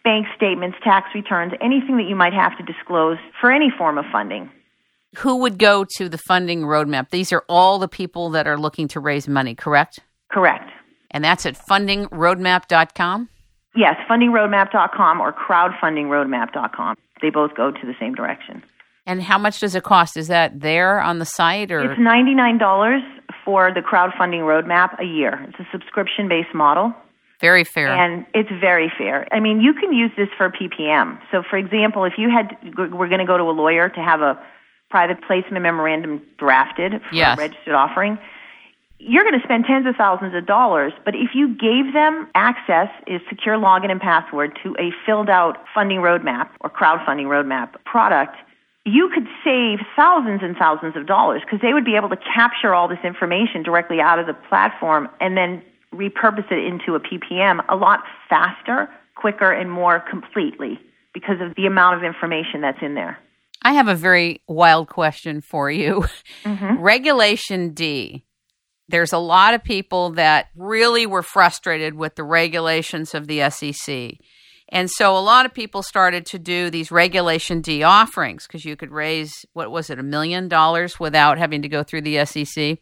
bank 0.03 0.27
statements, 0.35 0.77
tax 0.83 1.07
returns, 1.15 1.53
anything 1.61 1.95
that 1.97 2.09
you 2.09 2.17
might 2.17 2.33
have 2.33 2.57
to 2.57 2.63
disclose 2.63 3.17
for 3.39 3.49
any 3.49 3.71
form 3.77 3.97
of 3.97 4.03
funding 4.11 4.51
who 5.17 5.37
would 5.37 5.57
go 5.57 5.85
to 5.97 6.09
the 6.09 6.17
funding 6.17 6.61
roadmap? 6.61 7.09
These 7.09 7.33
are 7.33 7.43
all 7.49 7.79
the 7.79 7.87
people 7.87 8.29
that 8.31 8.47
are 8.47 8.57
looking 8.57 8.87
to 8.89 8.99
raise 8.99 9.27
money, 9.27 9.55
correct? 9.55 9.99
Correct. 10.31 10.69
And 11.11 11.23
that's 11.23 11.45
at 11.45 11.57
fundingroadmap.com? 11.57 13.29
Yes, 13.75 13.95
fundingroadmap.com 14.09 15.21
or 15.21 15.33
crowdfundingroadmap.com. 15.33 16.95
They 17.21 17.29
both 17.29 17.55
go 17.55 17.71
to 17.71 17.85
the 17.85 17.93
same 17.99 18.13
direction. 18.13 18.63
And 19.05 19.23
how 19.23 19.39
much 19.39 19.59
does 19.59 19.73
it 19.73 19.83
cost? 19.83 20.17
Is 20.17 20.27
that 20.27 20.59
there 20.59 20.99
on 21.01 21.19
the 21.19 21.25
site 21.25 21.71
or 21.71 21.91
It's 21.91 21.99
$99 21.99 22.99
for 23.43 23.71
the 23.73 23.81
crowdfunding 23.81 24.41
roadmap 24.41 24.99
a 24.99 25.05
year. 25.05 25.43
It's 25.49 25.59
a 25.59 25.67
subscription-based 25.71 26.53
model. 26.53 26.93
Very 27.41 27.63
fair. 27.63 27.87
And 27.87 28.25
it's 28.33 28.49
very 28.59 28.91
fair. 28.97 29.25
I 29.31 29.39
mean, 29.39 29.61
you 29.61 29.73
can 29.73 29.93
use 29.93 30.11
this 30.17 30.27
for 30.37 30.49
PPM. 30.49 31.19
So 31.31 31.41
for 31.49 31.57
example, 31.57 32.03
if 32.03 32.13
you 32.17 32.29
had 32.29 32.55
we're 32.77 33.07
going 33.07 33.19
to 33.19 33.25
go 33.25 33.37
to 33.37 33.45
a 33.45 33.55
lawyer 33.55 33.89
to 33.89 33.99
have 34.01 34.21
a 34.21 34.37
private 34.89 35.21
placement 35.25 35.63
memorandum 35.63 36.21
drafted 36.37 36.93
for 36.93 37.15
yes. 37.15 37.37
a 37.37 37.41
registered 37.41 37.75
offering, 37.75 38.17
you're 38.99 39.23
going 39.23 39.39
to 39.39 39.45
spend 39.45 39.65
tens 39.65 39.87
of 39.87 39.95
thousands 39.95 40.35
of 40.35 40.45
dollars. 40.45 40.91
But 41.05 41.15
if 41.15 41.29
you 41.33 41.47
gave 41.55 41.93
them 41.93 42.27
access, 42.35 42.89
is 43.07 43.21
secure 43.29 43.55
login 43.55 43.91
and 43.91 44.01
password 44.01 44.59
to 44.63 44.75
a 44.77 44.91
filled 45.05 45.29
out 45.29 45.63
funding 45.73 45.99
roadmap 45.99 46.49
or 46.59 46.69
crowdfunding 46.69 47.25
roadmap 47.25 47.73
product, 47.85 48.35
you 48.85 49.09
could 49.13 49.27
save 49.43 49.79
thousands 49.95 50.41
and 50.43 50.55
thousands 50.57 50.95
of 50.95 51.05
dollars 51.05 51.41
because 51.45 51.61
they 51.61 51.73
would 51.73 51.85
be 51.85 51.95
able 51.95 52.09
to 52.09 52.17
capture 52.17 52.73
all 52.73 52.87
this 52.87 52.99
information 53.03 53.63
directly 53.63 54.01
out 54.01 54.19
of 54.19 54.27
the 54.27 54.33
platform 54.33 55.07
and 55.21 55.37
then 55.37 55.61
repurpose 55.93 56.51
it 56.51 56.63
into 56.63 56.95
a 56.95 56.99
PPM 56.99 57.63
a 57.69 57.75
lot 57.75 58.03
faster, 58.29 58.89
quicker, 59.15 59.51
and 59.51 59.71
more 59.71 59.99
completely 59.99 60.79
because 61.13 61.41
of 61.41 61.55
the 61.55 61.65
amount 61.65 61.97
of 61.97 62.03
information 62.03 62.61
that's 62.61 62.81
in 62.81 62.95
there. 62.95 63.17
I 63.61 63.73
have 63.73 63.87
a 63.87 63.95
very 63.95 64.41
wild 64.47 64.87
question 64.89 65.41
for 65.41 65.69
you. 65.69 66.05
Mm-hmm. 66.45 66.79
Regulation 66.79 67.73
D. 67.73 68.25
There's 68.87 69.11
a 69.11 69.17
lot 69.17 69.53
of 69.53 69.63
people 69.63 70.11
that 70.11 70.47
really 70.55 71.05
were 71.05 71.21
frustrated 71.21 71.95
with 71.95 72.15
the 72.15 72.23
regulations 72.23 73.13
of 73.13 73.27
the 73.27 73.49
SEC. 73.49 74.13
And 74.69 74.89
so 74.89 75.17
a 75.17 75.19
lot 75.19 75.45
of 75.45 75.53
people 75.53 75.83
started 75.83 76.25
to 76.27 76.39
do 76.39 76.69
these 76.69 76.91
Regulation 76.91 77.61
D 77.61 77.83
offerings 77.83 78.47
because 78.47 78.63
you 78.63 78.75
could 78.75 78.91
raise, 78.91 79.33
what 79.53 79.69
was 79.69 79.89
it, 79.89 79.99
a 79.99 80.03
million 80.03 80.47
dollars 80.47 80.99
without 80.99 81.37
having 81.37 81.61
to 81.63 81.67
go 81.69 81.83
through 81.83 82.01
the 82.01 82.25
SEC. 82.25 82.77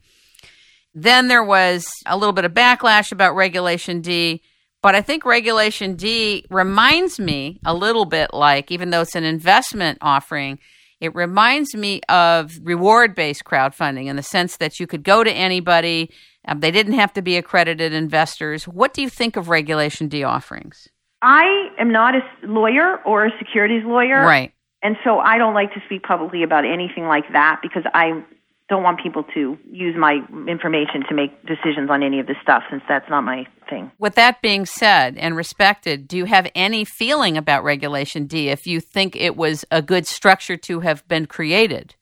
Then 0.93 1.27
there 1.29 1.43
was 1.43 1.87
a 2.05 2.17
little 2.17 2.33
bit 2.33 2.45
of 2.45 2.53
backlash 2.53 3.11
about 3.11 3.35
Regulation 3.35 4.01
D. 4.01 4.43
But 4.87 4.95
I 4.95 5.01
think 5.01 5.25
Regulation 5.25 5.95
D 5.95 6.45
reminds 6.49 7.19
me 7.19 7.59
a 7.65 7.73
little 7.73 8.05
bit 8.05 8.33
like, 8.33 8.71
even 8.71 8.89
though 8.89 9.01
it's 9.01 9.15
an 9.15 9.25
investment 9.25 9.97
offering, 9.99 10.59
it 11.01 11.13
reminds 11.13 11.75
me 11.75 11.99
of 12.07 12.57
reward 12.63 13.13
based 13.13 13.43
crowdfunding 13.43 14.05
in 14.05 14.15
the 14.15 14.23
sense 14.23 14.55
that 14.55 14.79
you 14.79 14.87
could 14.87 15.03
go 15.03 15.25
to 15.25 15.29
anybody, 15.29 16.09
um, 16.47 16.61
they 16.61 16.71
didn't 16.71 16.93
have 16.93 17.11
to 17.15 17.21
be 17.21 17.35
accredited 17.35 17.91
investors. 17.91 18.65
What 18.65 18.93
do 18.93 19.01
you 19.01 19.09
think 19.09 19.35
of 19.35 19.49
Regulation 19.49 20.07
D 20.07 20.23
offerings? 20.23 20.87
I 21.21 21.67
am 21.77 21.91
not 21.91 22.15
a 22.15 22.21
lawyer 22.43 23.01
or 23.05 23.25
a 23.25 23.31
securities 23.39 23.83
lawyer. 23.83 24.25
Right. 24.25 24.53
And 24.83 24.95
so 25.03 25.19
I 25.19 25.37
don't 25.37 25.53
like 25.53 25.73
to 25.73 25.81
speak 25.85 26.03
publicly 26.03 26.43
about 26.43 26.63
anything 26.63 27.07
like 27.07 27.25
that 27.33 27.59
because 27.61 27.83
I 27.93 28.23
don't 28.69 28.83
want 28.83 28.99
people 29.01 29.23
to 29.33 29.57
use 29.71 29.95
my 29.97 30.19
information 30.47 31.03
to 31.07 31.15
make 31.15 31.31
decisions 31.45 31.89
on 31.89 32.03
any 32.03 32.19
of 32.19 32.27
this 32.27 32.35
stuff 32.41 32.63
since 32.69 32.83
that's 32.87 33.09
not 33.09 33.21
my 33.21 33.45
thing. 33.69 33.91
With 33.97 34.15
that 34.15 34.41
being 34.41 34.65
said 34.65 35.17
and 35.17 35.35
respected, 35.35 36.07
do 36.07 36.17
you 36.17 36.25
have 36.25 36.49
any 36.53 36.83
feeling 36.83 37.37
about 37.37 37.63
Regulation 37.63 38.25
D 38.25 38.49
if 38.49 38.67
you 38.67 38.81
think 38.81 39.15
it 39.15 39.37
was 39.37 39.63
a 39.71 39.81
good 39.81 40.05
structure 40.05 40.57
to 40.57 40.81
have 40.81 41.07
been 41.07 41.27
created? 41.27 41.95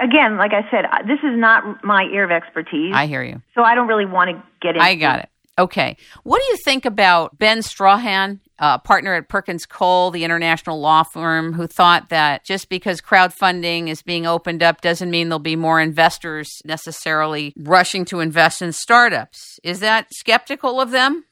Again, 0.00 0.36
like 0.36 0.52
I 0.52 0.68
said, 0.70 0.84
this 1.06 1.18
is 1.18 1.38
not 1.38 1.84
my 1.84 2.04
area 2.04 2.24
of 2.24 2.30
expertise. 2.30 2.92
I 2.94 3.06
hear 3.06 3.22
you. 3.22 3.42
So 3.54 3.62
I 3.62 3.74
don't 3.74 3.88
really 3.88 4.06
want 4.06 4.30
to 4.30 4.42
get 4.60 4.76
into 4.76 4.82
I 4.82 4.94
got 4.94 5.20
it. 5.20 5.28
Okay. 5.58 5.96
What 6.22 6.40
do 6.40 6.44
you 6.50 6.56
think 6.56 6.84
about 6.84 7.36
Ben 7.38 7.62
Strahan, 7.62 8.40
uh, 8.60 8.78
partner 8.78 9.14
at 9.14 9.28
Perkins 9.28 9.66
Coie, 9.66 10.12
the 10.12 10.22
international 10.22 10.80
law 10.80 11.02
firm, 11.02 11.52
who 11.52 11.66
thought 11.66 12.10
that 12.10 12.44
just 12.44 12.68
because 12.68 13.00
crowdfunding 13.00 13.88
is 13.88 14.00
being 14.00 14.24
opened 14.24 14.62
up 14.62 14.80
doesn't 14.80 15.10
mean 15.10 15.28
there'll 15.28 15.40
be 15.40 15.56
more 15.56 15.80
investors 15.80 16.48
necessarily 16.64 17.52
rushing 17.58 18.04
to 18.06 18.20
invest 18.20 18.62
in 18.62 18.72
startups? 18.72 19.58
Is 19.64 19.80
that 19.80 20.06
skeptical 20.14 20.80
of 20.80 20.92
them? 20.92 21.24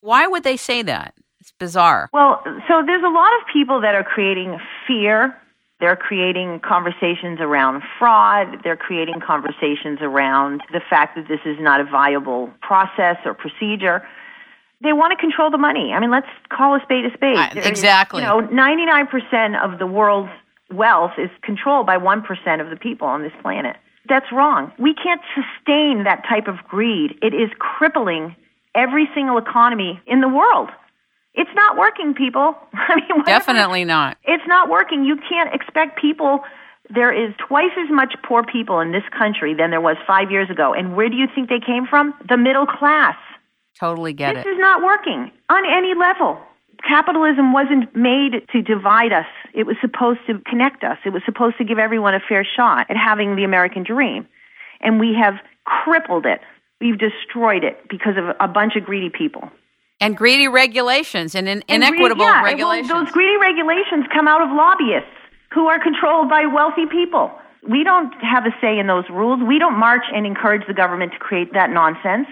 Why 0.00 0.26
would 0.26 0.44
they 0.44 0.56
say 0.56 0.82
that? 0.82 1.14
It's 1.40 1.52
bizarre. 1.58 2.08
Well, 2.14 2.40
so 2.66 2.82
there's 2.86 3.04
a 3.04 3.08
lot 3.08 3.30
of 3.38 3.46
people 3.52 3.82
that 3.82 3.94
are 3.94 4.04
creating 4.04 4.58
fear 4.86 5.36
they're 5.80 5.96
creating 5.96 6.60
conversations 6.60 7.40
around 7.40 7.82
fraud. 7.98 8.60
They're 8.62 8.76
creating 8.76 9.20
conversations 9.20 9.98
around 10.00 10.62
the 10.72 10.80
fact 10.88 11.16
that 11.16 11.28
this 11.28 11.40
is 11.44 11.56
not 11.60 11.80
a 11.80 11.84
viable 11.84 12.50
process 12.62 13.16
or 13.24 13.34
procedure. 13.34 14.06
They 14.82 14.92
want 14.92 15.12
to 15.12 15.16
control 15.16 15.50
the 15.50 15.58
money. 15.58 15.92
I 15.92 16.00
mean, 16.00 16.10
let's 16.10 16.28
call 16.48 16.74
a 16.74 16.80
spade 16.82 17.04
a 17.06 17.12
spade. 17.12 17.36
Uh, 17.36 17.68
exactly. 17.68 18.22
You 18.22 18.28
know, 18.28 18.42
99% 18.48 19.64
of 19.64 19.78
the 19.78 19.86
world's 19.86 20.30
wealth 20.70 21.12
is 21.18 21.30
controlled 21.42 21.86
by 21.86 21.96
1% 21.98 22.60
of 22.60 22.70
the 22.70 22.76
people 22.76 23.08
on 23.08 23.22
this 23.22 23.32
planet. 23.42 23.76
That's 24.08 24.30
wrong. 24.32 24.72
We 24.78 24.94
can't 24.94 25.22
sustain 25.34 26.04
that 26.04 26.24
type 26.28 26.46
of 26.46 26.56
greed. 26.68 27.18
It 27.22 27.34
is 27.34 27.50
crippling 27.58 28.36
every 28.74 29.08
single 29.14 29.38
economy 29.38 30.00
in 30.06 30.20
the 30.20 30.28
world. 30.28 30.70
It's 31.34 31.50
not 31.54 31.76
working, 31.76 32.14
people. 32.14 32.56
I 32.74 32.96
mean, 32.96 33.24
definitely 33.24 33.84
not. 33.84 34.16
It's 34.24 34.46
not 34.46 34.68
working. 34.68 35.04
You 35.04 35.16
can't 35.28 35.52
expect 35.52 36.00
people. 36.00 36.40
There 36.90 37.12
is 37.12 37.34
twice 37.48 37.72
as 37.78 37.90
much 37.90 38.14
poor 38.26 38.44
people 38.44 38.80
in 38.80 38.92
this 38.92 39.02
country 39.16 39.54
than 39.54 39.70
there 39.70 39.80
was 39.80 39.96
five 40.06 40.30
years 40.30 40.50
ago. 40.50 40.72
And 40.72 40.96
where 40.96 41.08
do 41.08 41.16
you 41.16 41.26
think 41.34 41.48
they 41.48 41.60
came 41.60 41.86
from? 41.86 42.14
The 42.28 42.36
middle 42.36 42.66
class. 42.66 43.16
Totally 43.78 44.12
get 44.12 44.34
this 44.34 44.42
it. 44.42 44.44
This 44.44 44.52
is 44.54 44.60
not 44.60 44.82
working 44.82 45.32
on 45.48 45.64
any 45.66 45.94
level. 45.94 46.38
Capitalism 46.86 47.52
wasn't 47.52 47.96
made 47.96 48.46
to 48.52 48.62
divide 48.62 49.12
us. 49.12 49.26
It 49.54 49.64
was 49.64 49.76
supposed 49.80 50.20
to 50.26 50.38
connect 50.40 50.84
us. 50.84 50.98
It 51.04 51.10
was 51.10 51.22
supposed 51.24 51.56
to 51.58 51.64
give 51.64 51.78
everyone 51.78 52.14
a 52.14 52.20
fair 52.20 52.44
shot 52.44 52.86
at 52.90 52.96
having 52.96 53.36
the 53.36 53.44
American 53.44 53.82
dream. 53.82 54.28
And 54.80 55.00
we 55.00 55.16
have 55.20 55.34
crippled 55.64 56.26
it. 56.26 56.40
We've 56.80 56.98
destroyed 56.98 57.64
it 57.64 57.88
because 57.88 58.16
of 58.18 58.36
a 58.38 58.46
bunch 58.46 58.76
of 58.76 58.84
greedy 58.84 59.08
people. 59.08 59.50
And 60.00 60.16
greedy 60.16 60.48
regulations 60.48 61.34
and, 61.34 61.48
in, 61.48 61.62
and 61.68 61.82
inequitable 61.82 62.24
yeah, 62.24 62.42
regulations. 62.42 62.90
Well, 62.90 63.04
those 63.04 63.12
greedy 63.12 63.36
regulations 63.38 64.06
come 64.12 64.28
out 64.28 64.42
of 64.42 64.48
lobbyists 64.50 65.08
who 65.52 65.68
are 65.68 65.78
controlled 65.78 66.28
by 66.28 66.44
wealthy 66.46 66.86
people. 66.90 67.30
We 67.68 67.84
don't 67.84 68.12
have 68.20 68.44
a 68.44 68.50
say 68.60 68.78
in 68.78 68.86
those 68.86 69.04
rules. 69.08 69.40
We 69.46 69.58
don't 69.58 69.78
march 69.78 70.04
and 70.12 70.26
encourage 70.26 70.66
the 70.66 70.74
government 70.74 71.12
to 71.12 71.18
create 71.18 71.54
that 71.54 71.70
nonsense 71.70 72.26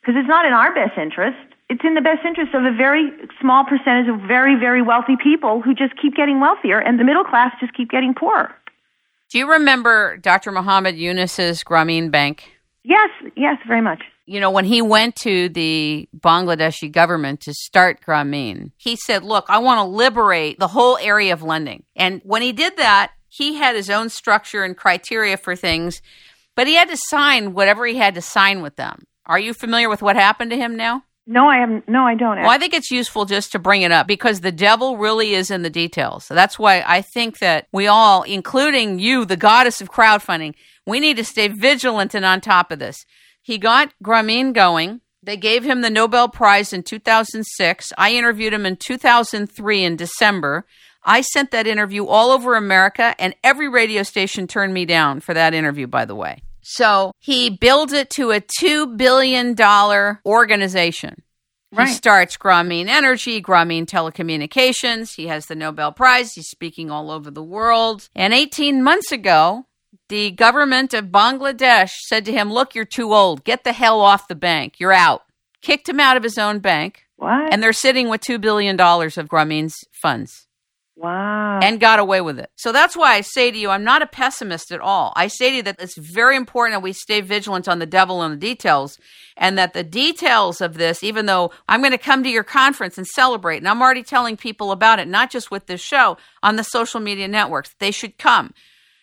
because 0.00 0.18
it's 0.18 0.28
not 0.28 0.46
in 0.46 0.52
our 0.52 0.74
best 0.74 0.98
interest. 0.98 1.36
It's 1.68 1.84
in 1.84 1.94
the 1.94 2.00
best 2.00 2.24
interest 2.24 2.54
of 2.54 2.64
a 2.64 2.72
very 2.74 3.12
small 3.40 3.64
percentage 3.64 4.08
of 4.08 4.20
very, 4.26 4.58
very 4.58 4.80
wealthy 4.80 5.16
people 5.22 5.60
who 5.60 5.74
just 5.74 5.92
keep 6.00 6.16
getting 6.16 6.40
wealthier 6.40 6.80
and 6.80 6.98
the 6.98 7.04
middle 7.04 7.24
class 7.24 7.52
just 7.60 7.74
keep 7.74 7.90
getting 7.90 8.14
poorer. 8.14 8.52
Do 9.30 9.38
you 9.38 9.48
remember 9.48 10.16
Dr. 10.16 10.50
Muhammad 10.50 10.96
Yunus's 10.96 11.62
Grameen 11.62 12.10
Bank? 12.10 12.50
Yes, 12.82 13.10
yes, 13.36 13.58
very 13.66 13.82
much 13.82 14.02
you 14.28 14.40
know, 14.40 14.50
when 14.50 14.66
he 14.66 14.82
went 14.82 15.16
to 15.16 15.48
the 15.48 16.08
Bangladeshi 16.16 16.92
government 16.92 17.40
to 17.40 17.54
start 17.54 18.04
Grameen, 18.06 18.72
he 18.76 18.94
said, 18.94 19.24
Look, 19.24 19.46
I 19.48 19.58
want 19.58 19.78
to 19.78 19.84
liberate 19.84 20.58
the 20.58 20.68
whole 20.68 20.98
area 20.98 21.32
of 21.32 21.42
lending. 21.42 21.84
And 21.96 22.20
when 22.24 22.42
he 22.42 22.52
did 22.52 22.76
that, 22.76 23.12
he 23.28 23.54
had 23.54 23.74
his 23.74 23.88
own 23.88 24.10
structure 24.10 24.64
and 24.64 24.76
criteria 24.76 25.36
for 25.38 25.56
things, 25.56 26.02
but 26.54 26.66
he 26.66 26.74
had 26.74 26.90
to 26.90 26.98
sign 27.08 27.54
whatever 27.54 27.86
he 27.86 27.96
had 27.96 28.14
to 28.16 28.22
sign 28.22 28.60
with 28.60 28.76
them. 28.76 29.04
Are 29.24 29.38
you 29.38 29.54
familiar 29.54 29.88
with 29.88 30.02
what 30.02 30.16
happened 30.16 30.50
to 30.50 30.56
him 30.56 30.76
now? 30.76 31.04
No, 31.26 31.48
I 31.48 31.56
am. 31.58 31.82
No, 31.86 32.04
I 32.04 32.14
don't. 32.14 32.38
Well, 32.38 32.50
I 32.50 32.58
think 32.58 32.72
it's 32.72 32.90
useful 32.90 33.26
just 33.26 33.52
to 33.52 33.58
bring 33.58 33.82
it 33.82 33.92
up 33.92 34.06
because 34.06 34.40
the 34.40 34.52
devil 34.52 34.96
really 34.96 35.34
is 35.34 35.50
in 35.50 35.62
the 35.62 35.70
details. 35.70 36.24
So 36.24 36.34
that's 36.34 36.58
why 36.58 36.82
I 36.86 37.02
think 37.02 37.38
that 37.38 37.66
we 37.70 37.86
all, 37.86 38.22
including 38.22 38.98
you, 38.98 39.26
the 39.26 39.36
goddess 39.36 39.82
of 39.82 39.90
crowdfunding, 39.90 40.54
we 40.86 41.00
need 41.00 41.18
to 41.18 41.24
stay 41.24 41.48
vigilant 41.48 42.14
and 42.14 42.24
on 42.24 42.40
top 42.40 42.72
of 42.72 42.78
this. 42.78 43.04
He 43.48 43.56
got 43.56 43.94
Grameen 44.04 44.52
going. 44.52 45.00
They 45.22 45.38
gave 45.38 45.64
him 45.64 45.80
the 45.80 45.88
Nobel 45.88 46.28
Prize 46.28 46.74
in 46.74 46.82
2006. 46.82 47.94
I 47.96 48.12
interviewed 48.12 48.52
him 48.52 48.66
in 48.66 48.76
2003 48.76 49.84
in 49.84 49.96
December. 49.96 50.66
I 51.02 51.22
sent 51.22 51.50
that 51.52 51.66
interview 51.66 52.04
all 52.04 52.30
over 52.30 52.56
America, 52.56 53.14
and 53.18 53.34
every 53.42 53.66
radio 53.66 54.02
station 54.02 54.48
turned 54.48 54.74
me 54.74 54.84
down 54.84 55.20
for 55.20 55.32
that 55.32 55.54
interview, 55.54 55.86
by 55.86 56.04
the 56.04 56.14
way. 56.14 56.42
So 56.60 57.12
he 57.20 57.48
builds 57.48 57.94
it 57.94 58.10
to 58.16 58.32
a 58.32 58.42
$2 58.42 58.98
billion 58.98 59.56
organization. 60.26 61.22
Right. 61.72 61.88
He 61.88 61.94
starts 61.94 62.36
Grameen 62.36 62.88
Energy, 62.88 63.40
Grameen 63.40 63.86
Telecommunications. 63.86 65.14
He 65.14 65.28
has 65.28 65.46
the 65.46 65.54
Nobel 65.54 65.92
Prize. 65.92 66.34
He's 66.34 66.48
speaking 66.48 66.90
all 66.90 67.10
over 67.10 67.30
the 67.30 67.42
world. 67.42 68.10
And 68.14 68.34
18 68.34 68.82
months 68.82 69.10
ago, 69.10 69.64
the 70.08 70.30
government 70.30 70.94
of 70.94 71.06
Bangladesh 71.06 71.90
said 72.06 72.24
to 72.24 72.32
him, 72.32 72.52
Look, 72.52 72.74
you're 72.74 72.84
too 72.84 73.14
old. 73.14 73.44
Get 73.44 73.64
the 73.64 73.72
hell 73.72 74.00
off 74.00 74.28
the 74.28 74.34
bank. 74.34 74.74
You're 74.78 74.92
out. 74.92 75.22
Kicked 75.62 75.88
him 75.88 76.00
out 76.00 76.16
of 76.16 76.22
his 76.22 76.38
own 76.38 76.60
bank. 76.60 77.04
What? 77.16 77.52
And 77.52 77.62
they're 77.62 77.72
sitting 77.72 78.08
with 78.08 78.20
$2 78.20 78.40
billion 78.40 78.80
of 78.80 79.28
Grameen's 79.28 79.76
funds. 79.92 80.46
Wow. 80.94 81.60
And 81.62 81.78
got 81.78 82.00
away 82.00 82.20
with 82.20 82.40
it. 82.40 82.50
So 82.56 82.72
that's 82.72 82.96
why 82.96 83.14
I 83.14 83.20
say 83.20 83.52
to 83.52 83.58
you, 83.58 83.70
I'm 83.70 83.84
not 83.84 84.02
a 84.02 84.06
pessimist 84.06 84.72
at 84.72 84.80
all. 84.80 85.12
I 85.14 85.28
say 85.28 85.50
to 85.50 85.56
you 85.56 85.62
that 85.62 85.80
it's 85.80 85.96
very 85.96 86.36
important 86.36 86.74
that 86.74 86.82
we 86.82 86.92
stay 86.92 87.20
vigilant 87.20 87.68
on 87.68 87.78
the 87.78 87.86
devil 87.86 88.22
and 88.22 88.34
the 88.34 88.38
details, 88.38 88.98
and 89.36 89.56
that 89.58 89.74
the 89.74 89.84
details 89.84 90.60
of 90.60 90.74
this, 90.74 91.04
even 91.04 91.26
though 91.26 91.52
I'm 91.68 91.80
going 91.80 91.92
to 91.92 91.98
come 91.98 92.24
to 92.24 92.28
your 92.28 92.42
conference 92.42 92.98
and 92.98 93.06
celebrate, 93.06 93.58
and 93.58 93.68
I'm 93.68 93.80
already 93.80 94.02
telling 94.02 94.36
people 94.36 94.72
about 94.72 94.98
it, 94.98 95.06
not 95.06 95.30
just 95.30 95.52
with 95.52 95.66
this 95.66 95.80
show, 95.80 96.16
on 96.42 96.56
the 96.56 96.64
social 96.64 96.98
media 96.98 97.28
networks, 97.28 97.74
they 97.78 97.92
should 97.92 98.18
come 98.18 98.52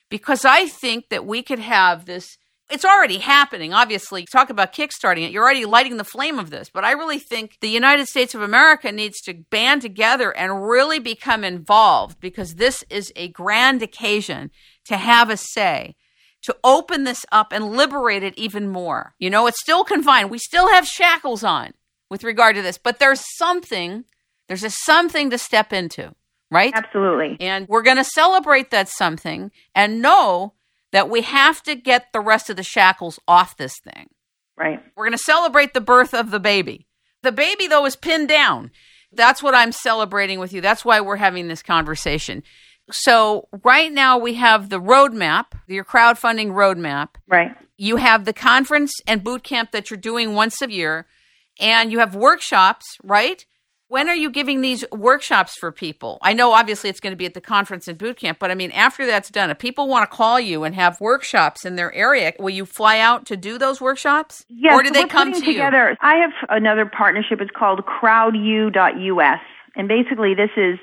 because 0.10 0.45
I 0.45 0.68
think 0.68 1.10
that 1.10 1.26
we 1.26 1.41
could 1.41 1.60
have 1.60 2.06
this. 2.06 2.38
It's 2.70 2.86
already 2.86 3.20
happening, 3.20 3.74
obviously. 3.74 4.26
Talk 4.26 4.49
about 4.49 4.74
kickstarting 4.74 5.24
it. 5.24 5.32
You're 5.32 5.43
already 5.43 5.66
lighting 5.66 5.97
the 5.97 6.03
flame 6.03 6.39
of 6.39 6.49
this. 6.49 6.70
But 6.70 6.84
I 6.84 6.91
really 6.93 7.20
think 7.20 7.58
the 7.62 7.70
United 7.70 8.08
States 8.08 8.34
of 8.34 8.41
America 8.41 8.91
needs 8.91 9.22
to 9.22 9.36
band 9.51 9.84
together 9.84 10.36
and 10.36 10.68
really 10.68 10.97
become 10.99 11.43
involved 11.43 12.20
because 12.20 12.56
this 12.56 12.84
is 12.89 13.14
a 13.16 13.28
grand 13.30 13.84
occasion 13.84 14.49
to 14.86 14.97
have 14.97 15.30
a 15.30 15.38
say, 15.38 15.95
to 16.41 16.56
open 16.64 17.03
this 17.03 17.26
up 17.32 17.51
and 17.51 17.76
liberate 17.76 18.24
it 18.24 18.38
even 18.38 18.68
more. 18.68 19.14
You 19.20 19.30
know, 19.30 19.45
it's 19.47 19.62
still 19.62 19.84
confined. 19.84 20.32
We 20.32 20.39
still 20.39 20.70
have 20.70 20.88
shackles 20.88 21.43
on 21.43 21.74
with 22.10 22.24
regard 22.24 22.56
to 22.56 22.62
this, 22.62 22.78
but 22.78 22.99
there's 22.99 23.24
something, 23.38 24.06
there's 24.47 24.64
a 24.64 24.70
something 24.70 25.30
to 25.30 25.38
step 25.38 25.72
into 25.74 26.16
right? 26.52 26.74
Absolutely. 26.76 27.38
And 27.39 27.68
we're 27.68 27.82
going 27.82 27.98
to 27.98 28.04
celebrate 28.04 28.72
that 28.72 28.89
something 28.89 29.52
and 29.74 30.02
know 30.02 30.54
that 30.91 31.10
we 31.10 31.22
have 31.22 31.62
to 31.64 31.76
get 31.76 32.14
the 32.14 32.20
rest 32.20 32.50
of 32.50 32.56
the 32.56 32.64
shackles 32.64 33.20
off 33.28 33.58
this 33.58 33.74
thing. 33.84 34.10
Right. 34.58 34.82
We're 34.96 35.06
going 35.06 35.18
to 35.18 35.24
celebrate 35.24 35.74
the 35.74 35.82
birth 35.82 36.14
of 36.14 36.32
the 36.32 36.39
baby. 36.39 36.88
The 37.24 37.32
baby, 37.32 37.68
though, 37.68 37.86
is 37.86 37.96
pinned 37.96 38.30
down. 38.30 38.72
That's 39.12 39.41
what 39.43 39.56
I'm 39.56 39.72
celebrating 39.72 40.39
with 40.39 40.54
you. 40.54 40.62
That's 40.62 40.86
why 40.86 41.02
we're 41.02 41.16
having 41.18 41.48
this 41.48 41.64
conversation. 41.64 42.43
So, 42.91 43.48
right 43.64 43.91
now, 43.91 44.18
we 44.18 44.36
have 44.36 44.70
the 44.70 44.80
roadmap, 44.80 45.48
your 45.68 45.84
crowdfunding 45.84 46.52
roadmap. 46.52 47.10
Right. 47.28 47.56
You 47.78 47.98
have 47.98 48.26
the 48.26 48.34
conference 48.34 48.93
and 49.08 49.24
boot 49.24 49.43
camp 49.43 49.72
that 49.72 49.89
you're 49.89 49.98
doing 49.98 50.36
once 50.36 50.62
a 50.62 50.72
year, 50.72 51.08
and 51.60 51.91
you 51.91 52.00
have 52.00 52.16
workshops, 52.16 52.86
right? 53.04 53.46
When 53.88 54.10
are 54.10 54.16
you 54.16 54.32
giving 54.32 54.62
these 54.62 54.84
workshops 54.92 55.56
for 55.60 55.72
people? 55.72 56.18
I 56.24 56.34
know 56.34 56.54
obviously 56.54 56.90
it's 56.90 57.00
going 57.00 57.12
to 57.12 57.18
be 57.18 57.28
at 57.28 57.36
the 57.36 57.42
conference 57.42 57.88
and 57.88 58.00
boot 58.00 58.18
camp, 58.18 58.40
but 58.40 58.50
I 58.50 58.56
mean, 58.56 58.72
after 58.72 59.06
that's 59.06 59.30
done, 59.30 59.52
if 59.52 59.60
people 59.60 59.88
want 59.88 60.10
to 60.10 60.16
call 60.16 60.40
you 60.40 60.64
and 60.64 60.74
have 60.74 61.00
workshops 61.00 61.66
in 61.66 61.76
their 61.76 61.94
area, 61.94 62.34
will 62.40 62.50
you 62.50 62.66
fly 62.66 62.98
out 62.98 63.28
to 63.28 63.38
do 63.38 63.60
those 63.60 63.80
workshops? 63.80 64.44
Yes, 64.50 64.74
or 64.74 64.82
do 64.82 64.90
they 64.90 65.06
come 65.06 65.32
to 65.32 65.40
together, 65.40 65.92
you? 65.92 65.98
I 66.02 66.16
have 66.16 66.32
another 66.50 66.88
partnership. 66.88 67.42
It's 67.42 67.52
called 67.56 67.84
CrowdU.us. 67.86 69.40
And 69.76 69.88
basically, 69.88 70.34
this 70.34 70.50
is 70.58 70.80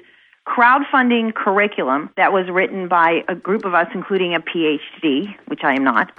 crowdfunding 0.46 1.34
curriculum 1.34 2.11
that 2.16 2.32
was 2.32 2.46
written 2.53 2.86
by 2.86 3.22
a 3.28 3.34
group 3.34 3.64
of 3.64 3.74
us, 3.74 3.86
including 3.94 4.36
a 4.36 4.40
PhD, 4.40 5.34
which 5.46 5.61
I 5.64 5.74
am 5.74 5.82
not. 5.82 6.12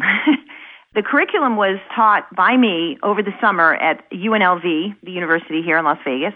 the 0.96 1.02
curriculum 1.02 1.56
was 1.56 1.80
taught 1.96 2.28
by 2.36 2.58
me 2.58 2.98
over 3.04 3.24
the 3.24 3.34
summer 3.40 3.74
at 3.76 4.04
UNLV, 4.12 4.96
the 5.02 5.12
university 5.12 5.62
here 5.62 5.78
in 5.78 5.86
Las 5.86 6.00
Vegas. 6.04 6.34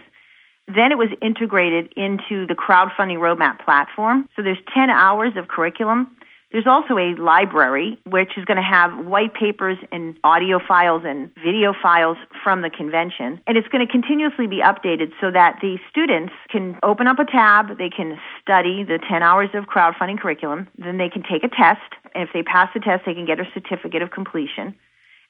Then 0.68 0.92
it 0.92 0.98
was 0.98 1.10
integrated 1.22 1.94
into 1.96 2.46
the 2.46 2.56
crowdfunding 2.56 3.20
roadmap 3.20 3.64
platform. 3.64 4.28
So 4.36 4.42
there's 4.42 4.58
10 4.74 4.90
hours 4.90 5.34
of 5.38 5.48
curriculum. 5.48 6.12
There's 6.52 6.68
also 6.68 6.98
a 6.98 7.16
library 7.16 8.00
which 8.06 8.38
is 8.38 8.46
going 8.46 8.58
to 8.58 8.64
have 8.64 9.06
white 9.06 9.34
papers 9.34 9.78
and 9.92 10.18
audio 10.24 10.60
files 10.66 11.04
and 11.06 11.30
video 11.44 11.74
files 11.82 12.18
from 12.44 12.62
the 12.62 12.70
convention. 12.70 13.42
And 13.48 13.58
it's 13.58 13.68
going 13.68 13.86
to 13.86 13.92
continuously 13.92 14.48
be 14.48 14.62
updated 14.62 15.12
so 15.20 15.30
that 15.32 15.60
the 15.62 15.78
students 15.90 16.34
can 16.50 16.80
open 16.84 17.08
up 17.08 17.20
a 17.20 17.26
tab, 17.26 17.78
they 17.78 17.90
can 17.90 18.18
study 18.42 18.84
the 18.84 19.00
10 19.10 19.24
hours 19.24 19.50
of 19.54 19.66
crowdfunding 19.66 20.20
curriculum, 20.20 20.68
then 20.78 20.98
they 20.98 21.10
can 21.10 21.24
take 21.24 21.44
a 21.44 21.50
test. 21.50 21.96
And 22.16 22.24
if 22.24 22.30
they 22.34 22.44
pass 22.44 22.70
the 22.74 22.80
test, 22.80 23.04
they 23.06 23.14
can 23.14 23.26
get 23.26 23.40
a 23.40 23.48
certificate 23.54 24.02
of 24.02 24.12
completion. 24.12 24.74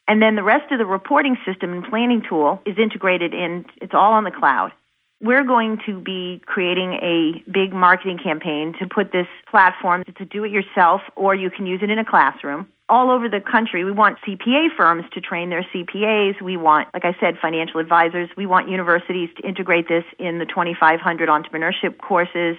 And 0.08 0.22
then 0.22 0.36
the 0.36 0.44
rest 0.44 0.72
of 0.72 0.78
the 0.78 0.86
reporting 0.86 1.36
system 1.46 1.74
and 1.74 1.84
planning 1.84 2.22
tool 2.28 2.62
is 2.66 2.78
integrated 2.78 3.34
in, 3.34 3.66
it's 3.82 3.94
all 3.94 4.14
on 4.14 4.24
the 4.24 4.32
cloud. 4.32 4.72
We're 5.20 5.44
going 5.44 5.80
to 5.88 6.00
be 6.00 6.42
creating 6.46 6.94
a 6.94 7.44
big 7.50 7.74
marketing 7.74 8.20
campaign 8.24 8.76
to 8.80 8.88
put 8.88 9.12
this 9.12 9.28
platform 9.50 10.04
to 10.04 10.26
do 10.26 10.44
it 10.44 10.52
yourself 10.52 11.02
or 11.16 11.34
you 11.34 11.50
can 11.50 11.66
use 11.66 11.82
it 11.82 11.90
in 11.90 11.98
a 11.98 12.06
classroom 12.06 12.68
all 12.90 13.10
over 13.10 13.28
the 13.28 13.42
country. 13.42 13.84
We 13.84 13.92
want 13.92 14.20
CPA 14.26 14.68
firms 14.78 15.06
to 15.14 15.22
train 15.22 15.50
their 15.50 15.66
CPAs. 15.74 16.42
We 16.42 16.56
want, 16.56 16.88
like 16.94 17.04
I 17.04 17.16
said, 17.20 17.38
financial 17.42 17.80
advisors. 17.80 18.30
We 18.38 18.46
want 18.46 18.70
universities 18.70 19.30
to 19.38 19.48
integrate 19.48 19.88
this 19.88 20.04
in 20.20 20.38
the 20.38 20.46
2,500 20.46 21.30
entrepreneurship 21.30 21.98
courses. 21.98 22.56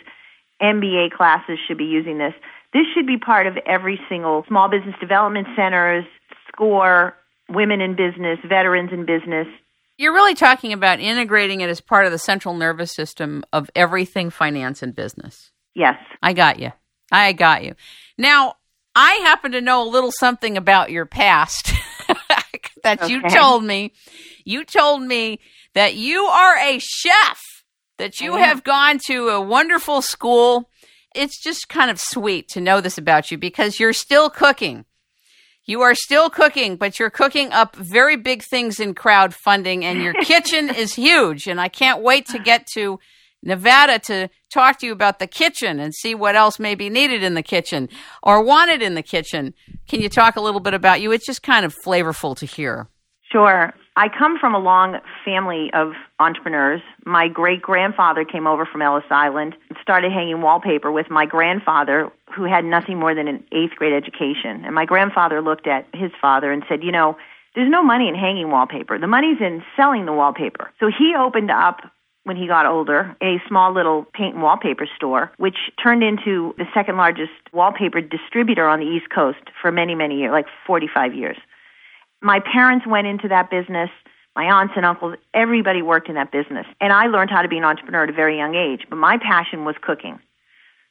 MBA 0.60 1.12
classes 1.12 1.58
should 1.66 1.78
be 1.78 1.84
using 1.84 2.18
this. 2.18 2.34
This 2.72 2.86
should 2.92 3.06
be 3.06 3.16
part 3.16 3.46
of 3.46 3.56
every 3.58 4.00
single 4.08 4.44
small 4.48 4.68
business 4.68 4.96
development 5.00 5.46
centers, 5.56 6.04
SCORE, 6.48 7.14
women 7.48 7.80
in 7.80 7.94
business, 7.94 8.38
veterans 8.46 8.90
in 8.92 9.06
business, 9.06 9.46
you're 9.98 10.14
really 10.14 10.34
talking 10.34 10.72
about 10.72 11.00
integrating 11.00 11.60
it 11.60 11.68
as 11.68 11.80
part 11.80 12.06
of 12.06 12.12
the 12.12 12.18
central 12.18 12.54
nervous 12.54 12.94
system 12.94 13.44
of 13.52 13.68
everything 13.74 14.30
finance 14.30 14.82
and 14.82 14.94
business. 14.94 15.50
Yes. 15.74 15.96
I 16.22 16.32
got 16.32 16.60
you. 16.60 16.72
I 17.10 17.32
got 17.32 17.64
you. 17.64 17.74
Now, 18.16 18.54
I 18.94 19.14
happen 19.14 19.52
to 19.52 19.60
know 19.60 19.82
a 19.82 19.90
little 19.90 20.12
something 20.12 20.56
about 20.56 20.90
your 20.90 21.04
past 21.04 21.72
that 22.82 23.02
okay. 23.02 23.12
you 23.12 23.28
told 23.28 23.64
me. 23.64 23.92
You 24.44 24.64
told 24.64 25.02
me 25.02 25.40
that 25.74 25.94
you 25.94 26.24
are 26.24 26.56
a 26.56 26.78
chef, 26.78 27.40
that 27.98 28.20
you 28.20 28.36
have 28.36 28.64
gone 28.64 28.98
to 29.06 29.28
a 29.28 29.40
wonderful 29.40 30.00
school. 30.00 30.70
It's 31.14 31.42
just 31.42 31.68
kind 31.68 31.90
of 31.90 32.00
sweet 32.00 32.48
to 32.50 32.60
know 32.60 32.80
this 32.80 32.98
about 32.98 33.30
you 33.30 33.38
because 33.38 33.80
you're 33.80 33.92
still 33.92 34.30
cooking. 34.30 34.84
You 35.68 35.82
are 35.82 35.94
still 35.94 36.30
cooking, 36.30 36.76
but 36.76 36.98
you're 36.98 37.10
cooking 37.10 37.52
up 37.52 37.76
very 37.76 38.16
big 38.16 38.42
things 38.42 38.80
in 38.80 38.94
crowdfunding, 38.94 39.82
and 39.84 40.02
your 40.02 40.14
kitchen 40.14 40.70
is 40.74 40.94
huge. 40.94 41.46
And 41.46 41.60
I 41.60 41.68
can't 41.68 42.02
wait 42.02 42.24
to 42.28 42.38
get 42.38 42.66
to 42.72 42.98
Nevada 43.42 43.98
to 44.06 44.30
talk 44.50 44.78
to 44.78 44.86
you 44.86 44.92
about 44.92 45.18
the 45.18 45.26
kitchen 45.26 45.78
and 45.78 45.94
see 45.94 46.14
what 46.14 46.36
else 46.36 46.58
may 46.58 46.74
be 46.74 46.88
needed 46.88 47.22
in 47.22 47.34
the 47.34 47.42
kitchen 47.42 47.90
or 48.22 48.42
wanted 48.42 48.80
in 48.80 48.94
the 48.94 49.02
kitchen. 49.02 49.52
Can 49.86 50.00
you 50.00 50.08
talk 50.08 50.36
a 50.36 50.40
little 50.40 50.60
bit 50.60 50.72
about 50.72 51.02
you? 51.02 51.12
It's 51.12 51.26
just 51.26 51.42
kind 51.42 51.66
of 51.66 51.74
flavorful 51.84 52.34
to 52.38 52.46
hear. 52.46 52.88
Sure. 53.30 53.74
I 53.98 54.08
come 54.08 54.38
from 54.38 54.54
a 54.54 54.60
long 54.60 55.00
family 55.24 55.72
of 55.74 55.94
entrepreneurs. 56.20 56.80
My 57.04 57.26
great 57.26 57.60
grandfather 57.60 58.24
came 58.24 58.46
over 58.46 58.64
from 58.64 58.80
Ellis 58.80 59.02
Island 59.10 59.56
and 59.68 59.78
started 59.82 60.12
hanging 60.12 60.40
wallpaper 60.40 60.92
with 60.92 61.10
my 61.10 61.26
grandfather, 61.26 62.08
who 62.32 62.44
had 62.44 62.64
nothing 62.64 63.00
more 63.00 63.12
than 63.12 63.26
an 63.26 63.42
eighth 63.50 63.72
grade 63.74 63.92
education. 63.92 64.64
And 64.64 64.72
my 64.72 64.84
grandfather 64.84 65.42
looked 65.42 65.66
at 65.66 65.84
his 65.92 66.12
father 66.20 66.52
and 66.52 66.62
said, 66.68 66.84
You 66.84 66.92
know, 66.92 67.16
there's 67.56 67.68
no 67.68 67.82
money 67.82 68.06
in 68.08 68.14
hanging 68.14 68.52
wallpaper. 68.52 69.00
The 69.00 69.08
money's 69.08 69.40
in 69.40 69.64
selling 69.74 70.06
the 70.06 70.12
wallpaper. 70.12 70.70
So 70.78 70.92
he 70.96 71.16
opened 71.18 71.50
up 71.50 71.80
when 72.22 72.36
he 72.36 72.46
got 72.46 72.66
older, 72.66 73.16
a 73.20 73.42
small 73.48 73.74
little 73.74 74.06
paint 74.12 74.34
and 74.34 74.44
wallpaper 74.44 74.86
store, 74.94 75.32
which 75.38 75.56
turned 75.82 76.04
into 76.04 76.54
the 76.56 76.66
second 76.72 76.98
largest 76.98 77.32
wallpaper 77.52 78.00
distributor 78.00 78.68
on 78.68 78.78
the 78.78 78.86
East 78.86 79.10
Coast 79.12 79.42
for 79.60 79.72
many, 79.72 79.96
many 79.96 80.18
years, 80.18 80.30
like 80.30 80.46
45 80.68 81.14
years. 81.14 81.36
My 82.20 82.40
parents 82.40 82.86
went 82.86 83.06
into 83.06 83.28
that 83.28 83.50
business. 83.50 83.90
My 84.34 84.44
aunts 84.44 84.74
and 84.76 84.86
uncles, 84.86 85.16
everybody 85.34 85.82
worked 85.82 86.08
in 86.08 86.14
that 86.14 86.30
business. 86.30 86.66
And 86.80 86.92
I 86.92 87.06
learned 87.06 87.30
how 87.30 87.42
to 87.42 87.48
be 87.48 87.58
an 87.58 87.64
entrepreneur 87.64 88.04
at 88.04 88.10
a 88.10 88.12
very 88.12 88.36
young 88.36 88.54
age. 88.54 88.86
But 88.88 88.96
my 88.96 89.18
passion 89.18 89.64
was 89.64 89.74
cooking. 89.80 90.18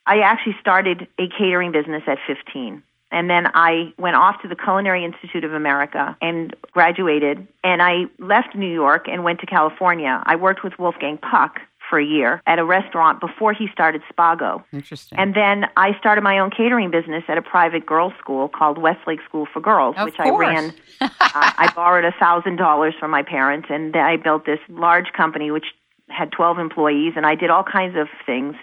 I 0.05 0.19
actually 0.19 0.55
started 0.59 1.07
a 1.19 1.28
catering 1.30 1.71
business 1.71 2.03
at 2.07 2.17
15. 2.28 2.84
And 3.11 3.30
then 3.30 3.47
I 3.53 3.93
went 3.97 4.17
off 4.17 4.41
to 4.41 4.47
the 4.47 4.55
Culinary 4.55 5.05
Institute 5.05 5.43
of 5.43 5.53
America 5.53 6.17
and 6.21 6.53
graduated. 6.71 7.47
And 7.63 7.82
I 7.82 8.05
left 8.19 8.55
New 8.55 8.71
York 8.71 9.07
and 9.07 9.23
went 9.23 9.39
to 9.41 9.45
California. 9.45 10.21
I 10.25 10.36
worked 10.36 10.63
with 10.63 10.78
Wolfgang 10.78 11.17
Puck 11.17 11.59
for 11.89 11.99
a 11.99 12.05
year 12.05 12.41
at 12.45 12.59
a 12.59 12.65
restaurant 12.65 13.19
before 13.19 13.53
he 13.53 13.67
started 13.71 14.01
Spago. 14.11 14.63
Interesting. 14.71 15.17
And 15.17 15.33
then 15.33 15.65
I 15.77 15.97
started 15.99 16.21
my 16.21 16.39
own 16.39 16.51
catering 16.51 16.91
business 16.91 17.23
at 17.27 17.38
a 17.38 17.41
private 17.41 17.85
girls' 17.85 18.13
school 18.19 18.49
called 18.49 18.77
Westlake 18.77 19.19
School 19.27 19.47
for 19.51 19.59
Girls, 19.59 19.95
of 19.97 20.05
which 20.05 20.17
course. 20.17 20.29
I 20.29 20.53
ran. 20.53 20.73
uh, 21.01 21.09
I 21.21 21.71
borrowed 21.75 22.05
a 22.05 22.13
thousand 22.19 22.57
dollars 22.57 22.93
from 22.99 23.11
my 23.11 23.23
parents, 23.23 23.67
and 23.69 23.95
I 23.95 24.17
built 24.17 24.45
this 24.45 24.59
large 24.69 25.13
company 25.13 25.51
which 25.51 25.65
had 26.09 26.31
twelve 26.31 26.59
employees, 26.59 27.13
and 27.15 27.25
I 27.25 27.35
did 27.35 27.49
all 27.49 27.63
kinds 27.63 27.97
of 27.97 28.07
things. 28.25 28.55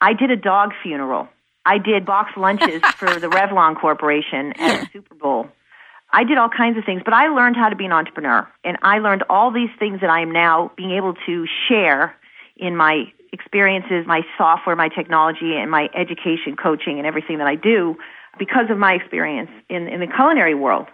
I 0.00 0.12
did 0.12 0.30
a 0.30 0.36
dog 0.36 0.72
funeral. 0.82 1.28
I 1.66 1.78
did 1.78 2.06
box 2.06 2.32
lunches 2.36 2.82
for 2.96 3.20
the 3.20 3.28
Revlon 3.28 3.78
Corporation 3.78 4.52
at 4.58 4.80
the 4.80 4.88
Super 4.92 5.14
Bowl. 5.14 5.48
I 6.10 6.24
did 6.24 6.38
all 6.38 6.48
kinds 6.48 6.78
of 6.78 6.84
things, 6.84 7.02
but 7.04 7.12
I 7.12 7.28
learned 7.28 7.56
how 7.56 7.68
to 7.68 7.76
be 7.76 7.84
an 7.84 7.92
entrepreneur. 7.92 8.48
And 8.64 8.78
I 8.80 8.98
learned 8.98 9.24
all 9.28 9.52
these 9.52 9.68
things 9.78 10.00
that 10.00 10.08
I 10.08 10.22
am 10.22 10.32
now 10.32 10.72
being 10.76 10.92
able 10.92 11.14
to 11.26 11.46
share 11.68 12.16
in 12.58 12.76
my 12.76 13.04
experiences, 13.32 14.04
my 14.06 14.22
software, 14.36 14.76
my 14.76 14.88
technology, 14.88 15.54
and 15.56 15.70
my 15.70 15.88
education, 15.94 16.56
coaching, 16.60 16.98
and 16.98 17.06
everything 17.06 17.38
that 17.38 17.46
I 17.46 17.54
do 17.54 17.96
because 18.38 18.66
of 18.70 18.78
my 18.78 18.92
experience 18.92 19.50
in, 19.68 19.88
in 19.88 20.00
the 20.00 20.06
culinary 20.06 20.54
world. 20.54 20.86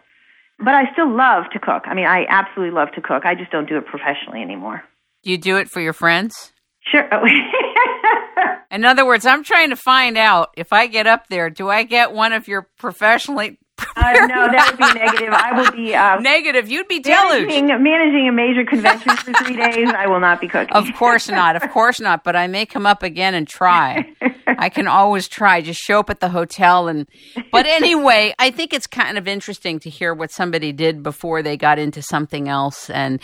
But 0.59 0.75
I 0.75 0.93
still 0.93 1.11
love 1.11 1.45
to 1.53 1.59
cook. 1.59 1.83
I 1.87 1.95
mean, 1.95 2.07
I 2.07 2.25
absolutely 2.29 2.75
love 2.75 2.89
to 2.95 3.01
cook. 3.01 3.25
I 3.25 3.35
just 3.35 3.51
don't 3.51 3.69
do 3.69 3.77
it 3.77 3.87
professionally 3.87 4.41
anymore. 4.41 4.83
Do 5.23 5.31
you 5.31 5.39
do 5.39 5.57
it 5.57 5.69
for 5.69 5.81
your 5.81 5.93
friends? 5.93 6.53
Sure. 6.91 7.09
Oh. 7.13 7.25
in 8.71 8.85
other 8.85 9.07
words, 9.07 9.27
I'm 9.27 9.43
trying 9.43 9.71
to 9.71 9.77
find 9.77 10.17
out 10.17 10.51
if 10.57 10.73
I 10.73 10.87
get 10.87 11.07
up 11.07 11.29
there, 11.29 11.51
do 11.51 11.69
I 11.69 11.83
get 11.83 12.13
one 12.13 12.33
of 12.33 12.47
your 12.47 12.69
professionally 12.79 13.59
uh, 13.97 14.27
no, 14.27 14.49
that 14.51 14.71
would 14.71 14.79
be 14.79 14.99
negative. 14.99 15.33
I 15.33 15.53
will 15.53 15.73
be 15.73 15.95
uh, 15.95 16.19
negative. 16.21 16.69
You'd 16.69 16.89
be 16.89 17.01
deluged. 17.01 17.49
Managing, 17.49 17.83
managing 17.83 18.29
a 18.29 18.33
major 18.33 18.65
convention 18.65 19.17
for 19.17 19.33
three 19.45 19.57
days. 19.57 19.89
I 19.97 20.07
will 20.07 20.21
not 20.21 20.41
be 20.41 20.49
cooking. 20.49 20.75
Of 20.75 20.87
course 20.95 21.29
not. 21.29 21.57
Of 21.57 21.71
course 21.71 22.01
not. 22.01 22.25
But 22.25 22.37
I 22.37 22.47
may 22.47 22.67
come 22.67 22.87
up 22.87 23.03
again 23.03 23.35
and 23.35 23.47
try. 23.47 24.07
I 24.47 24.69
can 24.69 24.87
always 24.87 25.29
try. 25.29 25.61
Just 25.61 25.81
show 25.81 26.01
up 26.01 26.11
at 26.11 26.21
the 26.21 26.29
hotel 26.29 26.89
and. 26.89 27.07
But 27.51 27.67
anyway, 27.67 28.35
I 28.39 28.51
think 28.51 28.73
it's 28.73 28.87
kind 28.87 29.19
of 29.19 29.29
interesting 29.29 29.79
to 29.81 29.91
hear 29.91 30.15
what 30.15 30.31
somebody 30.31 30.73
did 30.73 31.03
before 31.03 31.43
they 31.43 31.57
got 31.57 31.79
into 31.79 32.03
something 32.03 32.49
else, 32.49 32.91
and 32.91 33.21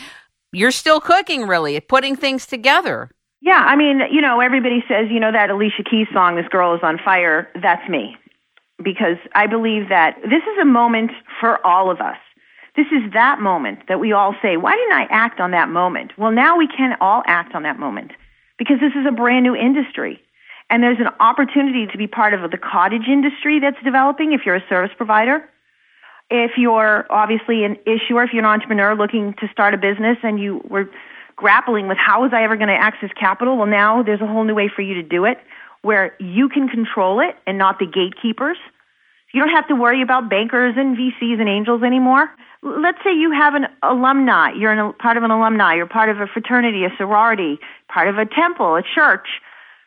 you're 0.52 0.70
still 0.70 1.00
cooking, 1.00 1.46
really, 1.46 1.78
putting 1.80 2.16
things 2.16 2.46
together. 2.46 3.10
Yeah, 3.42 3.58
I 3.58 3.74
mean, 3.74 4.00
you 4.12 4.20
know, 4.20 4.40
everybody 4.40 4.84
says, 4.86 5.06
you 5.10 5.18
know, 5.18 5.32
that 5.32 5.50
Alicia 5.50 5.82
Keys 5.90 6.06
song, 6.12 6.36
"This 6.36 6.46
Girl 6.48 6.74
Is 6.74 6.80
on 6.82 6.98
Fire." 7.04 7.48
That's 7.60 7.88
me 7.88 8.16
because 8.82 9.16
I 9.34 9.46
believe 9.46 9.88
that 9.88 10.16
this 10.22 10.42
is 10.42 10.58
a 10.60 10.64
moment 10.64 11.12
for 11.40 11.64
all 11.66 11.90
of 11.90 12.00
us. 12.00 12.16
This 12.76 12.86
is 12.86 13.12
that 13.12 13.40
moment 13.40 13.80
that 13.88 14.00
we 14.00 14.12
all 14.12 14.34
say, 14.40 14.56
why 14.56 14.76
didn't 14.76 14.92
I 14.92 15.06
act 15.10 15.40
on 15.40 15.50
that 15.50 15.68
moment? 15.68 16.12
Well, 16.16 16.30
now 16.30 16.56
we 16.56 16.68
can 16.68 16.96
all 17.00 17.22
act 17.26 17.54
on 17.54 17.64
that 17.64 17.78
moment 17.78 18.12
because 18.58 18.78
this 18.80 18.92
is 18.92 19.06
a 19.06 19.12
brand 19.12 19.42
new 19.42 19.56
industry. 19.56 20.20
And 20.70 20.82
there's 20.82 21.00
an 21.00 21.08
opportunity 21.18 21.86
to 21.88 21.98
be 21.98 22.06
part 22.06 22.32
of 22.32 22.48
the 22.48 22.56
cottage 22.56 23.08
industry 23.08 23.58
that's 23.58 23.82
developing 23.82 24.32
if 24.32 24.42
you're 24.46 24.54
a 24.54 24.64
service 24.68 24.92
provider. 24.96 25.44
If 26.30 26.52
you're 26.56 27.06
obviously 27.10 27.64
an 27.64 27.76
issuer, 27.86 28.22
if 28.22 28.32
you're 28.32 28.44
an 28.44 28.50
entrepreneur 28.50 28.94
looking 28.94 29.34
to 29.40 29.48
start 29.50 29.74
a 29.74 29.78
business 29.78 30.16
and 30.22 30.38
you 30.38 30.62
were 30.68 30.88
grappling 31.34 31.88
with 31.88 31.98
how 31.98 32.22
was 32.22 32.30
I 32.32 32.44
ever 32.44 32.56
going 32.56 32.68
to 32.68 32.74
access 32.74 33.10
capital, 33.18 33.56
well, 33.56 33.66
now 33.66 34.04
there's 34.04 34.20
a 34.20 34.26
whole 34.26 34.44
new 34.44 34.54
way 34.54 34.70
for 34.74 34.82
you 34.82 34.94
to 34.94 35.02
do 35.02 35.24
it 35.24 35.38
where 35.82 36.14
you 36.20 36.48
can 36.48 36.68
control 36.68 37.20
it 37.20 37.36
and 37.46 37.58
not 37.58 37.78
the 37.78 37.86
gatekeepers. 37.86 38.58
You 39.32 39.40
don't 39.40 39.54
have 39.54 39.68
to 39.68 39.74
worry 39.74 40.02
about 40.02 40.28
bankers 40.28 40.74
and 40.76 40.96
VCs 40.96 41.40
and 41.40 41.48
angels 41.48 41.82
anymore. 41.82 42.30
Let's 42.62 42.98
say 43.04 43.14
you 43.14 43.30
have 43.32 43.54
an 43.54 43.66
alumni, 43.82 44.52
you're 44.52 44.72
a 44.72 44.92
part 44.92 45.16
of 45.16 45.22
an 45.22 45.30
alumni, 45.30 45.74
you're 45.74 45.86
part 45.86 46.10
of 46.10 46.20
a 46.20 46.26
fraternity, 46.26 46.84
a 46.84 46.90
sorority, 46.98 47.58
part 47.88 48.08
of 48.08 48.18
a 48.18 48.26
temple, 48.26 48.76
a 48.76 48.82
church, 48.82 49.26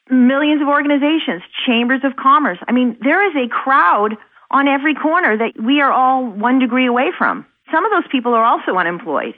millions 0.10 0.62
of 0.62 0.68
organizations, 0.68 1.44
chambers 1.66 2.02
of 2.04 2.16
commerce. 2.16 2.58
I 2.68 2.72
mean, 2.72 2.98
there 3.02 3.28
is 3.30 3.36
a 3.36 3.48
crowd 3.50 4.18
on 4.50 4.68
every 4.68 4.96
corner 4.96 5.38
that 5.38 5.54
we 5.62 5.82
are 5.82 5.92
all 5.92 6.26
one 6.26 6.60
degree 6.60 6.88
away 6.88 7.12
from. 7.18 7.46
Some 7.72 7.86
of 7.86 7.92
those 7.92 8.10
people 8.12 8.34
are 8.34 8.44
also 8.44 8.76
unemployed. 8.76 9.36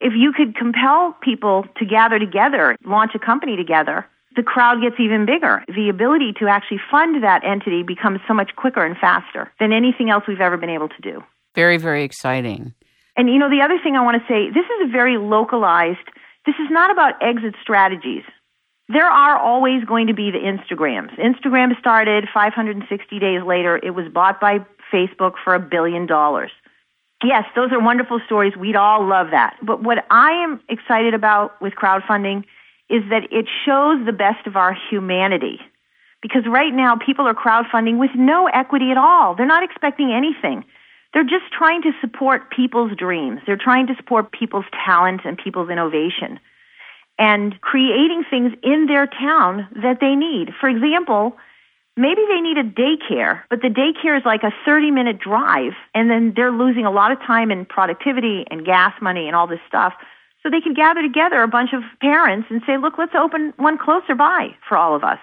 If 0.00 0.12
you 0.14 0.32
could 0.32 0.54
compel 0.54 1.16
people 1.22 1.64
to 1.78 1.86
gather 1.86 2.18
together, 2.18 2.76
launch 2.84 3.12
a 3.14 3.18
company 3.18 3.56
together, 3.56 4.06
the 4.36 4.42
crowd 4.42 4.80
gets 4.82 4.96
even 5.00 5.26
bigger. 5.26 5.64
The 5.74 5.88
ability 5.88 6.34
to 6.38 6.46
actually 6.46 6.80
fund 6.90 7.22
that 7.24 7.42
entity 7.44 7.82
becomes 7.82 8.20
so 8.28 8.34
much 8.34 8.54
quicker 8.56 8.84
and 8.84 8.96
faster 8.96 9.50
than 9.58 9.72
anything 9.72 10.10
else 10.10 10.24
we've 10.28 10.40
ever 10.40 10.56
been 10.56 10.70
able 10.70 10.88
to 10.88 11.00
do. 11.00 11.24
Very, 11.54 11.78
very 11.78 12.04
exciting. 12.04 12.74
And 13.16 13.28
you 13.30 13.38
know, 13.38 13.48
the 13.48 13.62
other 13.62 13.78
thing 13.82 13.96
I 13.96 14.04
want 14.04 14.20
to 14.20 14.28
say, 14.28 14.50
this 14.50 14.66
is 14.66 14.88
a 14.88 14.92
very 14.92 15.16
localized, 15.16 16.06
this 16.44 16.54
is 16.56 16.70
not 16.70 16.90
about 16.90 17.14
exit 17.22 17.54
strategies. 17.62 18.22
There 18.88 19.06
are 19.06 19.36
always 19.36 19.82
going 19.84 20.06
to 20.06 20.14
be 20.14 20.30
the 20.30 20.38
Instagrams. 20.38 21.18
Instagram 21.18 21.76
started 21.80 22.28
560 22.32 23.18
days 23.18 23.42
later. 23.44 23.80
It 23.82 23.90
was 23.90 24.06
bought 24.12 24.40
by 24.40 24.58
Facebook 24.92 25.32
for 25.42 25.54
a 25.54 25.58
billion 25.58 26.06
dollars. 26.06 26.52
Yes, 27.24 27.44
those 27.56 27.72
are 27.72 27.80
wonderful 27.80 28.20
stories. 28.26 28.52
We'd 28.56 28.76
all 28.76 29.04
love 29.08 29.28
that. 29.30 29.56
But 29.62 29.82
what 29.82 30.04
I 30.10 30.32
am 30.44 30.60
excited 30.68 31.14
about 31.14 31.60
with 31.62 31.72
crowdfunding 31.72 32.44
is 32.88 33.02
that 33.10 33.24
it 33.32 33.46
shows 33.64 34.04
the 34.06 34.12
best 34.12 34.46
of 34.46 34.56
our 34.56 34.76
humanity. 34.90 35.60
Because 36.22 36.46
right 36.46 36.72
now, 36.72 36.96
people 36.96 37.26
are 37.26 37.34
crowdfunding 37.34 37.98
with 37.98 38.10
no 38.14 38.46
equity 38.46 38.90
at 38.90 38.96
all. 38.96 39.34
They're 39.34 39.46
not 39.46 39.62
expecting 39.62 40.12
anything. 40.12 40.64
They're 41.12 41.24
just 41.24 41.52
trying 41.56 41.82
to 41.82 41.92
support 42.00 42.50
people's 42.50 42.96
dreams. 42.96 43.40
They're 43.46 43.56
trying 43.56 43.86
to 43.88 43.96
support 43.96 44.32
people's 44.32 44.64
talent 44.84 45.22
and 45.24 45.38
people's 45.38 45.70
innovation 45.70 46.40
and 47.18 47.60
creating 47.60 48.24
things 48.28 48.52
in 48.62 48.86
their 48.86 49.06
town 49.06 49.68
that 49.82 49.98
they 50.00 50.14
need. 50.14 50.50
For 50.60 50.68
example, 50.68 51.36
maybe 51.96 52.20
they 52.28 52.40
need 52.40 52.58
a 52.58 52.64
daycare, 52.64 53.42
but 53.48 53.62
the 53.62 53.68
daycare 53.68 54.18
is 54.18 54.24
like 54.24 54.42
a 54.42 54.52
30 54.64 54.90
minute 54.90 55.18
drive, 55.18 55.72
and 55.94 56.10
then 56.10 56.34
they're 56.36 56.52
losing 56.52 56.84
a 56.84 56.90
lot 56.90 57.12
of 57.12 57.18
time 57.20 57.50
and 57.50 57.68
productivity 57.68 58.44
and 58.50 58.66
gas 58.66 58.92
money 59.00 59.26
and 59.26 59.34
all 59.34 59.46
this 59.46 59.60
stuff. 59.66 59.94
So 60.46 60.50
they 60.50 60.60
can 60.60 60.74
gather 60.74 61.02
together 61.02 61.42
a 61.42 61.48
bunch 61.48 61.72
of 61.72 61.82
parents 62.00 62.46
and 62.50 62.62
say, 62.64 62.76
look, 62.76 62.98
let's 62.98 63.16
open 63.18 63.52
one 63.56 63.76
closer 63.76 64.14
by 64.14 64.50
for 64.68 64.76
all 64.76 64.94
of 64.94 65.02
us. 65.02 65.18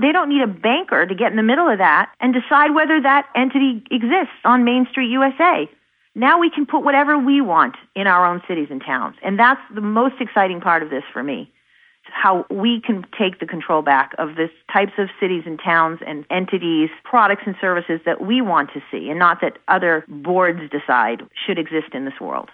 They 0.00 0.10
don't 0.10 0.28
need 0.28 0.42
a 0.42 0.48
banker 0.48 1.06
to 1.06 1.14
get 1.14 1.30
in 1.30 1.36
the 1.36 1.44
middle 1.44 1.70
of 1.70 1.78
that 1.78 2.10
and 2.18 2.34
decide 2.34 2.74
whether 2.74 3.00
that 3.00 3.28
entity 3.36 3.84
exists 3.92 4.34
on 4.44 4.64
Main 4.64 4.88
Street 4.90 5.12
USA. 5.12 5.70
Now 6.16 6.40
we 6.40 6.50
can 6.50 6.66
put 6.66 6.82
whatever 6.82 7.16
we 7.16 7.40
want 7.40 7.76
in 7.94 8.08
our 8.08 8.26
own 8.26 8.42
cities 8.48 8.66
and 8.68 8.82
towns. 8.84 9.14
And 9.22 9.38
that's 9.38 9.60
the 9.72 9.80
most 9.80 10.16
exciting 10.18 10.60
part 10.60 10.82
of 10.82 10.90
this 10.90 11.04
for 11.12 11.22
me. 11.22 11.52
How 12.10 12.44
we 12.50 12.80
can 12.80 13.06
take 13.16 13.38
the 13.38 13.46
control 13.46 13.82
back 13.82 14.10
of 14.18 14.34
this 14.34 14.50
types 14.72 14.94
of 14.98 15.08
cities 15.20 15.44
and 15.46 15.60
towns 15.64 16.00
and 16.04 16.24
entities, 16.30 16.90
products 17.04 17.42
and 17.46 17.54
services 17.60 18.00
that 18.06 18.26
we 18.26 18.40
want 18.40 18.72
to 18.72 18.80
see 18.90 19.08
and 19.08 19.20
not 19.20 19.40
that 19.40 19.58
other 19.68 20.04
boards 20.08 20.62
decide 20.72 21.22
should 21.46 21.60
exist 21.60 21.94
in 21.94 22.06
this 22.06 22.18
world. 22.20 22.50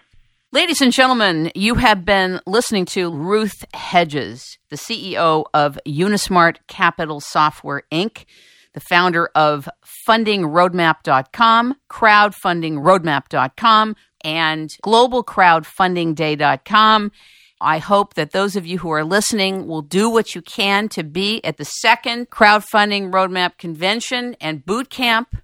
Ladies 0.55 0.81
and 0.81 0.91
gentlemen, 0.93 1.51
you 1.57 1.75
have 1.75 2.05
been 2.05 2.39
listening 2.47 2.85
to 2.85 3.13
Ruth 3.13 3.65
Hedges, 3.75 4.57
the 4.71 4.77
CEO 4.77 5.47
of 5.53 5.77
Unismart 5.85 6.59
Capital 6.69 7.21
Software 7.21 7.83
Inc., 7.91 8.25
the 8.73 8.79
founder 8.79 9.31
of 9.35 9.69
fundingroadmap.com, 10.09 11.75
crowdfundingroadmap.com, 11.91 13.97
and 14.21 14.71
globalcrowdfundingday.com. 14.85 17.13
I 17.61 17.79
hope 17.79 18.15
that 18.15 18.31
those 18.31 18.55
of 18.55 18.65
you 18.65 18.79
who 18.79 18.91
are 18.91 19.05
listening 19.05 19.67
will 19.67 19.83
do 19.83 20.09
what 20.09 20.37
you 20.37 20.43
can 20.43 20.89
to 20.91 21.03
be 21.03 21.45
at 21.45 21.57
the 21.57 21.65
second 21.65 22.31
crowdfunding 22.31 23.11
roadmap 23.11 23.59
convention 23.59 24.37
and 24.41 24.65
boot 24.65 24.89
camp 24.89 25.37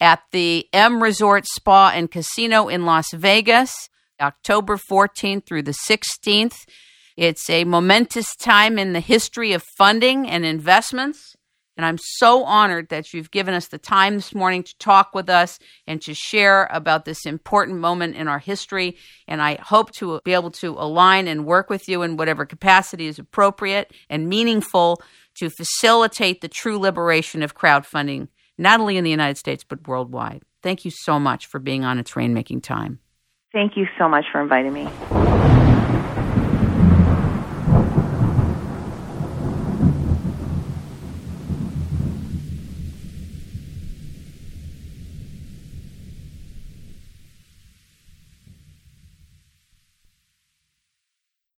at 0.00 0.22
the 0.32 0.66
M 0.72 1.02
Resort 1.02 1.44
Spa 1.44 1.92
and 1.94 2.10
Casino 2.10 2.68
in 2.68 2.86
Las 2.86 3.12
Vegas. 3.12 3.90
October 4.20 4.76
14th 4.76 5.46
through 5.46 5.62
the 5.62 5.76
16th. 5.88 6.66
It's 7.16 7.48
a 7.48 7.64
momentous 7.64 8.34
time 8.36 8.78
in 8.78 8.92
the 8.92 9.00
history 9.00 9.52
of 9.52 9.62
funding 9.76 10.28
and 10.28 10.44
investments. 10.44 11.36
And 11.76 11.84
I'm 11.84 11.98
so 11.98 12.44
honored 12.44 12.88
that 12.90 13.12
you've 13.12 13.32
given 13.32 13.52
us 13.52 13.66
the 13.66 13.78
time 13.78 14.14
this 14.14 14.34
morning 14.34 14.62
to 14.62 14.78
talk 14.78 15.14
with 15.14 15.28
us 15.28 15.58
and 15.86 16.00
to 16.02 16.14
share 16.14 16.68
about 16.70 17.04
this 17.04 17.26
important 17.26 17.78
moment 17.78 18.14
in 18.14 18.28
our 18.28 18.38
history. 18.38 18.96
And 19.26 19.42
I 19.42 19.56
hope 19.60 19.90
to 19.92 20.20
be 20.24 20.34
able 20.34 20.52
to 20.52 20.70
align 20.70 21.26
and 21.26 21.46
work 21.46 21.70
with 21.70 21.88
you 21.88 22.02
in 22.02 22.16
whatever 22.16 22.46
capacity 22.46 23.06
is 23.06 23.18
appropriate 23.18 23.92
and 24.08 24.28
meaningful 24.28 25.02
to 25.36 25.50
facilitate 25.50 26.40
the 26.40 26.48
true 26.48 26.78
liberation 26.78 27.42
of 27.42 27.56
crowdfunding, 27.56 28.28
not 28.56 28.78
only 28.78 28.96
in 28.96 29.02
the 29.02 29.10
United 29.10 29.36
States, 29.36 29.64
but 29.64 29.88
worldwide. 29.88 30.42
Thank 30.62 30.84
you 30.84 30.92
so 30.92 31.18
much 31.18 31.46
for 31.46 31.58
being 31.58 31.84
on 31.84 31.98
It's 31.98 32.12
Rainmaking 32.12 32.62
Time. 32.62 33.00
Thank 33.54 33.76
you 33.76 33.86
so 33.96 34.08
much 34.08 34.26
for 34.32 34.42
inviting 34.42 34.72
me. 34.72 34.92